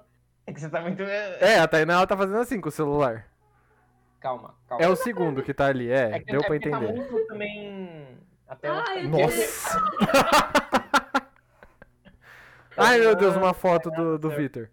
[0.45, 1.01] É que você tá muito.
[1.03, 3.27] É, a Tainá ela tá fazendo assim com o celular.
[4.19, 4.83] Calma, calma.
[4.83, 6.19] É o segundo que tá ali, é.
[6.19, 6.87] que- deu pra porque entender.
[6.87, 8.17] Tá muito também.
[8.47, 9.79] Até Ah, tá- eu Nossa!
[12.77, 14.69] Ai, meu Deus, uma foto do, do Victor.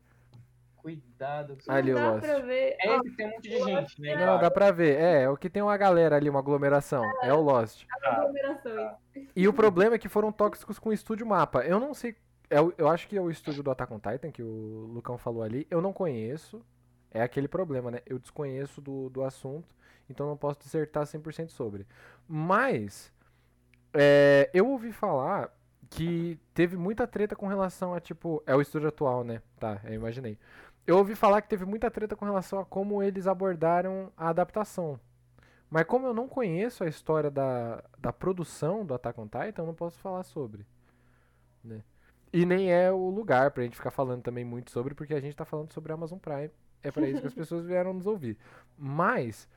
[0.76, 1.56] Cuidado.
[1.64, 1.72] com.
[1.72, 2.26] Ali, não o dá Lost.
[2.26, 2.76] pra ver.
[2.80, 4.26] É esse que tem um monte de gente, né?
[4.26, 4.96] Não, dá pra ver.
[4.98, 7.02] É, é o que tem uma galera ali, uma aglomeração.
[7.22, 7.84] É o Lost.
[8.04, 8.92] aglomerações.
[9.34, 11.60] E o problema é que foram tóxicos com o estúdio mapa.
[11.64, 12.16] Eu não sei.
[12.50, 15.18] É o- eu acho que é o estúdio do Attack on Titan, que o Lucão
[15.18, 15.66] falou ali.
[15.70, 16.62] Eu não conheço.
[17.10, 18.00] É aquele problema, né?
[18.06, 19.74] Eu desconheço do, do assunto,
[20.10, 21.86] então não posso dissertar 100% sobre.
[22.28, 23.10] Mas,
[23.94, 25.50] é, eu ouvi falar
[25.90, 29.42] que teve muita treta com relação a, tipo, é o estúdio atual, né?
[29.58, 30.38] Tá, eu imaginei.
[30.86, 34.98] Eu ouvi falar que teve muita treta com relação a como eles abordaram a adaptação.
[35.70, 39.66] Mas como eu não conheço a história da, da produção do Attack on Titan, eu
[39.66, 40.66] não posso falar sobre.
[41.62, 41.82] Né?
[42.32, 45.36] E nem é o lugar pra gente ficar falando também muito sobre, porque a gente
[45.36, 46.50] tá falando sobre a Amazon Prime.
[46.82, 48.36] É pra isso que as pessoas vieram nos ouvir.
[48.76, 49.48] Mas,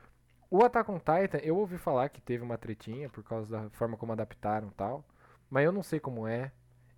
[0.50, 3.98] o Attack on Titan, eu ouvi falar que teve uma tretinha por causa da forma
[3.98, 5.04] como adaptaram e tal.
[5.50, 6.52] Mas eu não sei como é.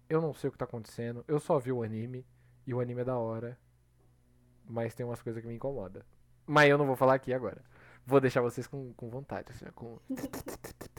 [0.07, 1.25] Eu não sei o que tá acontecendo.
[1.27, 2.25] Eu só vi o anime.
[2.65, 3.57] E o anime é da hora.
[4.65, 6.03] Mas tem umas coisas que me incomodam.
[6.45, 7.61] Mas eu não vou falar aqui agora.
[8.05, 9.51] Vou deixar vocês com, com vontade.
[9.51, 9.97] Assim, com...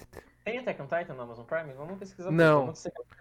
[0.44, 1.72] Tem Attack on Titan no Amazon Prime?
[1.72, 2.30] Vamos pesquisar.
[2.30, 2.72] Não.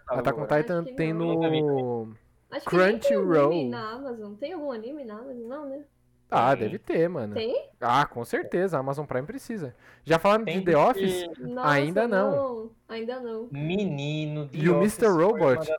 [0.08, 0.46] Attack on.
[0.46, 1.34] Titan tem não.
[1.40, 2.16] No.
[2.50, 3.74] Acho que nem tem Crunchyroll.
[3.74, 4.34] Amazon.
[4.34, 5.46] Tem algum anime na Amazon?
[5.48, 5.84] Não, né?
[6.30, 6.64] Ah, Tem.
[6.66, 7.34] deve ter, mano.
[7.34, 7.68] Tem?
[7.80, 8.76] Ah, com certeza.
[8.76, 9.74] A Amazon Prime precisa.
[10.04, 11.26] Já falaram Tem de The Office?
[11.38, 12.70] Nossa, Ainda não.
[12.88, 13.48] Ainda não.
[13.50, 15.06] Menino, The E o Mr.
[15.08, 15.70] Robot?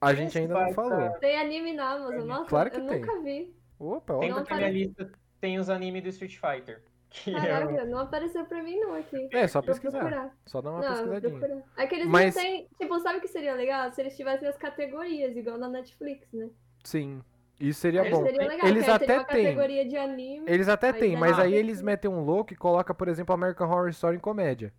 [0.00, 1.10] A gente ainda não falou.
[1.20, 2.26] Tem anime na Amazon.
[2.26, 3.00] Nossa, Claro que eu tem.
[3.00, 3.54] nunca vi.
[3.78, 4.30] Opa, Tem.
[4.30, 4.86] Não porque na minha aparece.
[4.88, 6.82] lista tem os animes do Street Fighter.
[7.26, 9.28] É Caraca, não apareceu pra mim não aqui.
[9.32, 9.98] É, só pesquisar.
[9.98, 10.34] procurar.
[10.46, 11.62] Só dá uma Não, pesquisadinha.
[11.76, 12.68] É que eles Mas- não têm.
[12.80, 13.92] Tipo, sabe o que seria legal?
[13.92, 16.48] Se eles tivessem as categorias, igual na Netflix, né?
[16.84, 17.22] Sim.
[17.60, 18.22] Isso seria bom.
[18.24, 19.18] Seria legal, Eles até têm.
[19.18, 20.44] categoria de anime.
[20.48, 23.88] Eles até têm, mas aí eles metem um louco e coloca, por exemplo, American Horror
[23.90, 24.72] Story em comédia.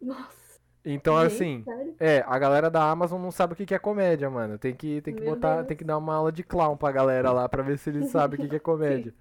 [0.00, 0.42] Nossa.
[0.84, 1.94] Então, gente, assim, sério?
[2.00, 4.58] é, a galera da Amazon não sabe o que é comédia, mano.
[4.58, 5.66] Tem que, tem que Meu botar, Deus.
[5.68, 8.36] tem que dar uma aula de clown pra galera lá pra ver se eles sabem
[8.36, 8.58] o que que é
[9.12, 9.14] comédia.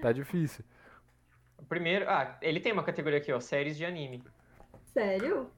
[0.00, 0.64] Tá difícil.
[1.72, 4.22] Primeiro, ah, ele tem uma categoria aqui, ó, séries de anime.
[4.92, 5.50] Sério?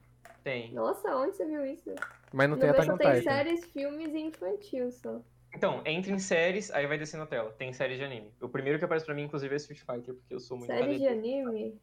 [0.44, 0.72] Tem.
[0.72, 1.92] Nossa, onde você viu isso?
[2.32, 5.20] Mas não no tem Attack só on tem séries, filmes e infantil só.
[5.52, 7.50] Então, entra em séries, aí vai descer na tela.
[7.58, 8.30] Tem séries de anime.
[8.40, 11.00] O primeiro que aparece pra mim, inclusive, é Street Fighter, porque eu sou muito Séries
[11.00, 11.80] de anime?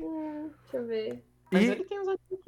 [0.00, 1.24] hum, deixa eu ver.
[1.52, 1.94] Mas E aqui,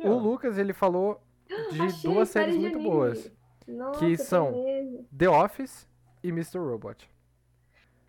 [0.00, 0.18] o ó.
[0.18, 1.22] Lucas, ele falou
[1.70, 2.90] de Achei, duas séries de muito anime.
[2.90, 3.32] boas.
[3.68, 5.06] Nossa, que são- mesmo.
[5.16, 5.88] The Office
[6.20, 6.58] e Mr.
[6.58, 7.08] Robot.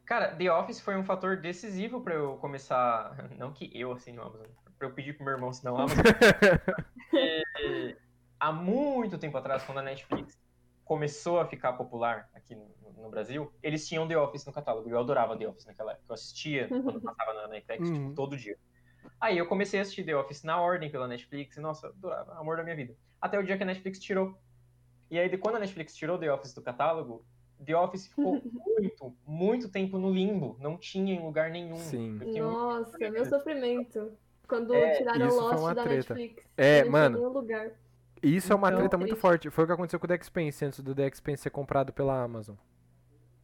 [0.06, 3.16] Cara, The Office foi um fator decisivo pra eu começar.
[3.38, 4.48] Não que eu assine o Amazon,
[4.78, 5.98] pra eu pedir pro meu irmão assinar o Amazon.
[7.10, 7.98] Porque
[8.40, 10.38] há muito tempo atrás, quando a Netflix
[10.84, 14.90] começou a ficar popular aqui no, no Brasil, eles tinham The Office no catálogo.
[14.90, 16.06] Eu adorava The Office naquela época.
[16.10, 17.94] Eu assistia quando passava na Netflix Uhum.
[17.96, 18.58] tipo, todo dia.
[19.20, 22.38] Aí eu comecei a assistir The Office na ordem pela Netflix e, nossa, eu adorava,
[22.38, 22.94] amor da minha vida.
[23.22, 24.38] Até o dia que a Netflix tirou.
[25.10, 27.26] E aí, de- quando a Netflix tirou The Office do catálogo,
[27.64, 28.42] The Office ficou
[28.78, 30.58] muito, muito tempo no limbo.
[30.60, 31.76] Não tinha em lugar nenhum.
[31.78, 32.12] Sim.
[32.14, 34.12] Muito- Nossa, meu sofrimento.
[34.48, 36.14] Quando É, tiraram isso foi Lost uma da treta.
[36.14, 36.48] Netflix.
[36.58, 37.18] É, mano.
[37.18, 37.72] tinha nenhum lugar.
[38.22, 39.22] E isso é uma Então, treta muito triste.
[39.22, 39.50] forte.
[39.50, 42.22] Foi o que aconteceu com o The Expanse antes do The Expanse ser comprado pela
[42.22, 42.56] Amazon.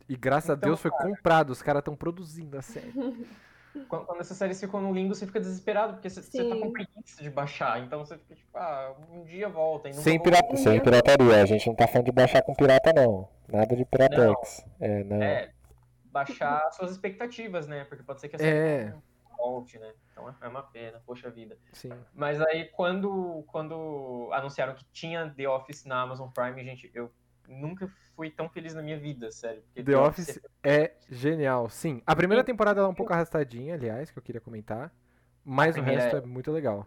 [0.07, 2.91] E graças a Então, Deus foi comprado, os caras estão produzindo a série.
[3.87, 6.71] Quando, quando essa série ficou no limbo, você fica desesperado, porque você, você tá com
[6.71, 7.79] preguiça de baixar.
[7.83, 9.89] Então você fica tipo, ah, um dia volta.
[9.89, 10.31] E Sem, volta.
[10.31, 13.29] pirata, sem pirataria, a gente não tá falando de baixar com pirata não.
[13.47, 14.65] Nada de piratex.
[14.79, 15.21] É, não.
[15.21, 15.51] É,
[16.05, 17.83] baixar suas expectativas, né?
[17.85, 18.85] Porque pode ser que a série É.
[18.89, 19.03] não
[19.37, 19.91] volte, né?
[20.11, 21.57] Então é uma pena, poxa vida.
[21.71, 21.91] Sim.
[22.13, 27.09] Mas aí, quando, quando anunciaram que tinha The Office na Amazon Prime, gente, eu
[27.49, 29.61] nunca fui tão feliz na minha vida, sério.
[29.63, 32.01] porque The Office é genial, sim.
[32.05, 34.93] A primeira temporada ela é um pouco arrastadinha, aliás, que eu queria comentar.
[35.43, 36.85] Mas o resto é- é muito legal.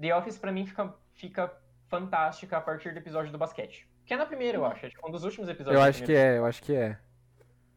[0.00, 1.52] The Office, pra mim, fica, fica
[1.88, 3.88] fantástica a partir do episódio do basquete.
[4.04, 4.86] Que é na primeira, eu acho.
[4.86, 5.80] É tipo um dos últimos episódios.
[5.82, 6.98] Eu acho que é, eu acho que é.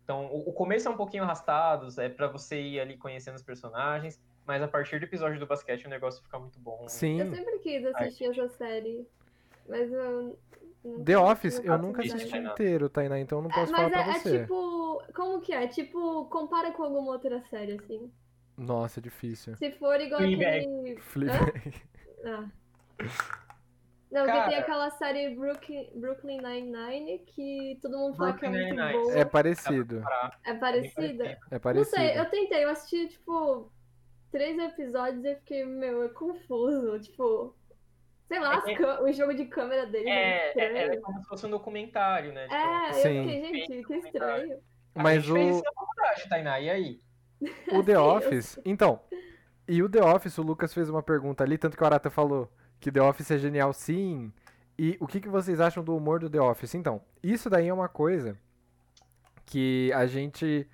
[0.04, 3.44] Então, o, o começo é um pouquinho arrastado, é pra você ir ali conhecendo os
[3.44, 6.88] personagens, mas a partir do episódio do basquete o negócio fica muito bom.
[6.88, 7.20] Sim.
[7.20, 9.08] Eu sempre quis assistir essa série.
[9.68, 10.38] Mas eu.
[10.84, 13.92] Nunca The Office, eu nunca assisti inteiro, Tainá, então eu não É, posso falar mas
[13.92, 14.42] pra é, é você.
[14.42, 15.04] tipo.
[15.16, 15.68] Como que é?
[15.68, 18.12] Tipo, compara com alguma outra série, assim.
[18.58, 19.56] Nossa, é difícil.
[19.56, 20.58] Se for igual Fleabag.
[20.60, 20.98] aquele.
[21.02, 21.74] Fleabag.
[22.26, 22.50] Ah.
[24.12, 24.44] Não, Cara.
[24.44, 28.82] que tem aquela série Brooklyn, Brooklyn Nine-Nine que todo mundo fala que é Brooklyn muito
[28.82, 29.04] Nine-Nine.
[29.04, 29.18] boa.
[29.20, 30.04] É parecido.
[30.44, 31.26] É parecida?
[31.26, 31.96] É Não parecido.
[31.96, 33.72] sei, eu tentei, eu assisti, tipo,
[34.32, 37.00] três episódios e eu fiquei, meu, é confuso.
[37.00, 37.56] Tipo,
[38.30, 41.28] sei lá, É- cã- o jogo de câmera deles é, É, é, é como se
[41.28, 42.44] fosse um documentário, né?
[42.44, 43.18] Tipo, É, Sim.
[43.18, 44.60] eu fiquei, gente, que estranho.
[44.96, 45.60] a Mas gente fez o-
[46.16, 47.00] isso Tainá, e aí?
[47.74, 48.60] O The Office.
[48.64, 49.02] Então,
[49.68, 52.50] e o The Office, o Lucas fez uma pergunta ali, tanto que o Arata falou
[52.80, 54.32] que The Office é genial sim.
[54.78, 56.74] E o que, que vocês acham do humor do The Office?
[56.76, 58.38] Então, isso daí é uma coisa
[59.46, 60.68] que a gente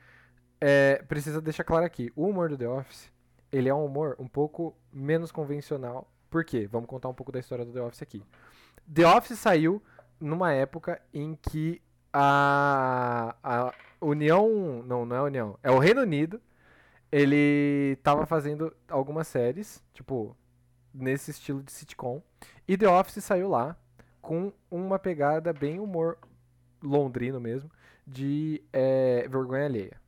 [0.61, 2.11] é, precisa deixar claro aqui.
[2.15, 3.11] O humor do The Office,
[3.51, 6.07] ele é um humor um pouco menos convencional.
[6.29, 6.67] Por quê?
[6.67, 8.23] Vamos contar um pouco da história do The Office aqui.
[8.91, 9.81] The Office saiu
[10.19, 14.83] numa época em que a, a União.
[14.83, 15.59] Não, não é a União.
[15.61, 16.41] É o Reino Unido.
[17.11, 20.35] Ele tava fazendo algumas séries, tipo,
[20.93, 22.21] nesse estilo de sitcom.
[22.67, 23.77] E The Office saiu lá
[24.21, 26.17] com uma pegada bem humor
[26.81, 27.69] londrino mesmo,
[28.05, 30.01] de é, vergonha alheia.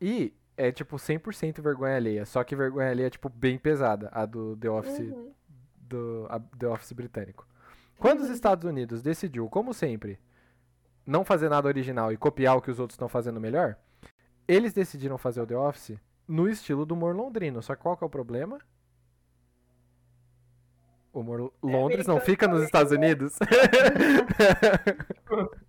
[0.00, 4.56] E é tipo 100% vergonha alheia, só que vergonha alheia tipo bem pesada, a do
[4.56, 5.32] The Office, Uhum.
[5.80, 7.46] do a- The Office britânico.
[7.98, 10.18] Quando os Estados Unidos decidiu, como sempre,
[11.06, 13.76] não fazer nada original e copiar o que os outros estão fazendo melhor,
[14.46, 15.96] eles decidiram fazer o The Office
[16.26, 17.62] no estilo do humor londrino.
[17.62, 18.58] Só que qual que é o problema?
[21.12, 23.38] O humor Londres não fica nos Estados Unidos.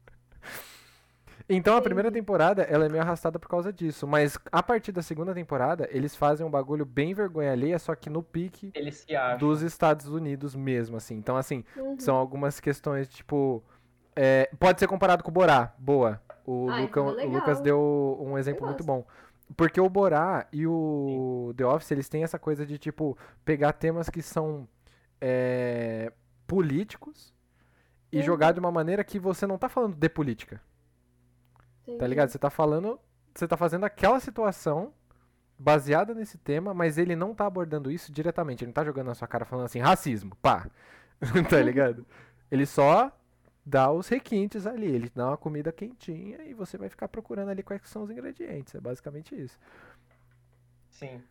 [1.55, 5.01] Então a primeira temporada ela é meio arrastada por causa disso, mas a partir da
[5.01, 9.15] segunda temporada eles fazem um bagulho bem vergonha alheia, só que no pique Eles se
[9.15, 9.37] acham.
[9.37, 11.15] dos Estados Unidos mesmo, assim.
[11.15, 11.99] Então assim, Uhum.
[11.99, 13.63] são algumas questões tipo
[14.15, 16.21] é, pode ser comparado com o Borá, boa.
[16.45, 17.31] O, Ah, Lucão- então é o.
[17.31, 19.05] Lucas deu um exemplo muito bom.
[19.57, 24.09] Porque o Borá e o The Office, eles têm essa coisa de, tipo, pegar temas
[24.09, 24.67] que são
[25.19, 26.11] é,
[26.45, 27.33] políticos
[28.11, 28.23] e Uhum.
[28.23, 30.61] jogar de uma maneira que você não tá falando de política.
[31.85, 32.09] Tá Entendi.
[32.09, 32.29] ligado?
[32.29, 32.99] Você tá falando.
[33.33, 34.93] Você tá fazendo aquela situação
[35.57, 38.63] baseada nesse tema, mas ele não tá abordando isso diretamente.
[38.63, 40.67] Ele não tá jogando na sua cara falando assim, racismo, pá.
[41.49, 42.05] tá ligado?
[42.51, 43.11] Ele só
[43.65, 44.87] dá os requintes ali.
[44.87, 48.09] Ele dá uma comida quentinha e você vai ficar procurando ali quais que são os
[48.09, 48.75] ingredientes.
[48.75, 49.57] É basicamente isso.
[50.89, 51.21] Sim.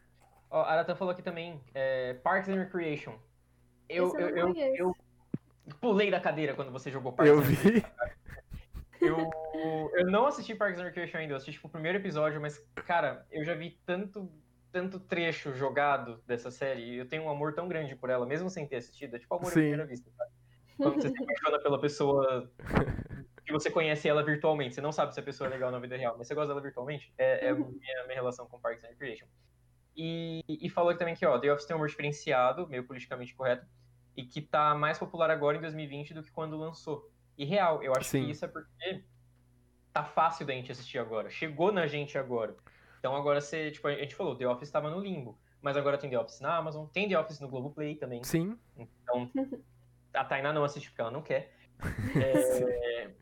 [0.50, 3.14] Ó, a Arata falou aqui também, é, Parks and Recreation.
[3.88, 4.96] Eu, eu eu, eu,
[5.80, 7.86] pulei da cadeira quando você jogou Parks Eu and Recreation.
[9.02, 12.58] Eu, eu não assisti Parks and Recreation ainda, eu assisti tipo, o primeiro episódio, mas,
[12.86, 14.30] cara, eu já vi tanto,
[14.70, 18.48] tanto trecho jogado dessa série, e eu tenho um amor tão grande por ela, mesmo
[18.48, 19.60] sem ter assistido, é tipo amor à Sim.
[19.60, 20.30] primeira vista, sabe?
[20.76, 22.50] Quando você se apaixona pela pessoa
[23.44, 25.96] que você conhece ela virtualmente, você não sabe se a pessoa é legal na vida
[25.96, 28.88] real, mas você gosta dela virtualmente, é, é a minha, minha relação com Parks and
[28.88, 29.26] Recreation.
[29.96, 33.66] E, e falou também que, ó, The Office tem um humor diferenciado, meio politicamente correto,
[34.16, 37.10] e que tá mais popular agora em 2020 do que quando lançou.
[37.42, 38.24] E real, eu acho Sim.
[38.24, 39.02] que isso é porque
[39.92, 41.28] tá fácil da gente assistir agora.
[41.28, 42.54] Chegou na gente agora.
[43.00, 45.36] Então agora você, tipo, a gente falou, The Office tava no limbo.
[45.60, 48.22] Mas agora tem The Office na Amazon, tem The Office no Globoplay também.
[48.22, 48.56] Sim.
[48.76, 49.28] Então,
[50.14, 51.52] a Tainá não assiste porque ela não quer.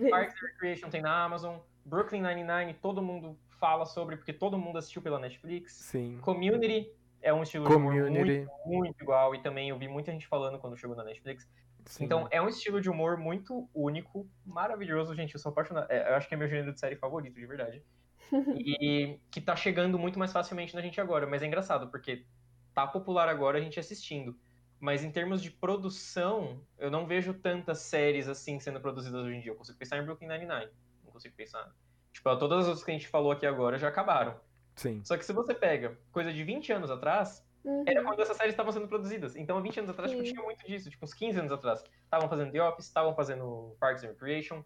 [0.00, 0.08] É.
[0.08, 1.58] Parks and Recreation tem na Amazon.
[1.84, 5.72] Brooklyn Nine-Nine, todo mundo fala sobre, porque todo mundo assistiu pela Netflix.
[5.72, 6.18] Sim.
[6.22, 6.90] Community
[7.20, 8.46] é um estilo Community.
[8.46, 9.34] muito, muito igual.
[9.34, 11.46] E também eu vi muita gente falando quando chegou na Netflix.
[11.88, 12.04] Sim.
[12.04, 15.34] Então, é um estilo de humor muito único, maravilhoso, gente.
[15.34, 15.90] Eu sou apaixonado.
[15.90, 17.82] é, eu acho que é meu gênero de série favorito, de verdade.
[18.58, 21.26] E que tá chegando muito mais facilmente na gente agora.
[21.26, 22.26] Mas é engraçado, porque
[22.74, 24.38] tá popular agora a gente assistindo.
[24.78, 29.40] Mas em termos de produção, eu não vejo tantas séries assim sendo produzidas hoje em
[29.40, 29.50] dia.
[29.50, 30.70] Eu consigo pensar em Brooklyn Nine-Nine.
[31.02, 31.74] Não consigo pensar.
[32.12, 34.38] Tipo, todas as outras que a gente falou aqui agora já acabaram.
[34.76, 35.02] Sim.
[35.02, 37.84] Só que se você pega coisa de 20 anos atrás, Uhum.
[37.86, 39.36] era quando essas séries estavam sendo produzidas.
[39.36, 40.88] Então, há 20 anos atrás, tipo, tinha muito disso.
[40.90, 41.82] Tipo, uns 15 anos atrás.
[42.04, 44.64] Estavam fazendo The Office, estavam fazendo Parks and Recreation.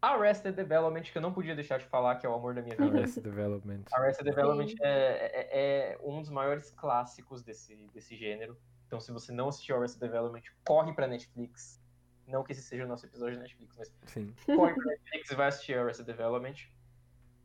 [0.00, 2.76] Arrested Development, que eu não podia deixar de falar, que é o amor da minha
[2.76, 2.98] vida.
[2.98, 3.82] Arrested Development.
[3.92, 4.76] Arrested Development Sim.
[4.80, 4.86] é,
[5.50, 8.56] é- é um dos maiores clássicos desse, desse gênero.
[8.86, 11.80] Então, se você não assistiu Arrested Development, corre pra Netflix.
[12.28, 14.32] Não que esse seja o nosso episódio de Netflix, mas Sim.
[14.46, 16.54] corre pra Netflix e vai assistir Arrested Development.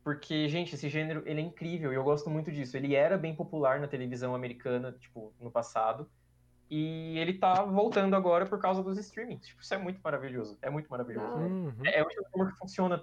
[0.04, 2.76] Porque, gente, esse gênero, ele é incrível e eu gosto muito disso.
[2.76, 6.06] Ele era bem popular na televisão americana, tipo, no passado.
[6.70, 9.46] E ele tá voltando agora por causa dos streamings.
[9.46, 10.58] Tipo, isso é muito maravilhoso.
[10.60, 11.38] É muito maravilhoso.
[11.38, 11.72] Uhum.
[11.86, 13.02] É, é um humor que funciona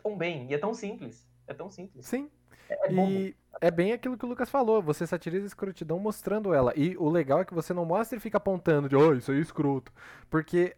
[0.00, 1.28] tão bem e é tão simples.
[1.44, 2.06] É tão simples.
[2.06, 2.30] Sim.
[2.70, 2.92] É, é.
[2.92, 6.72] E é bem aquilo que o Lucas falou, você satiriza a escrotidão mostrando ela.
[6.76, 9.38] E o legal é que você não mostra e fica apontando de, oh, isso aí
[9.38, 9.92] é escroto.
[10.30, 10.76] Porque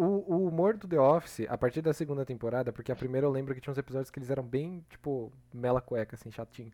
[0.00, 3.30] o, o humor do The Office, a partir da segunda temporada, porque a primeira eu
[3.30, 6.72] lembro que tinha uns episódios que eles eram bem, tipo, mela cueca, assim, chatinho.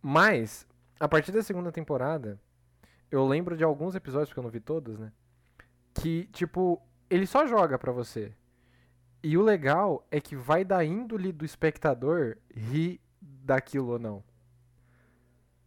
[0.00, 0.68] Mas,
[1.00, 2.38] a partir da segunda temporada,
[3.10, 5.10] eu lembro de alguns episódios, porque eu não vi todos, né?
[5.92, 8.32] Que, tipo, ele só joga pra você.
[9.20, 14.22] E o legal é que vai da índole do espectador rir daquilo ou não.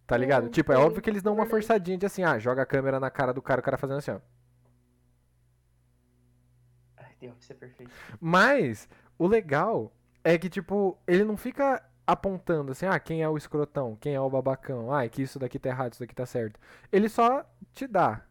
[0.07, 0.47] Tá ligado?
[0.47, 3.09] Tipo, é óbvio que eles dão uma forçadinha de assim, ah, joga a câmera na
[3.09, 4.19] cara do cara, o cara fazendo assim, ó.
[7.29, 7.91] Office é perfeito.
[8.19, 9.91] Mas o legal
[10.23, 14.19] é que, tipo, ele não fica apontando assim, ah, quem é o escrotão, quem é
[14.19, 16.59] o babacão, ah, é que isso daqui tá errado, isso daqui tá certo.
[16.91, 18.25] Ele só te dá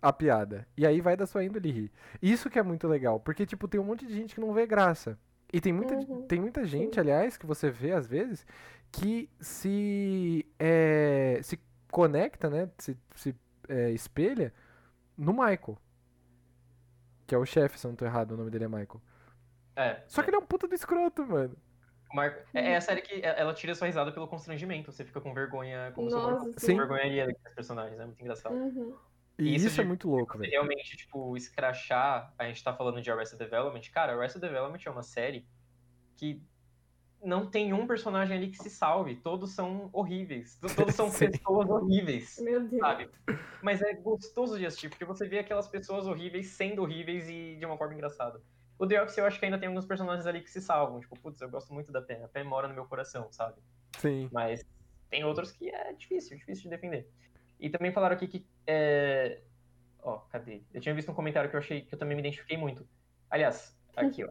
[0.00, 0.66] a piada.
[0.76, 1.92] E aí vai da sua índole rir.
[2.20, 4.66] Isso que é muito legal, porque, tipo, tem um monte de gente que não vê
[4.66, 5.16] graça.
[5.52, 8.44] E tem muita, Uhum, tem muita gente, aliás, que você vê às vezes,
[8.90, 12.68] que se, é, se conecta, né?
[12.78, 13.34] Se, se
[13.68, 14.52] é, espelha
[15.16, 15.78] no Michael.
[17.32, 19.00] Que é o chefe, se eu não tô errado, o nome dele é Michael.
[19.74, 20.02] É.
[20.06, 21.56] Só que ele é um puta do escroto, mano.
[22.12, 24.92] Marco- É, é a série que é- ela tira sua risada pelo constrangimento.
[24.92, 26.72] Você fica com vergonha, como se Nossa, fosse sim.
[26.72, 27.98] com vergonha alheia daqueles personagens.
[27.98, 28.54] É muito engraçado.
[28.54, 28.94] Uhum.
[29.38, 30.50] E Isso isso, é de- muito louco, Você velho.
[30.50, 32.34] realmente, tipo, escrachar.
[32.38, 33.80] A gente tá falando de Arrested Development.
[33.90, 35.46] Cara, Arrested Development é uma série
[36.18, 36.42] que
[37.22, 39.16] não tem um personagem ali que se salve.
[39.16, 40.56] Todos são horríveis.
[40.56, 41.30] To- Todos são Sim.
[41.30, 42.38] pessoas horríveis.
[42.40, 42.80] Meu Deus.
[42.80, 43.10] Sabe?
[43.62, 47.64] Mas é gostoso de assistir, porque você vê aquelas pessoas horríveis sendo horríveis e de
[47.66, 48.40] uma forma engraçada.
[48.78, 50.98] O The Office eu acho que ainda tem alguns personagens ali que se salvam.
[51.00, 52.24] Tipo, putz, eu gosto muito da Pen.
[52.24, 53.60] A Pen mora no meu coração, sabe?
[53.98, 54.28] Sim.
[54.32, 54.64] Mas
[55.08, 57.08] tem outros que é difícil, difícil de defender.
[57.60, 58.46] E também falaram aqui que.
[58.66, 59.40] É...
[60.02, 60.62] Ó, cadê?
[60.74, 62.84] Eu tinha visto um comentário que eu achei que eu também me identifiquei muito.
[63.30, 64.30] Aliás, aqui, ó.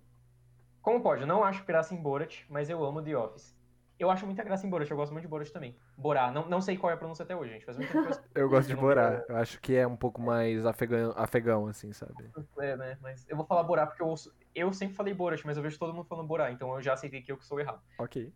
[0.82, 1.22] Como pode?
[1.22, 3.56] Eu não acho graça em Borat, mas eu amo The Office.
[4.00, 5.78] Eu acho muita graça em Borat, eu gosto muito de Borat também.
[5.96, 7.66] Borá, não, não sei qual é a pronúncia até hoje, gente.
[7.66, 8.04] Faz tempo que eu
[8.44, 9.24] Eu gosto de Borá.
[9.30, 12.32] Eu acho que é um pouco mais afegão, afegão assim, sabe?
[12.60, 12.98] É, né?
[13.00, 14.34] Mas eu vou falar Borá porque eu ouço.
[14.56, 17.22] Eu sempre falei Borat, mas eu vejo todo mundo falando Borá, então eu já aceitei
[17.22, 17.80] que eu que sou errado.
[18.00, 18.34] Ok.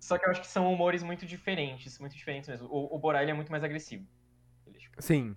[0.00, 2.66] Só que eu acho que são humores muito diferentes, muito diferentes mesmo.
[2.68, 4.06] O, o Borá, ele é muito mais agressivo.
[4.66, 5.36] Ele é, tipo, Sim.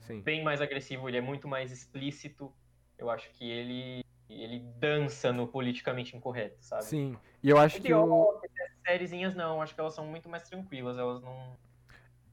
[0.00, 0.20] Sim.
[0.22, 2.54] bem mais agressivo, ele é muito mais explícito.
[2.96, 6.84] Eu acho que ele ele dança no politicamente incorreto, sabe?
[6.84, 7.16] Sim.
[7.42, 8.12] E eu acho que The o.
[8.12, 11.56] Office, as sériezinhas não, acho que elas são muito mais tranquilas, elas não...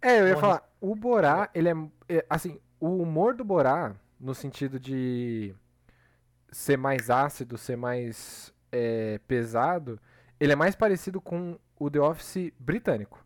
[0.01, 1.73] É, eu ia Bom, falar, o Borá, ele é,
[2.09, 5.55] é, Assim, o humor do Borá, no sentido de
[6.51, 9.99] ser mais ácido, ser mais é, pesado,
[10.39, 13.23] ele é mais parecido com o The Office britânico.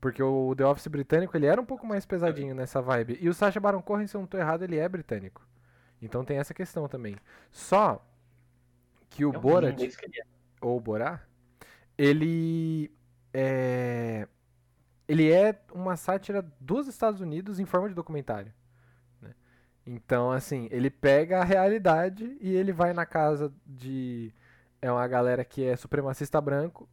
[0.00, 3.18] Porque o The Office britânico, ele era um pouco mais pesadinho nessa vibe.
[3.20, 5.46] E o Sacha Baron Cohen, se eu não tô errado, ele é britânico.
[6.04, 7.16] Então tem essa questão também.
[7.50, 8.04] Só
[9.08, 10.24] que o é um Borat é é.
[10.60, 11.22] ou Borá,
[11.96, 12.92] ele
[13.32, 14.28] é
[15.06, 18.52] ele é uma sátira dos Estados Unidos em forma de documentário.
[19.20, 19.34] né?
[19.86, 24.32] Então, assim, ele pega a realidade e ele vai na casa de
[24.80, 26.88] é uma galera que é supremacista branco,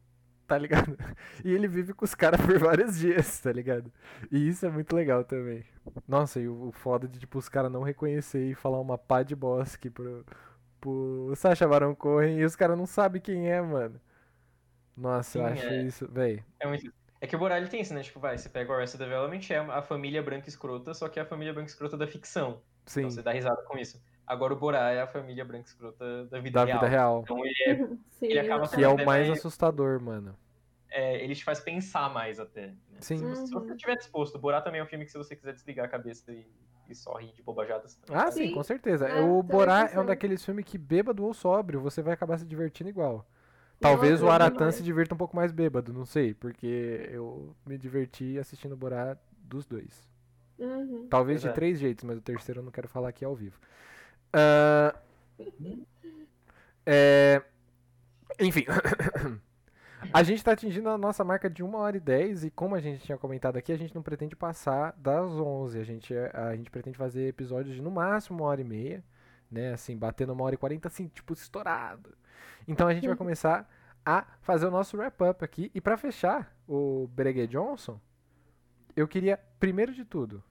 [0.52, 0.96] tá ligado?
[1.44, 3.90] E ele vive com os caras por vários dias, tá ligado?
[4.30, 5.64] E isso é muito legal também.
[6.06, 9.22] Nossa, e o o foda de, tipo, os caras não reconhecer e falar uma pá
[9.22, 10.24] de bosque pro,
[10.80, 13.98] pro Sacha Baron Cohen e os caras não sabem quem é, mano.
[14.96, 15.82] Nossa, eu Sim, acho é.
[15.82, 16.44] isso, véi.
[16.60, 16.92] É muito...
[17.20, 18.02] É que o Borá, ele tem isso, né?
[18.02, 21.22] Tipo, vai, você pega o Arrested Development, é a família branca escrota, só que é
[21.22, 22.60] a família branca escrota da ficção.
[22.84, 24.02] Sim, Então você dá risada com isso.
[24.26, 26.80] Agora o Borá é a família branca escrota da vida da real.
[26.80, 27.20] vida real.
[27.22, 27.76] Então ele, é,
[28.10, 30.36] Sim, ele acaba Que é o mais assustador, mano.
[30.92, 32.68] É, ele te faz pensar mais até.
[32.68, 32.74] né?
[33.00, 33.18] Sim.
[33.18, 33.74] Se você, se você Uhum.
[33.74, 36.32] estiver disposto, o Borá também é um filme que se você quiser desligar a cabeça
[36.32, 36.46] e,
[36.88, 37.98] e só rir de bobajadas.
[38.10, 38.50] Ah, sim, Sim.
[38.52, 39.08] com certeza.
[39.08, 42.44] É, o Borá é um daqueles filmes que bêbado ou sóbrio, você vai acabar se
[42.46, 43.26] divertindo igual.
[43.80, 44.76] Talvez o Aratã demais.
[44.76, 49.16] se divirta um pouco mais bêbado, não sei, porque eu me diverti assistindo o Borá
[49.36, 50.08] dos dois.
[50.58, 51.08] Uhum.
[51.10, 53.58] Talvez Pois de três jeitos, mas o terceiro eu não quero falar aqui ao vivo.
[54.34, 54.94] Ah,
[56.86, 57.42] é,
[58.40, 58.64] Enfim.
[60.12, 62.80] A gente tá atingindo a nossa marca de 1 hora e 10 e como a
[62.80, 65.78] gente tinha comentado aqui, a gente não pretende passar das 11.
[65.78, 69.02] A gente, a gente pretende fazer episódios de no máximo uma hora e meia,
[69.50, 69.72] né?
[69.72, 72.14] Assim, batendo uma hora e 40, assim, tipo, estourado.
[72.68, 73.68] Então a gente vai começar
[74.04, 75.70] a fazer o nosso wrap-up aqui.
[75.74, 77.98] E pra fechar o Breguet Johnson,
[78.94, 80.42] eu queria, primeiro de tudo,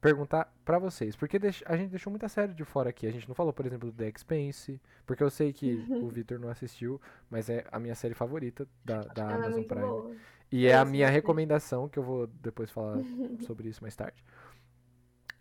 [0.00, 3.06] perguntar pra vocês, porque a gente deixou muita série de fora aqui.
[3.06, 6.38] A gente não falou, por exemplo, do The Expense, porque eu sei que o Victor
[6.38, 9.86] não assistiu, mas é a minha série favorita da, da Ela é Amazon muito Prime.
[9.86, 10.16] boa.
[10.50, 12.98] E é a minha recomendação, que eu vou depois falar
[13.46, 14.24] sobre isso mais tarde.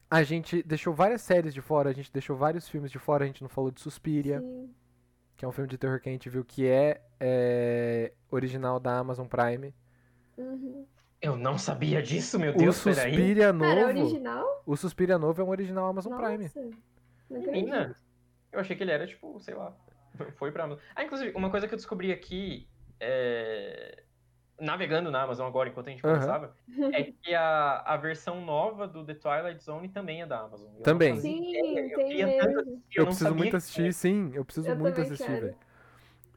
[0.09, 3.27] A gente deixou várias séries de fora, a gente deixou vários filmes de fora, a
[3.27, 4.73] gente não falou de Suspiria, Sim.
[5.35, 8.97] que é um filme de terror que a gente viu que é, é, original da
[8.97, 9.73] Amazon Prime.
[10.37, 10.85] Uhum.
[11.21, 13.11] Eu não sabia disso, meu O Deus, peraí.
[13.11, 14.01] Suspiria Cara, é novo.
[14.01, 14.63] original?
[14.65, 16.43] O Suspiria novo é um original Amazon Prime.
[16.43, 16.69] Nossa.
[17.29, 17.95] Não Menina,
[18.51, 19.75] eu achei que ele era, tipo, sei lá,
[20.37, 20.83] foi pra Amazon.
[20.95, 22.67] Ah, inclusive, uma coisa que eu descobri aqui,
[22.99, 24.03] é...
[24.61, 26.55] navegando na Amazon agora, enquanto a gente conversava,
[26.93, 30.69] é que a, a versão nova do The Twilight Zone também é da Amazon.
[30.77, 31.19] Eu Também.
[31.19, 31.99] Sim, eu
[32.95, 35.55] Eu, não preciso muito que assistir, sim, eu preciso Eu muito assistir, velho.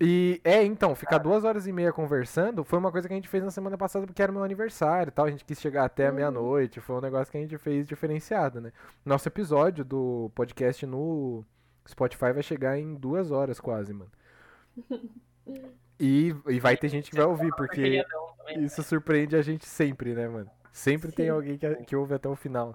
[0.02, 3.28] E é, então, ficar duas horas e meia conversando foi uma coisa que a gente
[3.28, 5.26] fez na semana passada porque era meu aniversário e tal.
[5.26, 6.16] A gente quis chegar até a Uhum.
[6.16, 6.80] meia-noite.
[6.80, 8.72] Foi um negócio que a gente fez diferenciado, né?
[9.04, 11.44] Nosso episódio do podcast no
[11.86, 14.10] Spotify vai chegar em duas horas quase, mano.
[16.02, 18.02] E, e vai ter gente que vai ouvir, porque
[18.58, 20.50] isso surpreende a gente sempre, né, mano?
[20.72, 21.30] Sempre tem Sim.
[21.32, 22.74] alguém que, que ouve até o final.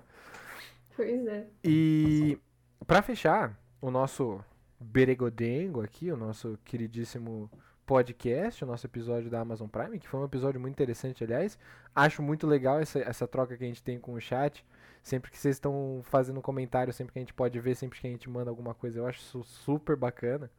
[0.95, 1.47] Pois é.
[1.63, 2.37] E
[2.85, 4.39] pra fechar o nosso
[4.79, 7.49] Beregodengo aqui, o nosso queridíssimo
[7.85, 11.57] podcast, o nosso episódio da Amazon Prime, que foi um episódio muito interessante, aliás.
[11.93, 14.65] Acho muito legal essa, essa troca que a gente tem com o chat.
[15.03, 18.09] Sempre que vocês estão fazendo comentário, sempre que a gente pode ver, sempre que a
[18.09, 20.49] gente manda alguma coisa, eu acho isso super bacana.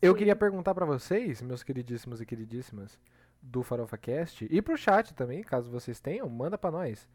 [0.00, 0.18] Eu Sim.
[0.18, 2.98] queria perguntar pra vocês, meus queridíssimos e queridíssimas,
[3.42, 7.08] do Farofa Cast e pro chat também, caso vocês tenham, manda pra nós.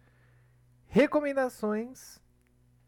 [0.88, 2.22] Recomendações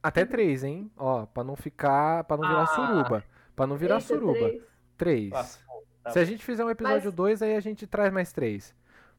[0.04, 0.91] até três, hein?
[0.97, 2.68] Ó, pra não ficar, pra não virar Ah.
[2.68, 3.24] suruba.
[3.56, 4.34] Pra não virar suruba.
[4.34, 4.62] três.
[4.97, 5.64] Três.
[6.04, 8.76] Tá Se a gente fizer um episódio Mas- 2, aí a gente traz mais três.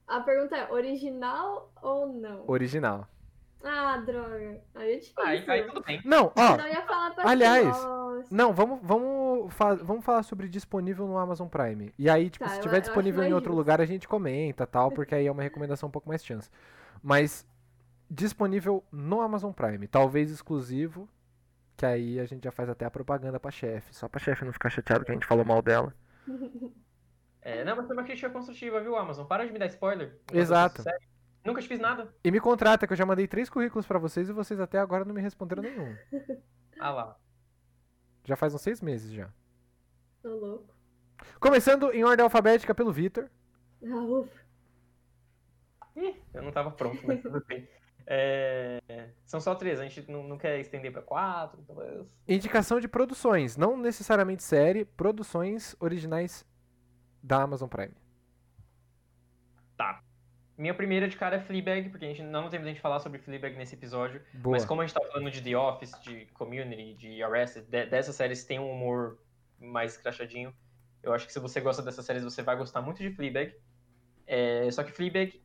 [0.06, 2.44] A pergunta é, original ou não?
[2.46, 3.08] Original.
[3.66, 4.60] Ah, droga.
[4.74, 5.14] Aí é difícil.
[5.24, 5.98] Aí, aí tudo bem.
[6.04, 6.56] Não, ó.
[6.60, 7.74] Eu ia falar pra aliás.
[8.30, 11.94] Não, vamos, vamos, fa- vamos falar sobre disponível no Amazon Prime.
[11.98, 13.58] E aí, tipo, Tá, se eu- tiver eu acho disponível em outro justo.
[13.58, 16.50] lugar, a gente comenta tal, porque aí é uma recomendação um pouco mais chance.
[17.02, 17.46] Mas
[18.10, 21.08] disponível no Amazon Prime, talvez exclusivo,
[21.76, 24.52] que aí a gente já faz até a propaganda pra chefe, só pra chefe não
[24.52, 25.94] ficar chateado que a gente falou mal dela.
[27.46, 29.26] É, não, mas foi uma crítica construtiva, viu, Amazon?
[29.26, 30.18] Para de me dar spoiler.
[30.32, 30.82] Exato.
[31.44, 32.10] Nunca te fiz nada.
[32.24, 35.04] E me contrata, que eu já mandei três currículos pra vocês e vocês até agora
[35.04, 35.94] não me responderam nenhum.
[36.80, 37.16] Ah lá.
[38.24, 39.30] Já faz uns seis meses já.
[40.20, 40.74] Tô louco.
[41.38, 43.30] Começando em ordem alfabética pelo Vitor.
[43.84, 44.40] Ah, ufa.
[45.94, 47.68] Ih, eu não tava pronto, mas tudo bem.
[48.06, 48.80] É,
[49.24, 52.06] São só três, a gente não, não quer estender pra quatro, talvez.
[52.28, 56.44] Indicação de produções, não necessariamente série, produções originais
[57.22, 57.94] da Amazon Prime.
[60.56, 62.80] Minha primeira de cara é Fleabag, porque a gente não tem tempo de a gente
[62.80, 64.22] falar sobre Fleabag nesse episódio.
[64.34, 64.54] Boa.
[64.54, 68.14] Mas como a gente tá falando de The Office, de Community, de Arrested, de- dessas
[68.14, 69.18] séries tem um humor
[69.58, 70.54] mais crachadinho.
[71.02, 73.52] Eu acho que se você gosta dessas séries, você vai gostar muito de Fleabag.
[74.28, 75.42] É, só que Fleabag,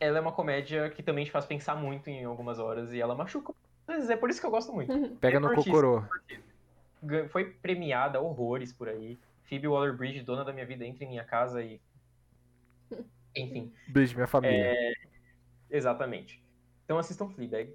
[0.00, 3.14] ela é uma comédia que também te faz pensar muito em algumas horas e ela
[3.14, 3.54] machuca.
[3.86, 5.16] Mas é por isso que eu gosto muito.
[5.16, 6.02] Pega é no cocorô.
[7.28, 9.18] Foi premiada horrores por aí.
[9.44, 11.80] Phoebe Waller-Bridge, dona da minha vida, entra em minha casa e...
[13.36, 13.72] Enfim.
[13.88, 14.74] Beijo, minha família.
[15.70, 16.42] Exatamente.
[16.84, 17.74] Então assistam Fleabag.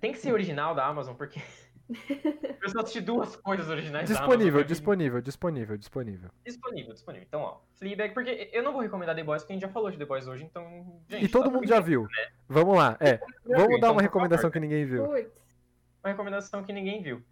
[0.00, 1.40] Tem que ser original da Amazon, porque
[1.88, 4.68] eu só assisti duas coisas originais da disponível, Amazon.
[4.68, 6.30] disponível, disponível, disponível.
[6.44, 7.26] Disponível, disponível.
[7.28, 9.90] Então, ó, Fleabag, porque eu não vou recomendar The Boys, porque a gente já falou
[9.90, 11.24] de The Boys hoje, então, gente...
[11.24, 12.06] e todo mundo já viu.
[12.48, 13.18] Vamos lá, é.
[13.44, 15.04] Vamos dar então, uma recomendação que ninguém viu.
[15.04, 17.22] Uma recomendação que ninguém viu.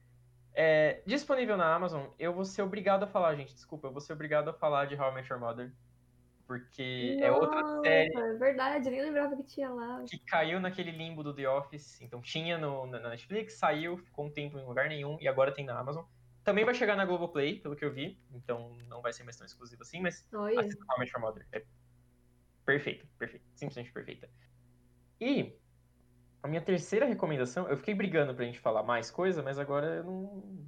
[0.55, 4.13] É, disponível na Amazon, eu vou ser obrigado a falar, gente, desculpa, eu vou ser
[4.13, 5.73] obrigado a falar de How I Met Your Mother,
[6.51, 10.03] porque é outra série É verdade, nem lembrava que tinha lá.
[10.05, 12.01] que caiu naquele limbo do The Office.
[12.01, 15.65] Então tinha no, na Netflix, saiu, ficou um tempo em lugar nenhum e agora tem
[15.65, 16.05] na Amazon.
[16.43, 18.21] Também vai chegar na Globoplay, pelo que eu vi.
[18.33, 20.59] Então não vai ser mais tão exclusivo assim, mas Olha.
[20.59, 21.47] assista How I Met Your Mother.
[21.53, 21.65] É
[22.67, 24.29] perfeita, perfeita, simplesmente perfeita.
[25.21, 25.57] E
[26.43, 30.05] a minha terceira recomendação, eu fiquei brigando pra gente falar mais coisa, mas agora eu
[30.05, 30.67] não,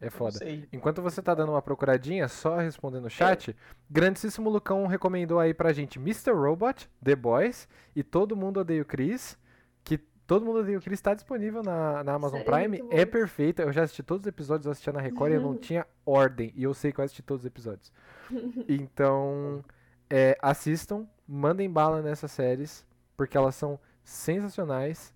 [0.00, 0.38] É foda.
[0.72, 3.56] Enquanto você tá dando uma procuradinha, só respondendo o chat,
[3.90, 6.32] grandíssimo Lucão recomendou aí pra gente Mr.
[6.32, 9.38] Robot, The Boys e Todo Mundo Odeia o Chris,
[9.82, 13.62] que Todo Mundo Odeia o Chris tá disponível na, na Amazon Sério, Prime, é perfeita,
[13.62, 16.52] eu já assisti todos os episódios, eu assistia na Record e eu não tinha ordem,
[16.54, 17.90] e eu sei que eu assisti todos os episódios.
[18.68, 19.64] Então,
[20.10, 22.84] é, assistam, mandem bala nessas séries,
[23.16, 25.14] porque elas são sensacionais,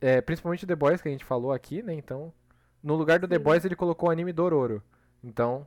[0.00, 2.32] é, principalmente The Boys, que a gente falou aqui, né, então...
[2.86, 3.36] No lugar do The.
[3.36, 4.80] Boys, ele colocou o anime Dororo.
[5.20, 5.66] Então,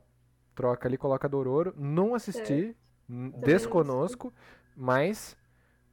[0.54, 1.74] troca ali, coloca Dororo.
[1.76, 2.74] Não assisti,
[3.06, 4.32] Também desconosco,
[4.74, 5.36] mas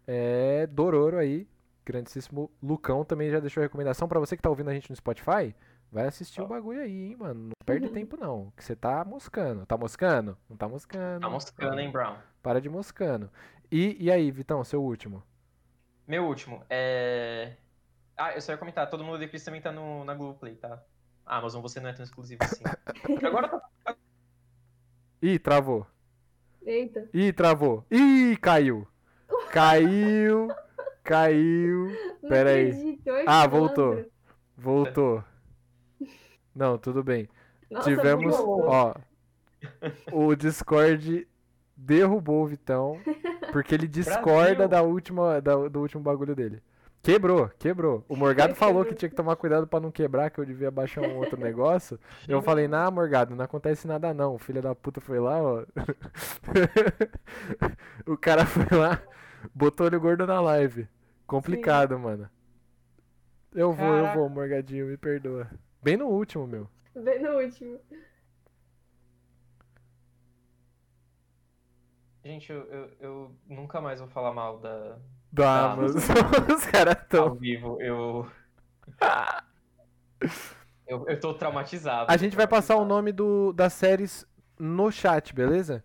[0.07, 1.45] é Dororo aí,
[1.85, 5.53] grandíssimo Lucão também já deixou recomendação pra você que tá ouvindo a gente no Spotify.
[5.91, 6.47] Vai assistir o Ó.
[6.47, 7.47] bagulho aí, hein, mano.
[7.47, 9.65] Não perde tempo não, que você tá moscando.
[9.65, 10.37] Tá moscando?
[10.49, 11.19] Não tá moscando.
[11.19, 12.15] Tá moscando, hein, Brown?
[12.41, 13.29] Para de moscando.
[13.69, 15.21] E, e aí, Vitão, seu último?
[16.07, 17.57] Meu último é.
[18.15, 20.81] Ah, eu só ia comentar, todo mundo de Chris também tá no, na Globoplay, tá?
[21.27, 22.63] Ah, Amazon, você não é tão exclusivo assim.
[23.25, 23.95] Agora tá
[25.21, 25.85] Ih, travou.
[26.65, 27.09] Eita.
[27.13, 27.83] Ih, travou.
[27.91, 28.87] Ih, caiu.
[29.51, 30.47] Caiu.
[31.03, 31.87] Caiu.
[32.21, 32.69] Não Pera aí.
[32.69, 34.05] acredito, Ah, voltou.
[34.55, 35.23] Voltou.
[36.55, 37.27] Não, tudo bem.
[37.69, 38.93] Nossa, Tivemos, ó,
[40.11, 41.27] o Discord
[41.75, 42.99] derrubou o Vitão
[43.51, 44.67] porque ele discorda Brasil.
[44.69, 46.61] da última da- do último bagulho dele.
[47.01, 48.03] Quebrou, quebrou.
[48.09, 51.01] O Morgado falou que tinha que tomar cuidado pra não quebrar, que eu devia baixar
[51.01, 51.99] um outro negócio.
[52.27, 54.35] Eu falei, nah, Morgado, não acontece nada não.
[54.35, 55.63] O filho da puta foi lá, ó.
[58.05, 59.01] o cara foi lá,
[59.53, 60.87] botou ele gordo na live.
[61.25, 62.29] Complicado, mano.
[63.53, 64.19] Eu vou, eu Caraca.
[64.19, 65.49] vou, Morgadinho, me perdoa.
[65.81, 66.69] Bem no último, meu.
[66.95, 67.79] Bem no último.
[72.23, 74.99] Gente, eu, eu, eu nunca mais vou falar mal da
[75.31, 75.71] Da Tá.
[75.73, 76.01] Amazon.
[76.55, 77.35] Os caras ao tão.
[77.35, 77.81] vivo.
[77.81, 78.27] Eu.
[80.87, 82.11] eu, eu tô traumatizado.
[82.11, 84.25] A gente vai passar o nome do, das séries
[84.57, 85.83] no chat, beleza?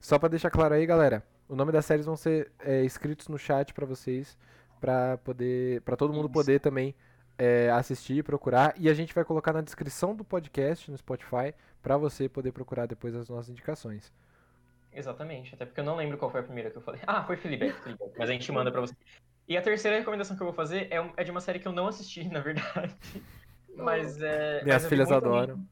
[0.00, 1.24] Só pra deixar claro aí, galera.
[1.48, 4.36] O nome das séries vão ser é, escritos no chat pra vocês,
[4.80, 6.32] pra poder, para todo mundo Isso.
[6.32, 6.94] poder também
[7.38, 8.74] é, assistir, procurar.
[8.78, 12.86] E a gente vai colocar na descrição do podcast no Spotify pra você poder procurar
[12.86, 14.12] depois as nossas indicações.
[14.92, 17.00] Exatamente, até porque eu não lembro qual foi a primeira que eu falei.
[17.06, 18.94] Ah, foi Fleabag, Fleabag, mas a gente manda pra você.
[19.48, 21.66] E a terceira recomendação que eu vou fazer é, um- é de uma série que
[21.66, 22.94] eu não assisti, na verdade.
[23.74, 24.62] Mas é.
[24.62, 25.56] Minhas mas filhas adoram.
[25.56, 25.68] gente-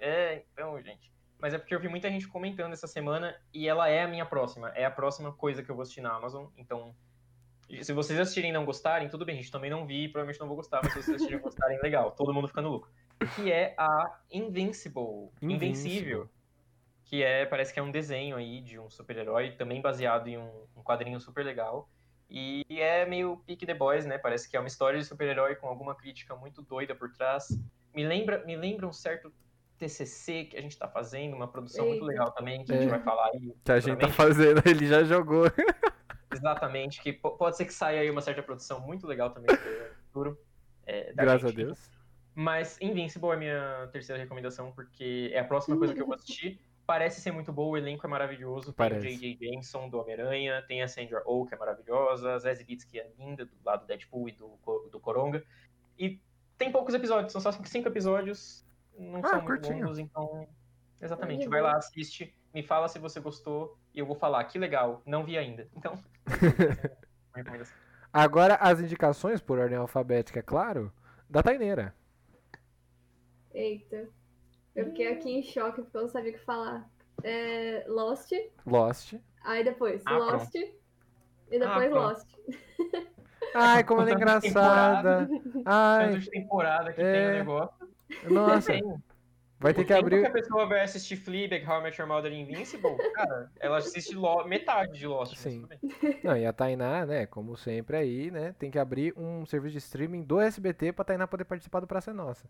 [0.00, 1.12] É, então, gente.
[1.38, 4.26] Mas é porque eu vi muita gente comentando essa semana e ela é a minha
[4.26, 4.68] próxima.
[4.70, 6.46] É a próxima coisa que eu vou assistir na Amazon.
[6.56, 6.94] Então,
[7.80, 9.50] se vocês assistirem e não gostarem, tudo bem, gente.
[9.50, 12.12] Também não vi, provavelmente não vou gostar, mas se vocês assistirem e gostarem, legal.
[12.12, 12.88] Todo mundo ficando louco.
[13.36, 15.30] Que é a Invincible.
[15.40, 15.54] Invincible.
[15.54, 16.30] Invencível.
[17.12, 20.48] Que é, parece que é um desenho aí de um super-herói, também baseado em um,
[20.74, 21.86] um quadrinho super legal.
[22.30, 24.16] E é meio Pick the Boys, né?
[24.16, 27.48] Parece que é uma história de super-herói com alguma crítica muito doida por trás.
[27.94, 29.30] Me lembra, me lembra um certo
[29.76, 32.80] TCC que a gente tá fazendo, uma produção muito legal também, que a É.
[32.80, 33.54] gente vai falar aí.
[33.62, 35.44] Que a gente tá fazendo, ele já jogou.
[36.32, 39.94] Exatamente, que po- pode ser que saia aí uma certa produção muito legal também no
[40.06, 40.38] futuro.
[40.86, 41.56] é, Graças a gente.
[41.66, 41.90] Deus.
[42.34, 46.14] Mas Invincible é a minha terceira recomendação, porque é a próxima coisa que eu vou
[46.14, 46.58] assistir.
[46.86, 48.72] Parece ser muito boa, o elenco é maravilhoso.
[48.72, 49.06] Tem Parece.
[49.06, 49.38] o J.J.
[49.40, 53.08] Jameson, do Homem-Aranha, tem a Sandra Oh, que é maravilhosa, a Zazie Beetz, que é
[53.18, 54.58] linda, do lado do Deadpool e do,
[54.90, 55.44] do Coronga.
[55.98, 56.20] E
[56.58, 58.66] tem poucos episódios, são só cinco episódios,
[58.98, 59.84] não Ah, são muito curtinho.
[59.84, 60.48] longos, então...
[61.00, 64.56] Exatamente, de vai lá, assiste, me fala se você gostou, e eu vou falar, que
[64.58, 65.68] legal, não vi ainda.
[65.76, 65.94] Então,
[67.34, 67.76] recomendação.
[68.12, 70.92] Agora as indicações, por ordem alfabética, é claro,
[71.28, 71.94] da Taineira.
[73.52, 74.08] Eita.
[74.74, 76.88] Eu fiquei aqui em choque porque eu não sabia o que falar.
[77.22, 78.32] É, Lost,
[78.66, 79.14] Lost.
[79.44, 80.70] aí depois Ah, Lost, e
[81.58, 81.94] depois pronto.
[81.94, 82.28] Lost.
[83.54, 85.26] Ai, como ela é Tanto engraçada.
[85.28, 87.12] Tanto Ai, de temporada que É.
[87.12, 87.88] tem o negócio.
[88.30, 88.72] nossa.
[89.60, 90.22] Vai ter que abrir.
[90.22, 94.12] que a pessoa vai assistir Fleabag, How I Met Your Mother Invincible, cara, ela assiste
[94.16, 95.36] Lo- metade de Lost.
[95.36, 95.68] Sim.
[96.24, 99.78] Não, e a Tainá, né, como sempre aí, né, tem que abrir um serviço de
[99.78, 102.44] streaming do SBT pra Tainá poder participar do Praça é Nossa.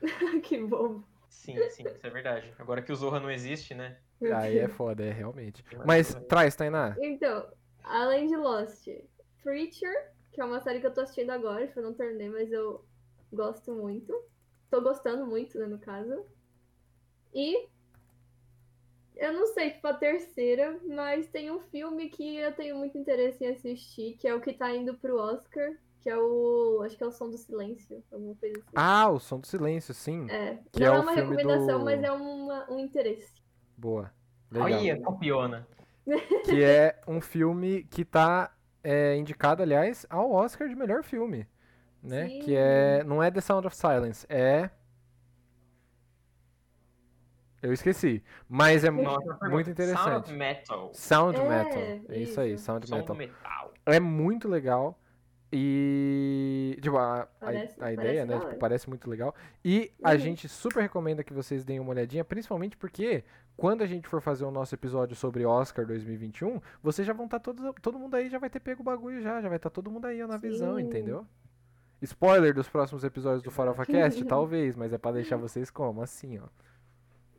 [0.44, 1.02] que bom.
[1.36, 2.52] Sim, sim, isso é verdade.
[2.58, 3.98] Agora que o Zorra não existe, né?
[4.34, 5.64] Aí é foda, é realmente.
[5.84, 6.96] Mas traz, Tainá.
[6.98, 7.46] Então,
[7.84, 8.88] além de Lost,
[9.42, 12.84] Preacher, que é uma série que eu tô assistindo agora, eu não terminei, mas eu
[13.32, 14.12] gosto muito.
[14.70, 16.24] Tô gostando muito, né, no caso.
[17.32, 17.68] E
[19.14, 23.44] eu não sei, tipo, a terceira, mas tem um filme que eu tenho muito interesse
[23.44, 25.76] em assistir, que é o que tá indo pro Oscar,
[26.06, 26.82] que é o.
[26.84, 28.70] Acho que é o Som do Silêncio, alguma coisa assim.
[28.76, 30.30] Ah, o Som do Silêncio, sim.
[30.30, 30.58] é.
[30.70, 33.32] que não é é, uma filme recomendação, do- mas é uma- um interesse.
[33.76, 34.12] Boa.
[34.48, 34.68] Legal.
[34.78, 35.68] Olha, copiona.
[36.44, 38.54] Que é um filme que tá
[38.84, 41.44] é, indicado, aliás, ao Oscar de melhor filme.
[42.00, 42.28] Né?
[42.28, 42.38] Sim.
[42.38, 43.02] Que é.
[43.02, 44.70] Não é The Sound of Silence, é.
[47.60, 48.22] Eu esqueci.
[48.48, 50.24] Mas é Nossa, muito Sound interessante.
[50.26, 50.90] of Metal.
[50.94, 51.82] Sound É, Metal.
[52.10, 52.64] É isso aí, isso.
[52.64, 53.16] Sound Som Metal.
[53.16, 53.74] metal.
[53.84, 54.96] É muito legal.
[55.52, 56.76] E.
[56.80, 58.38] Tipo, a, a- Parece- a ideia, né?
[58.38, 59.34] Tipo, parece muito legal.
[59.64, 60.18] E a Uhum.
[60.18, 63.24] gente super recomenda que vocês deem uma olhadinha, principalmente porque
[63.56, 67.38] quando a gente for fazer o nosso episódio sobre Oscar 2021, vocês já vão estar
[67.40, 67.64] todos.
[67.80, 69.40] Todo mundo aí já vai ter pego o bagulho já.
[69.40, 70.82] Já vai estar todo mundo aí ó, na visão, Sim.
[70.82, 71.26] entendeu?
[72.02, 73.86] Spoiler dos próximos episódios do Farofa
[74.20, 76.02] Cast, talvez, mas é pra deixar vocês como?
[76.02, 76.46] Assim, ó.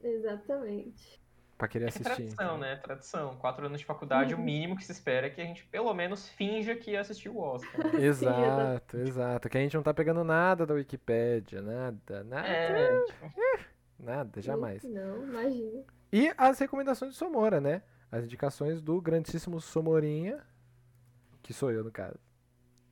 [0.04, 1.22] Exatamente.
[1.58, 2.04] Pra querer É assistir.
[2.04, 2.58] tradição, então.
[2.60, 2.76] né?
[2.76, 3.36] Tradição.
[3.38, 6.30] Quatro anos de faculdade, o mínimo que se espera é que a gente pelo menos
[6.30, 7.84] finja que assistiu o Oscar.
[7.84, 7.92] né?
[8.06, 9.50] Exato, exato.
[9.50, 13.32] Que a gente não tá pegando nada da Wikipédia, nada, nada, É, tipo,
[14.00, 14.84] nada, jamais.
[14.84, 15.84] Não, imagina.
[16.14, 17.82] E as recomendações de Somora, né?
[18.12, 20.40] As indicações do grandíssimo Somorinha,
[21.42, 22.20] que sou eu no caso.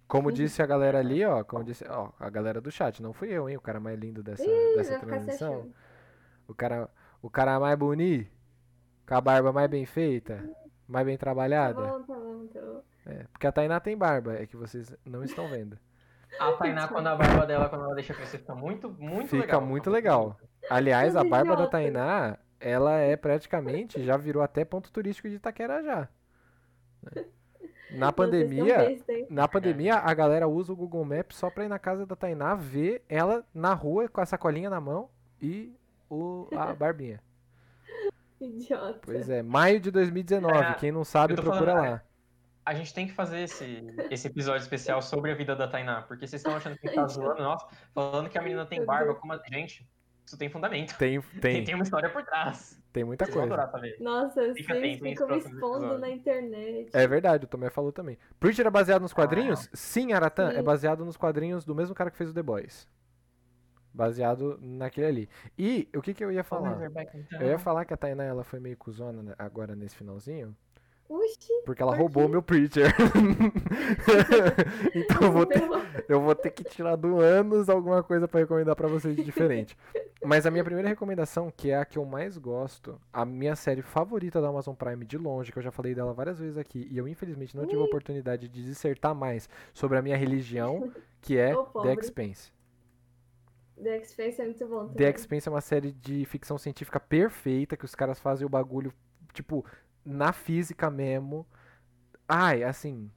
[0.07, 3.29] Como disse a galera ali, ó, como disse, ó, a galera do chat, não fui
[3.29, 4.97] eu, hein, o cara mais lindo dessa, Ih, dessa
[5.31, 5.73] achando.
[6.47, 6.89] O cara,
[7.21, 8.29] o cara mais bonito,
[9.07, 10.43] com a barba mais bem feita,
[10.87, 11.81] mais bem Tá trabalhada.
[11.81, 12.81] bom, tá bom, tá bom.
[13.05, 15.77] É, porque a Tainá tem barba, é que vocês não estão vendo.
[16.39, 19.61] a Tainá, quando a barba dela, quando ela deixa crescer, fica muito, muito Fica legal.
[19.61, 20.37] muito legal.
[20.69, 21.67] Aliás, a barba da.
[21.67, 26.09] Tainá, ela é praticamente, já virou até ponto turístico de Itaquera já.
[27.03, 27.25] né?
[27.91, 28.97] Na pandemia,
[29.29, 32.55] na pandemia a galera usa o Google Maps só pra ir na casa da Tainá
[32.55, 35.07] ver ela na rua com a sacolinha na mão
[35.39, 35.71] e
[36.09, 37.21] o, a barbinha.
[38.41, 38.99] Idiota.
[39.01, 42.03] Pois é, maio de 2019, É, quem não sabe eu procura falando, lá.
[42.65, 46.25] A gente tem que fazer esse, esse episódio especial sobre a vida da Tainá, porque
[46.25, 49.13] vocês estão achando que a gente tá zoando, nossa, falando que a menina tem barba,
[49.15, 49.87] como a gente.
[50.25, 50.97] Isso tem fundamento.
[50.97, 52.81] Tem, Tem, tem, uma história por trás.
[52.91, 53.95] tem muita Vocês coisa.
[53.99, 56.89] Nossa, Fica vocês atento ficam me expondo na internet.
[56.91, 58.17] É verdade, o Tomé falou também.
[58.39, 59.69] Preacher é baseado nos quadrinhos?
[59.71, 62.87] Sim, Aratan, é baseado nos quadrinhos do mesmo cara que fez o The Boys.
[63.95, 65.29] Baseado naquele ali.
[65.57, 66.77] E o que, que eu ia falar?
[67.39, 70.53] Eu ia falar que a Tainá ela foi meio cuzona né, agora nesse finalzinho.
[71.07, 72.91] Oxi, Porque ela roubou meu Preacher.
[74.95, 75.61] então eu vou, ter,
[76.09, 79.77] eu vou ter que tirar do anos alguma coisa pra recomendar pra vocês de diferente.
[80.23, 83.83] Mas a minha primeira recomendação, que é a que eu mais gosto, a minha série
[83.83, 86.97] favorita da Amazon Prime de longe, que eu já falei dela várias vezes aqui, e
[86.97, 90.91] eu infelizmente não tive a oportunidade de dissertar mais sobre a minha religião,
[91.21, 91.93] que é Ô, The.
[91.93, 92.54] Expanse.
[93.81, 95.09] The Expanse é muito bom The também.
[95.09, 98.93] Expanse é uma série de ficção científica perfeita, que os caras fazem o bagulho,
[99.33, 99.65] tipo,
[100.03, 101.45] na física mesmo.
[102.27, 103.11] Ai, assim.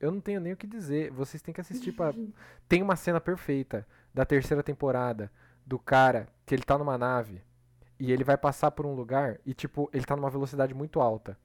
[0.00, 1.10] Eu não tenho nem o que dizer.
[1.10, 2.14] Vocês têm que assistir pra.
[2.66, 5.30] Tem uma cena perfeita da terceira temporada
[5.66, 7.42] do cara que ele tá numa nave
[7.98, 11.36] e ele vai passar por um lugar e, tipo, ele tá numa velocidade muito alta.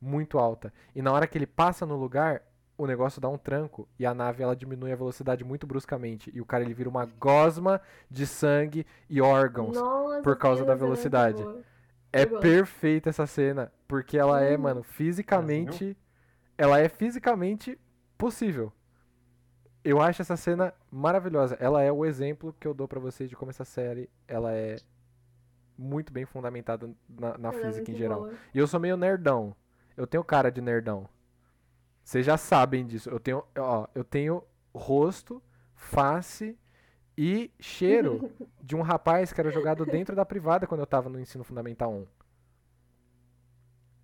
[0.00, 0.72] Muito alta.
[0.94, 2.42] E na hora que ele passa no lugar,
[2.76, 6.30] o negócio dá um tranco e a nave ela diminui a velocidade muito bruscamente.
[6.34, 7.80] E o cara ele vira uma gosma
[8.10, 9.76] de sangue e órgãos.
[9.76, 11.46] Nossa, por causa da é velocidade.
[12.12, 14.62] É perfeita essa cena, porque ela é, Uhum.
[14.62, 15.96] mano, fisicamente,
[16.58, 17.78] ela é fisicamente
[18.18, 18.72] possível.
[19.84, 21.56] Eu acho essa cena maravilhosa.
[21.58, 24.76] Ela é o exemplo que eu dou pra vocês de como essa série, ela é
[25.76, 28.20] muito bem fundamentada na, na é física em muito geral.
[28.20, 28.34] boa.
[28.54, 29.56] E eu sou meio nerdão.
[29.96, 31.08] Eu tenho cara de nerdão.
[32.02, 33.08] Vocês já sabem disso.
[33.10, 34.42] Eu tenho, ó, eu tenho
[34.74, 35.42] rosto,
[35.74, 36.58] face
[37.16, 38.30] e cheiro
[38.62, 41.92] de um rapaz que era jogado dentro da privada quando eu tava no ensino fundamental
[41.92, 42.06] 1.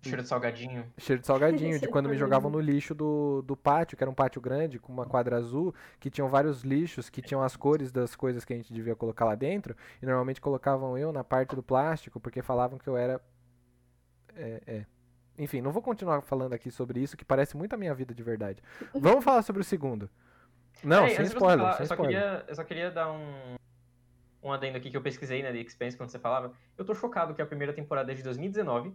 [0.01, 0.85] Cheiro de salgadinho.
[0.97, 4.13] Cheiro de salgadinho, de quando me jogavam no lixo do, do pátio, que era um
[4.13, 8.15] pátio grande, com uma quadra azul, que tinham vários lixos, que tinham as cores das
[8.15, 11.61] coisas que a gente devia colocar lá dentro, e normalmente colocavam eu na parte do
[11.61, 13.21] plástico, porque falavam que eu era.
[14.35, 14.85] É, é.
[15.39, 18.21] Enfim, não vou continuar falando aqui sobre isso, que parece muito a minha vida de
[18.21, 18.61] verdade.
[18.93, 20.09] Vamos falar sobre o segundo.
[20.83, 22.21] Não, Peraí, sem spoiler, falar, sem eu só spoiler.
[22.21, 23.55] queria, eu só queria dar um,
[24.43, 26.51] um adendo aqui que eu pesquisei na The Expanse quando você falava.
[26.77, 28.93] Eu tô chocado que a primeira temporada é de 2019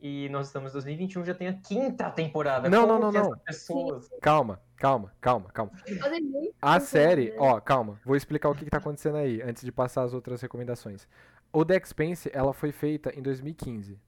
[0.00, 2.68] e nós estamos em 2021 já tem a quinta temporada.
[2.68, 3.38] Não, Como não, não, que não.
[3.38, 4.08] pessoas...
[4.20, 5.72] Calma, calma, calma, calma.
[5.88, 7.36] Muito A tempo, série, né?
[7.38, 10.40] ó, calma, vou explicar o que, que tá acontecendo aí, antes de passar as outras
[10.40, 11.06] recomendações.
[11.52, 13.98] O The Expanse, ela foi feita em 2015.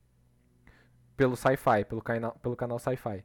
[1.20, 3.22] Pelo Sci-Fi, pelo, cana pelo canal Sci-Fi.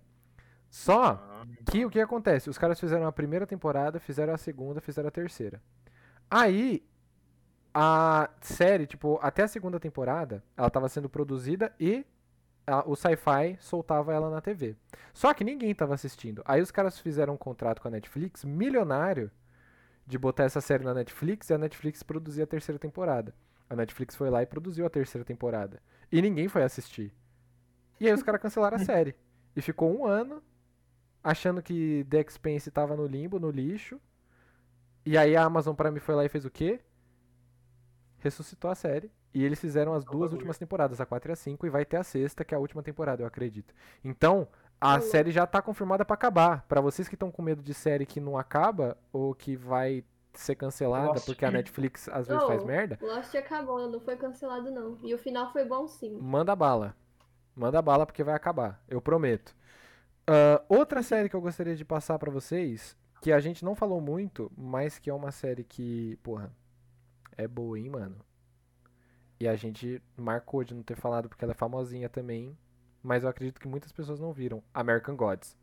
[0.70, 2.50] Só Ah, que o que acontece?
[2.50, 5.62] Os caras fizeram a primeira temporada, fizeram a segunda, fizeram a terceira.
[6.30, 6.84] Aí,
[7.74, 12.06] a série, tipo, até a segunda temporada, ela tava sendo produzida e
[12.68, 14.76] a- o Sci-Fi soltava ela na TV.
[15.14, 16.42] Só que ninguém tava assistindo.
[16.44, 19.32] Aí os caras fizeram um contrato com a Netflix, milionário,
[20.06, 23.34] de botar essa série na Netflix e a Netflix produzir a terceira temporada.
[23.70, 25.82] A Netflix foi lá e produziu a terceira temporada.
[26.12, 27.14] E ninguém foi assistir.
[28.00, 29.16] E aí os caras cancelaram a série.
[29.56, 30.42] E ficou um ano
[31.24, 34.00] achando que The Expanse tava no limbo, no lixo.
[35.06, 36.80] E aí a Amazon Prime foi lá e fez o quê?
[38.20, 39.12] Ressuscitou a série.
[39.34, 40.34] E eles fizeram as duas bagulho.
[40.34, 42.60] últimas temporadas, a 4 e a 5, e vai ter a sexta, que é a
[42.60, 43.74] última temporada, eu acredito.
[44.04, 44.48] Então,
[44.80, 46.66] a série já tá confirmada pra acabar.
[46.68, 50.56] Pra vocês que estão com medo de série que não acaba, ou que vai ser
[50.56, 51.26] cancelada Lost.
[51.26, 52.66] porque a Netflix às vezes faz Oh.
[52.66, 54.98] merda, Lost acabou, não foi cancelado não.
[55.04, 56.18] E o final foi bom sim.
[56.20, 56.96] manda bala.
[57.56, 59.56] Manda bala porque vai acabar, eu prometo.
[60.28, 64.02] Ah, outra série que eu gostaria de passar pra vocês, que a gente não falou
[64.02, 66.52] muito, mas que é uma série que, porra,
[67.38, 68.18] é boa, hein, mano.
[69.40, 72.58] E a gente marcou de não ter falado porque ela é famosinha também,
[73.04, 74.64] mas eu acredito que muitas pessoas não viram.
[74.74, 75.58] American Gods.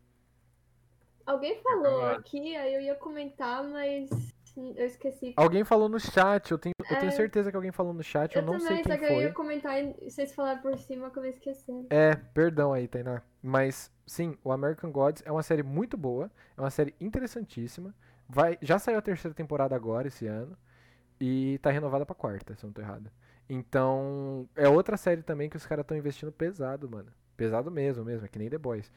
[1.25, 4.11] Alguém falou aqui, aí eu ia comentar, mas
[4.57, 5.33] eu esqueci.
[5.37, 7.11] Alguém falou no chat, eu tenho, eu tenho É.
[7.17, 9.17] certeza que alguém falou no chat, eu, Eu não sei também, quem só que eu
[9.21, 9.33] ia foi.
[9.33, 11.87] comentar e vocês falaram por cima, eu acabei esquecendo.
[11.91, 13.23] É, perdão aí, Tainá.
[13.43, 17.95] Mas, sim, o American Gods é uma série muito boa, é uma série interessantíssima.
[18.29, 20.57] Vai, já saiu a terceira temporada agora, esse ano,
[21.21, 23.11] e tá renovada pra quarta, se eu não tô errado.
[23.49, 27.11] Então, é outra série também que os caras estão investindo pesado, mano.
[27.37, 28.91] Pesado mesmo, mesmo, é que nem The Boys.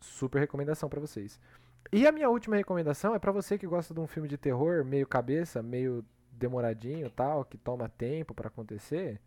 [0.00, 1.38] Super recomendação pra vocês.
[1.90, 4.84] E a minha última recomendação é pra você que gosta de um filme de terror
[4.84, 9.20] meio cabeça, meio demoradinho, tal, que toma tempo pra acontecer,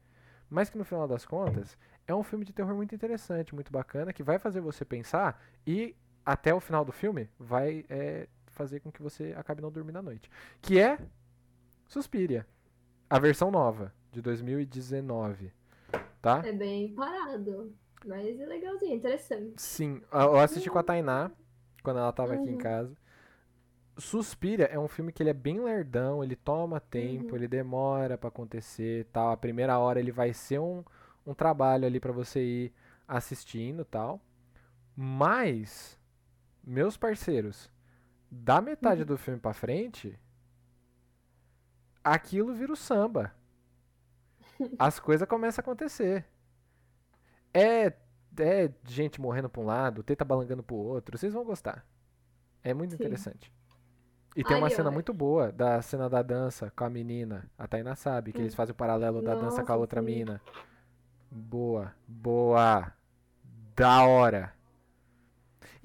[0.49, 1.77] mas que no final das contas
[2.07, 5.95] é um filme de terror muito interessante, muito bacana, que vai fazer você pensar e
[6.26, 10.02] até o final do filme vai é, fazer com que você acabe não dormindo à
[10.02, 10.30] noite.
[10.61, 10.98] Que é
[11.88, 12.48] Suspiria,
[13.10, 15.52] a versão nova de 2019,
[16.22, 16.41] tá?
[16.44, 17.73] É bem parado,
[18.06, 19.61] mas é legalzinho, interessante.
[19.61, 21.32] Sim, eu assisti com a Tainá
[21.86, 22.57] quando ela tava aqui em Uhum.
[22.57, 22.98] casa.
[23.98, 27.36] Suspira é um filme que ele é bem lerdão, ele toma tempo, Uhum.
[27.36, 29.32] ele demora pra acontecer, tal.
[29.32, 30.84] A primeira hora ele vai ser um,
[31.26, 32.74] um trabalho ali pra você ir
[33.07, 34.20] assistindo, tal.
[34.95, 35.99] Mas
[36.64, 37.72] meus parceiros,
[38.32, 39.06] da metade Uhum.
[39.06, 40.20] do filme pra frente,
[42.03, 43.34] aquilo vira o samba.
[44.80, 46.26] As coisas começam a acontecer.
[47.53, 47.94] É
[48.40, 51.86] é gente morrendo pra um lado, teta balangando pro outro, vocês vão gostar.
[52.64, 52.95] É muito Sim.
[52.95, 53.52] interessante.
[54.36, 54.91] E tem uma Aí, cena ó.
[54.91, 58.41] muito boa da cena da dança com a menina, a Tainá sabe, que Hum.
[58.41, 60.07] eles fazem o paralelo da dança com a Nossa, outra sim.
[60.07, 60.41] mina.
[61.32, 62.91] Boa, boa,
[63.76, 64.55] da hora.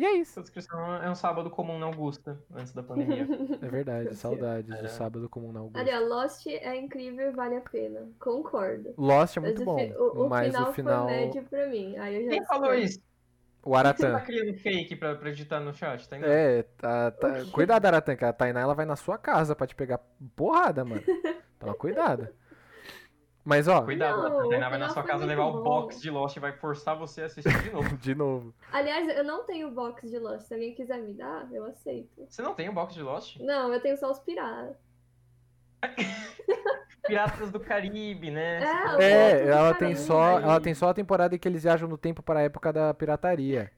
[0.01, 0.31] E é isso.
[0.33, 3.27] Essa descrição é um sábado comum na Augusta, antes da pandemia.
[3.61, 4.81] É verdade, saudades É.
[4.83, 5.91] do sábado comum na Augusta.
[5.95, 8.09] Ó, Lost é incrível e vale a pena.
[8.19, 8.95] Concordo.
[8.97, 11.07] Lost é Mas muito o bom, o, o mas final o final.
[11.07, 11.99] foi médio pra mim.
[11.99, 12.99] Aí eu já Quem falou isso?
[13.63, 14.13] O que você Aratan.
[14.13, 16.09] tá criando fake pra, pra digitar no chat?
[16.09, 16.35] Tá entendendo?
[16.35, 17.45] É, tá, tá...
[17.53, 20.01] cuidado, Aratan, que a Tainá ela vai na sua casa pra te pegar
[20.35, 21.03] porrada, mano.
[21.61, 22.27] Toma cuidado.
[23.45, 25.63] Mas ó, Cuidado, Não, a Tainá o vai na sua casa levar o bom.
[25.63, 27.97] box de Lost e vai forçar você a assistir de novo.
[27.99, 28.55] de novo.
[28.73, 30.47] Aliás, eu não tenho box de Lost.
[30.47, 32.27] Se alguém quiser me dar, eu aceito.
[32.29, 33.39] Você não tem o box de Lost?
[33.41, 34.77] Não, eu tenho só os piratas.
[37.07, 38.63] Piratas do Caribe, né?
[38.63, 40.01] É, o É, ela tem Caribe.
[40.01, 42.73] só, ela tem só a temporada em que eles viajam no tempo para a época
[42.73, 43.73] da pirataria,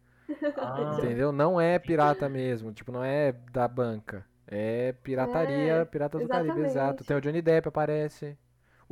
[0.58, 1.30] Ah, entendeu?
[1.32, 4.26] Não é pirata mesmo, tipo, não é da banca.
[4.46, 7.04] É pirataria, É, Piratas do Caribe, exato.
[7.04, 8.36] Tem o Johnny Depp aparece.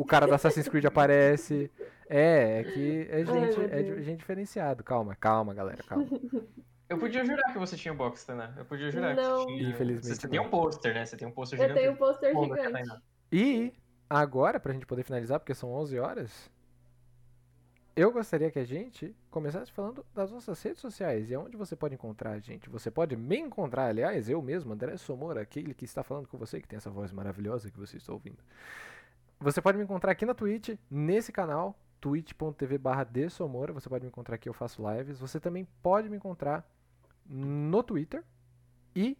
[0.00, 1.70] O cara do Assassin's Creed aparece.
[2.08, 4.82] É, é que é gente, é gente diferenciado.
[4.82, 6.06] Calma, calma, galera, calma.
[6.88, 8.54] Eu podia jurar que você tinha o box, Tainá.
[8.56, 9.40] Eu podia jurar que Não.
[9.40, 9.68] você tinha.
[9.68, 11.04] Infelizmente Você tem um pôster, né?
[11.04, 11.80] Você tem um pôster Eu gigante.
[11.80, 12.72] tenho um pôster né, gigante.
[12.72, 13.02] Tainá?
[13.30, 13.74] E
[14.08, 16.50] agora, pra gente poder finalizar, porque são 11 horas,
[17.94, 21.94] eu gostaria que a gente começasse falando das nossas redes sociais e aonde você pode
[21.94, 22.70] encontrar a gente.
[22.70, 26.58] Você pode me encontrar, aliás, eu mesmo, André Somora, aquele que está falando com você,
[26.58, 28.38] que tem essa voz maravilhosa que você está ouvindo.
[29.40, 33.06] Você pode me encontrar aqui na Twitch, nesse canal, twitch.tv barra.
[33.72, 35.18] Você pode me encontrar aqui, eu faço lives.
[35.18, 36.68] Você também pode me encontrar
[37.24, 38.22] no Twitter
[38.94, 39.16] e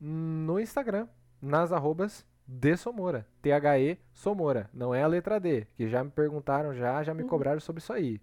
[0.00, 1.06] no Instagram,
[1.40, 3.24] nas arrobas de Somora.
[3.40, 4.68] T-H-E Somora.
[4.72, 7.28] Não é a letra D, que já me perguntaram já, já me Uhum.
[7.28, 8.20] cobraram sobre isso aí.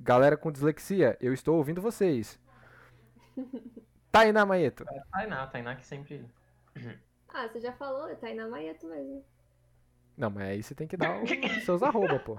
[0.00, 2.40] Galera com dislexia, eu estou ouvindo vocês.
[4.10, 4.84] Tainá Maeto.
[5.12, 6.28] Tainá, Tainá que sempre.
[7.28, 9.24] Ah, você já falou, é Tainá Maeto mesmo.
[10.20, 12.36] Não, mas aí você tem que dar os seus arroba, pô.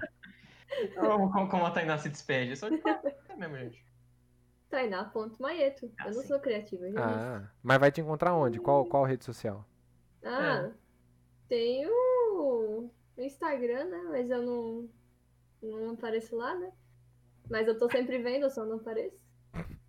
[0.98, 2.50] Como, como a Tainá se despede.
[2.50, 2.80] Eu sou de
[3.28, 3.84] é mesmo, gente.
[4.70, 5.92] Tainá.maeto.
[5.98, 6.28] Ah, eu não sim.
[6.28, 6.98] sou criativa, disse.
[6.98, 8.60] Ah, mas vai te encontrar onde?
[8.60, 9.66] Qual, qual rede social?
[10.24, 10.74] Ah, É.
[11.48, 14.02] tem o o Instagram, né?
[14.10, 14.88] Mas eu não,
[15.62, 16.72] não apareço lá, né?
[17.50, 19.22] Mas eu tô sempre vendo, eu só não apareço.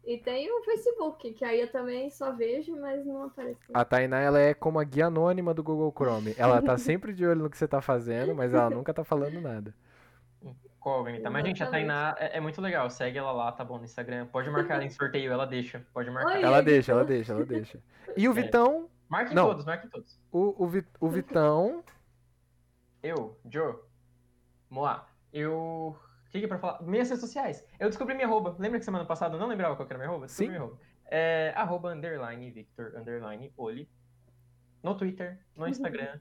[0.05, 3.59] E tem o Facebook, que aí eu também só vejo, mas não apareço.
[3.73, 6.35] A Tainá, ela é como a guia anônima do Google Chrome.
[6.37, 9.39] Ela tá sempre de olho no que você tá fazendo, mas ela nunca tá falando
[9.39, 9.73] nada.
[11.05, 11.29] Benita?
[11.29, 11.67] Mas, gente, a.
[11.67, 12.89] Tainá é, é muito legal.
[12.89, 14.25] Segue ela lá, tá bom, no Instagram.
[14.25, 15.81] Pode marcar em sorteio, ela deixa.
[15.93, 16.35] Pode marcar.
[16.35, 16.41] Oi.
[16.43, 17.15] Ela Aí, deixa, ela então.
[17.15, 17.79] deixa, ela deixa.
[18.17, 18.33] E o É.
[18.35, 19.47] Vitão, Marquem Não.
[19.47, 20.19] todos, marquem todos.
[20.31, 21.83] o, o, Vi- o Vitão,
[23.01, 23.75] Eu, Joe,
[24.69, 25.95] Moá, eu.
[26.33, 26.81] O que, que é pra falar?
[26.81, 27.63] Minhas redes sociais.
[27.79, 28.55] Eu descobri minha arroba.
[28.57, 30.25] Lembra que semana passada eu não lembrava qual que era minha arroba?
[30.25, 30.51] Descobri Sim.
[30.51, 30.79] minha arroba.
[31.05, 33.87] É arroba underline Victor underline Oli.
[34.81, 36.19] No Twitter, no Instagram,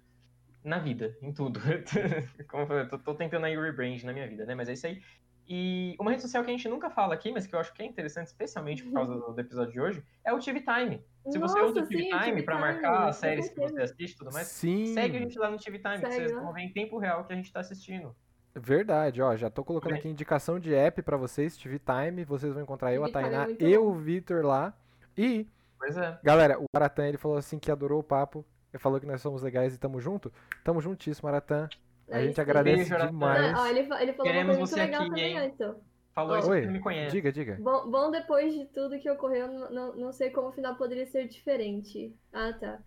[0.62, 1.58] na vida, em tudo.
[2.46, 4.54] Como eu falei, tô, tô tentando aí rebrand na minha vida, né?
[4.54, 5.02] Mas é isso aí.
[5.48, 7.82] E uma rede social que a gente nunca fala aqui, mas que eu acho que
[7.82, 11.02] é interessante, especialmente por causa do, do episódio de hoje, é o TV Time.
[11.30, 14.14] Se você Nossa, usa o TV sim, Time Time, marcar as séries que você assiste
[14.14, 16.60] e tudo mais, sim, segue a gente lá no TV Time, que vocês vão ver
[16.60, 18.14] em tempo real que a gente tá assistindo.
[18.54, 19.98] Verdade, ó, já tô colocando Bem.
[20.00, 23.44] aqui indicação de app pra vocês, TV Time, vocês vão encontrar eu, a é Tainá
[23.46, 24.74] muito e o Vitor lá.
[25.16, 25.46] E,
[25.78, 26.18] Pois é.
[26.22, 29.42] galera, o Aratan, ele falou assim que adorou o papo, ele falou que nós somos
[29.42, 30.32] legais e tamo junto.
[30.64, 31.68] Tamo juntíssimo, Aratan.
[32.10, 33.52] A É gente agradece Beijo, demais.
[33.52, 35.38] Não, ó, ele, ele falou Queremos uma coisa você muito legal aqui, também hein?
[35.38, 35.76] antes.
[36.14, 37.10] Falou isso Oi, ele me conhece.
[37.10, 37.56] diga, diga.
[37.58, 41.06] Bom, bom, depois de tudo que ocorreu, não, não, não sei como o final poderia
[41.06, 42.14] ser diferente.
[42.32, 42.78] Ah, tá.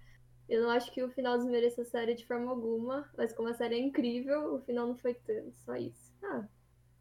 [0.48, 3.54] Eu não acho que o final desmereça a série de forma alguma, mas como a
[3.54, 5.52] série é incrível, o final não foi tanto.
[5.66, 6.14] Só isso.
[6.24, 6.44] Ah,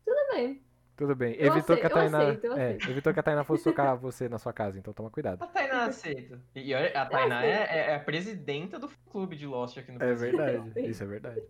[0.05, 0.63] tudo bem.
[0.97, 1.35] Tudo bem.
[1.35, 2.19] Eu Evitou aceito, que a eu Tainá.
[2.29, 5.11] aceito, eu é, evitou que a Tainá fosse socar você na sua casa, então toma
[5.11, 5.43] cuidado.
[5.43, 6.41] A Tainá aceita.
[6.55, 9.97] E olha, a Tainá é, é- é a presidenta do clube de Lost aqui no
[9.97, 10.37] É Brasil.
[10.37, 11.43] verdade, isso é verdade.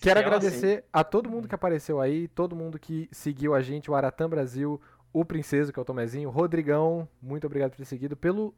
[0.00, 3.94] Quero agradecer a todo mundo que apareceu aí, todo mundo que seguiu a gente, o
[3.94, 4.78] Aratã Brasil,
[5.12, 8.54] o Princeso, que é o Tomezinho, o Rodrigão, muito obrigado por ter seguido, pelo,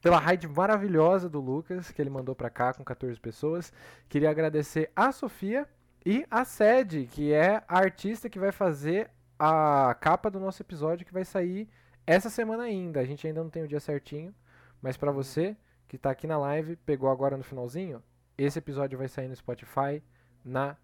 [0.00, 3.72] pela raid maravilhosa do Lucas, que ele mandou pra cá com 14 pessoas.
[4.08, 5.68] Queria agradecer a Sofia
[6.04, 11.04] e a Sede, que é a artista que vai fazer a capa do nosso episódio,
[11.04, 11.68] que vai sair
[12.06, 13.00] essa semana ainda.
[13.00, 14.34] A gente ainda não tem o dia certinho,
[14.80, 15.56] mas pra você
[15.88, 18.02] que tá aqui na live, pegou agora no finalzinho,
[18.36, 20.02] esse episódio vai sair no Spotify
[20.44, 20.76] na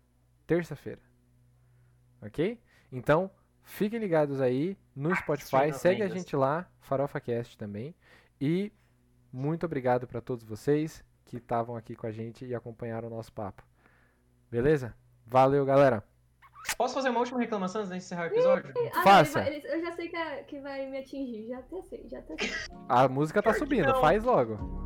[0.47, 1.01] terça-feira.
[2.21, 2.61] Ok?
[2.91, 3.31] Então,
[3.63, 7.95] fiquem ligados aí no Spotify, segue a gente lá, FarofaCast também.
[8.41, 8.73] E
[9.33, 13.33] muito obrigado para todos vocês que estavam aqui com a gente e acompanharam o nosso
[13.33, 13.63] papo.
[14.51, 14.95] Beleza?
[15.27, 16.03] Valeu, galera!
[16.77, 18.73] Posso fazer uma última reclamação antes de encerrar o episódio?
[18.95, 19.41] Ah, Faça.
[19.41, 22.09] ele vai- ele- eu já sei que, é- que vai me atingir, já até sei,
[22.09, 22.51] já até sei.
[22.89, 24.01] A música tá subindo, não.
[24.01, 24.81] faz logo.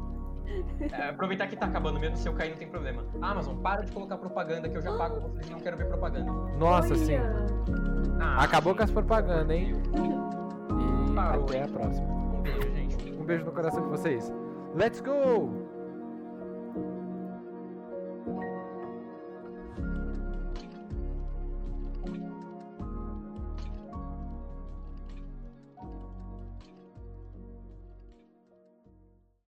[0.93, 3.05] É, aproveitar que tá acabando mesmo, se eu cair não tem problema.
[3.21, 6.31] Amazon, para de colocar propaganda que eu já pago vocês e não quero ver propaganda.
[6.57, 7.05] Nossa, Olha.
[7.05, 7.17] sim.
[8.21, 9.73] Ah, Acabou com as propagandas, hein?
[11.11, 11.65] E Parou, até hein?
[11.65, 12.07] a próxima.
[12.07, 12.76] Um beijo, gente.
[13.27, 14.33] Um beijo no coração de vocês.
[14.73, 15.66] Let's go!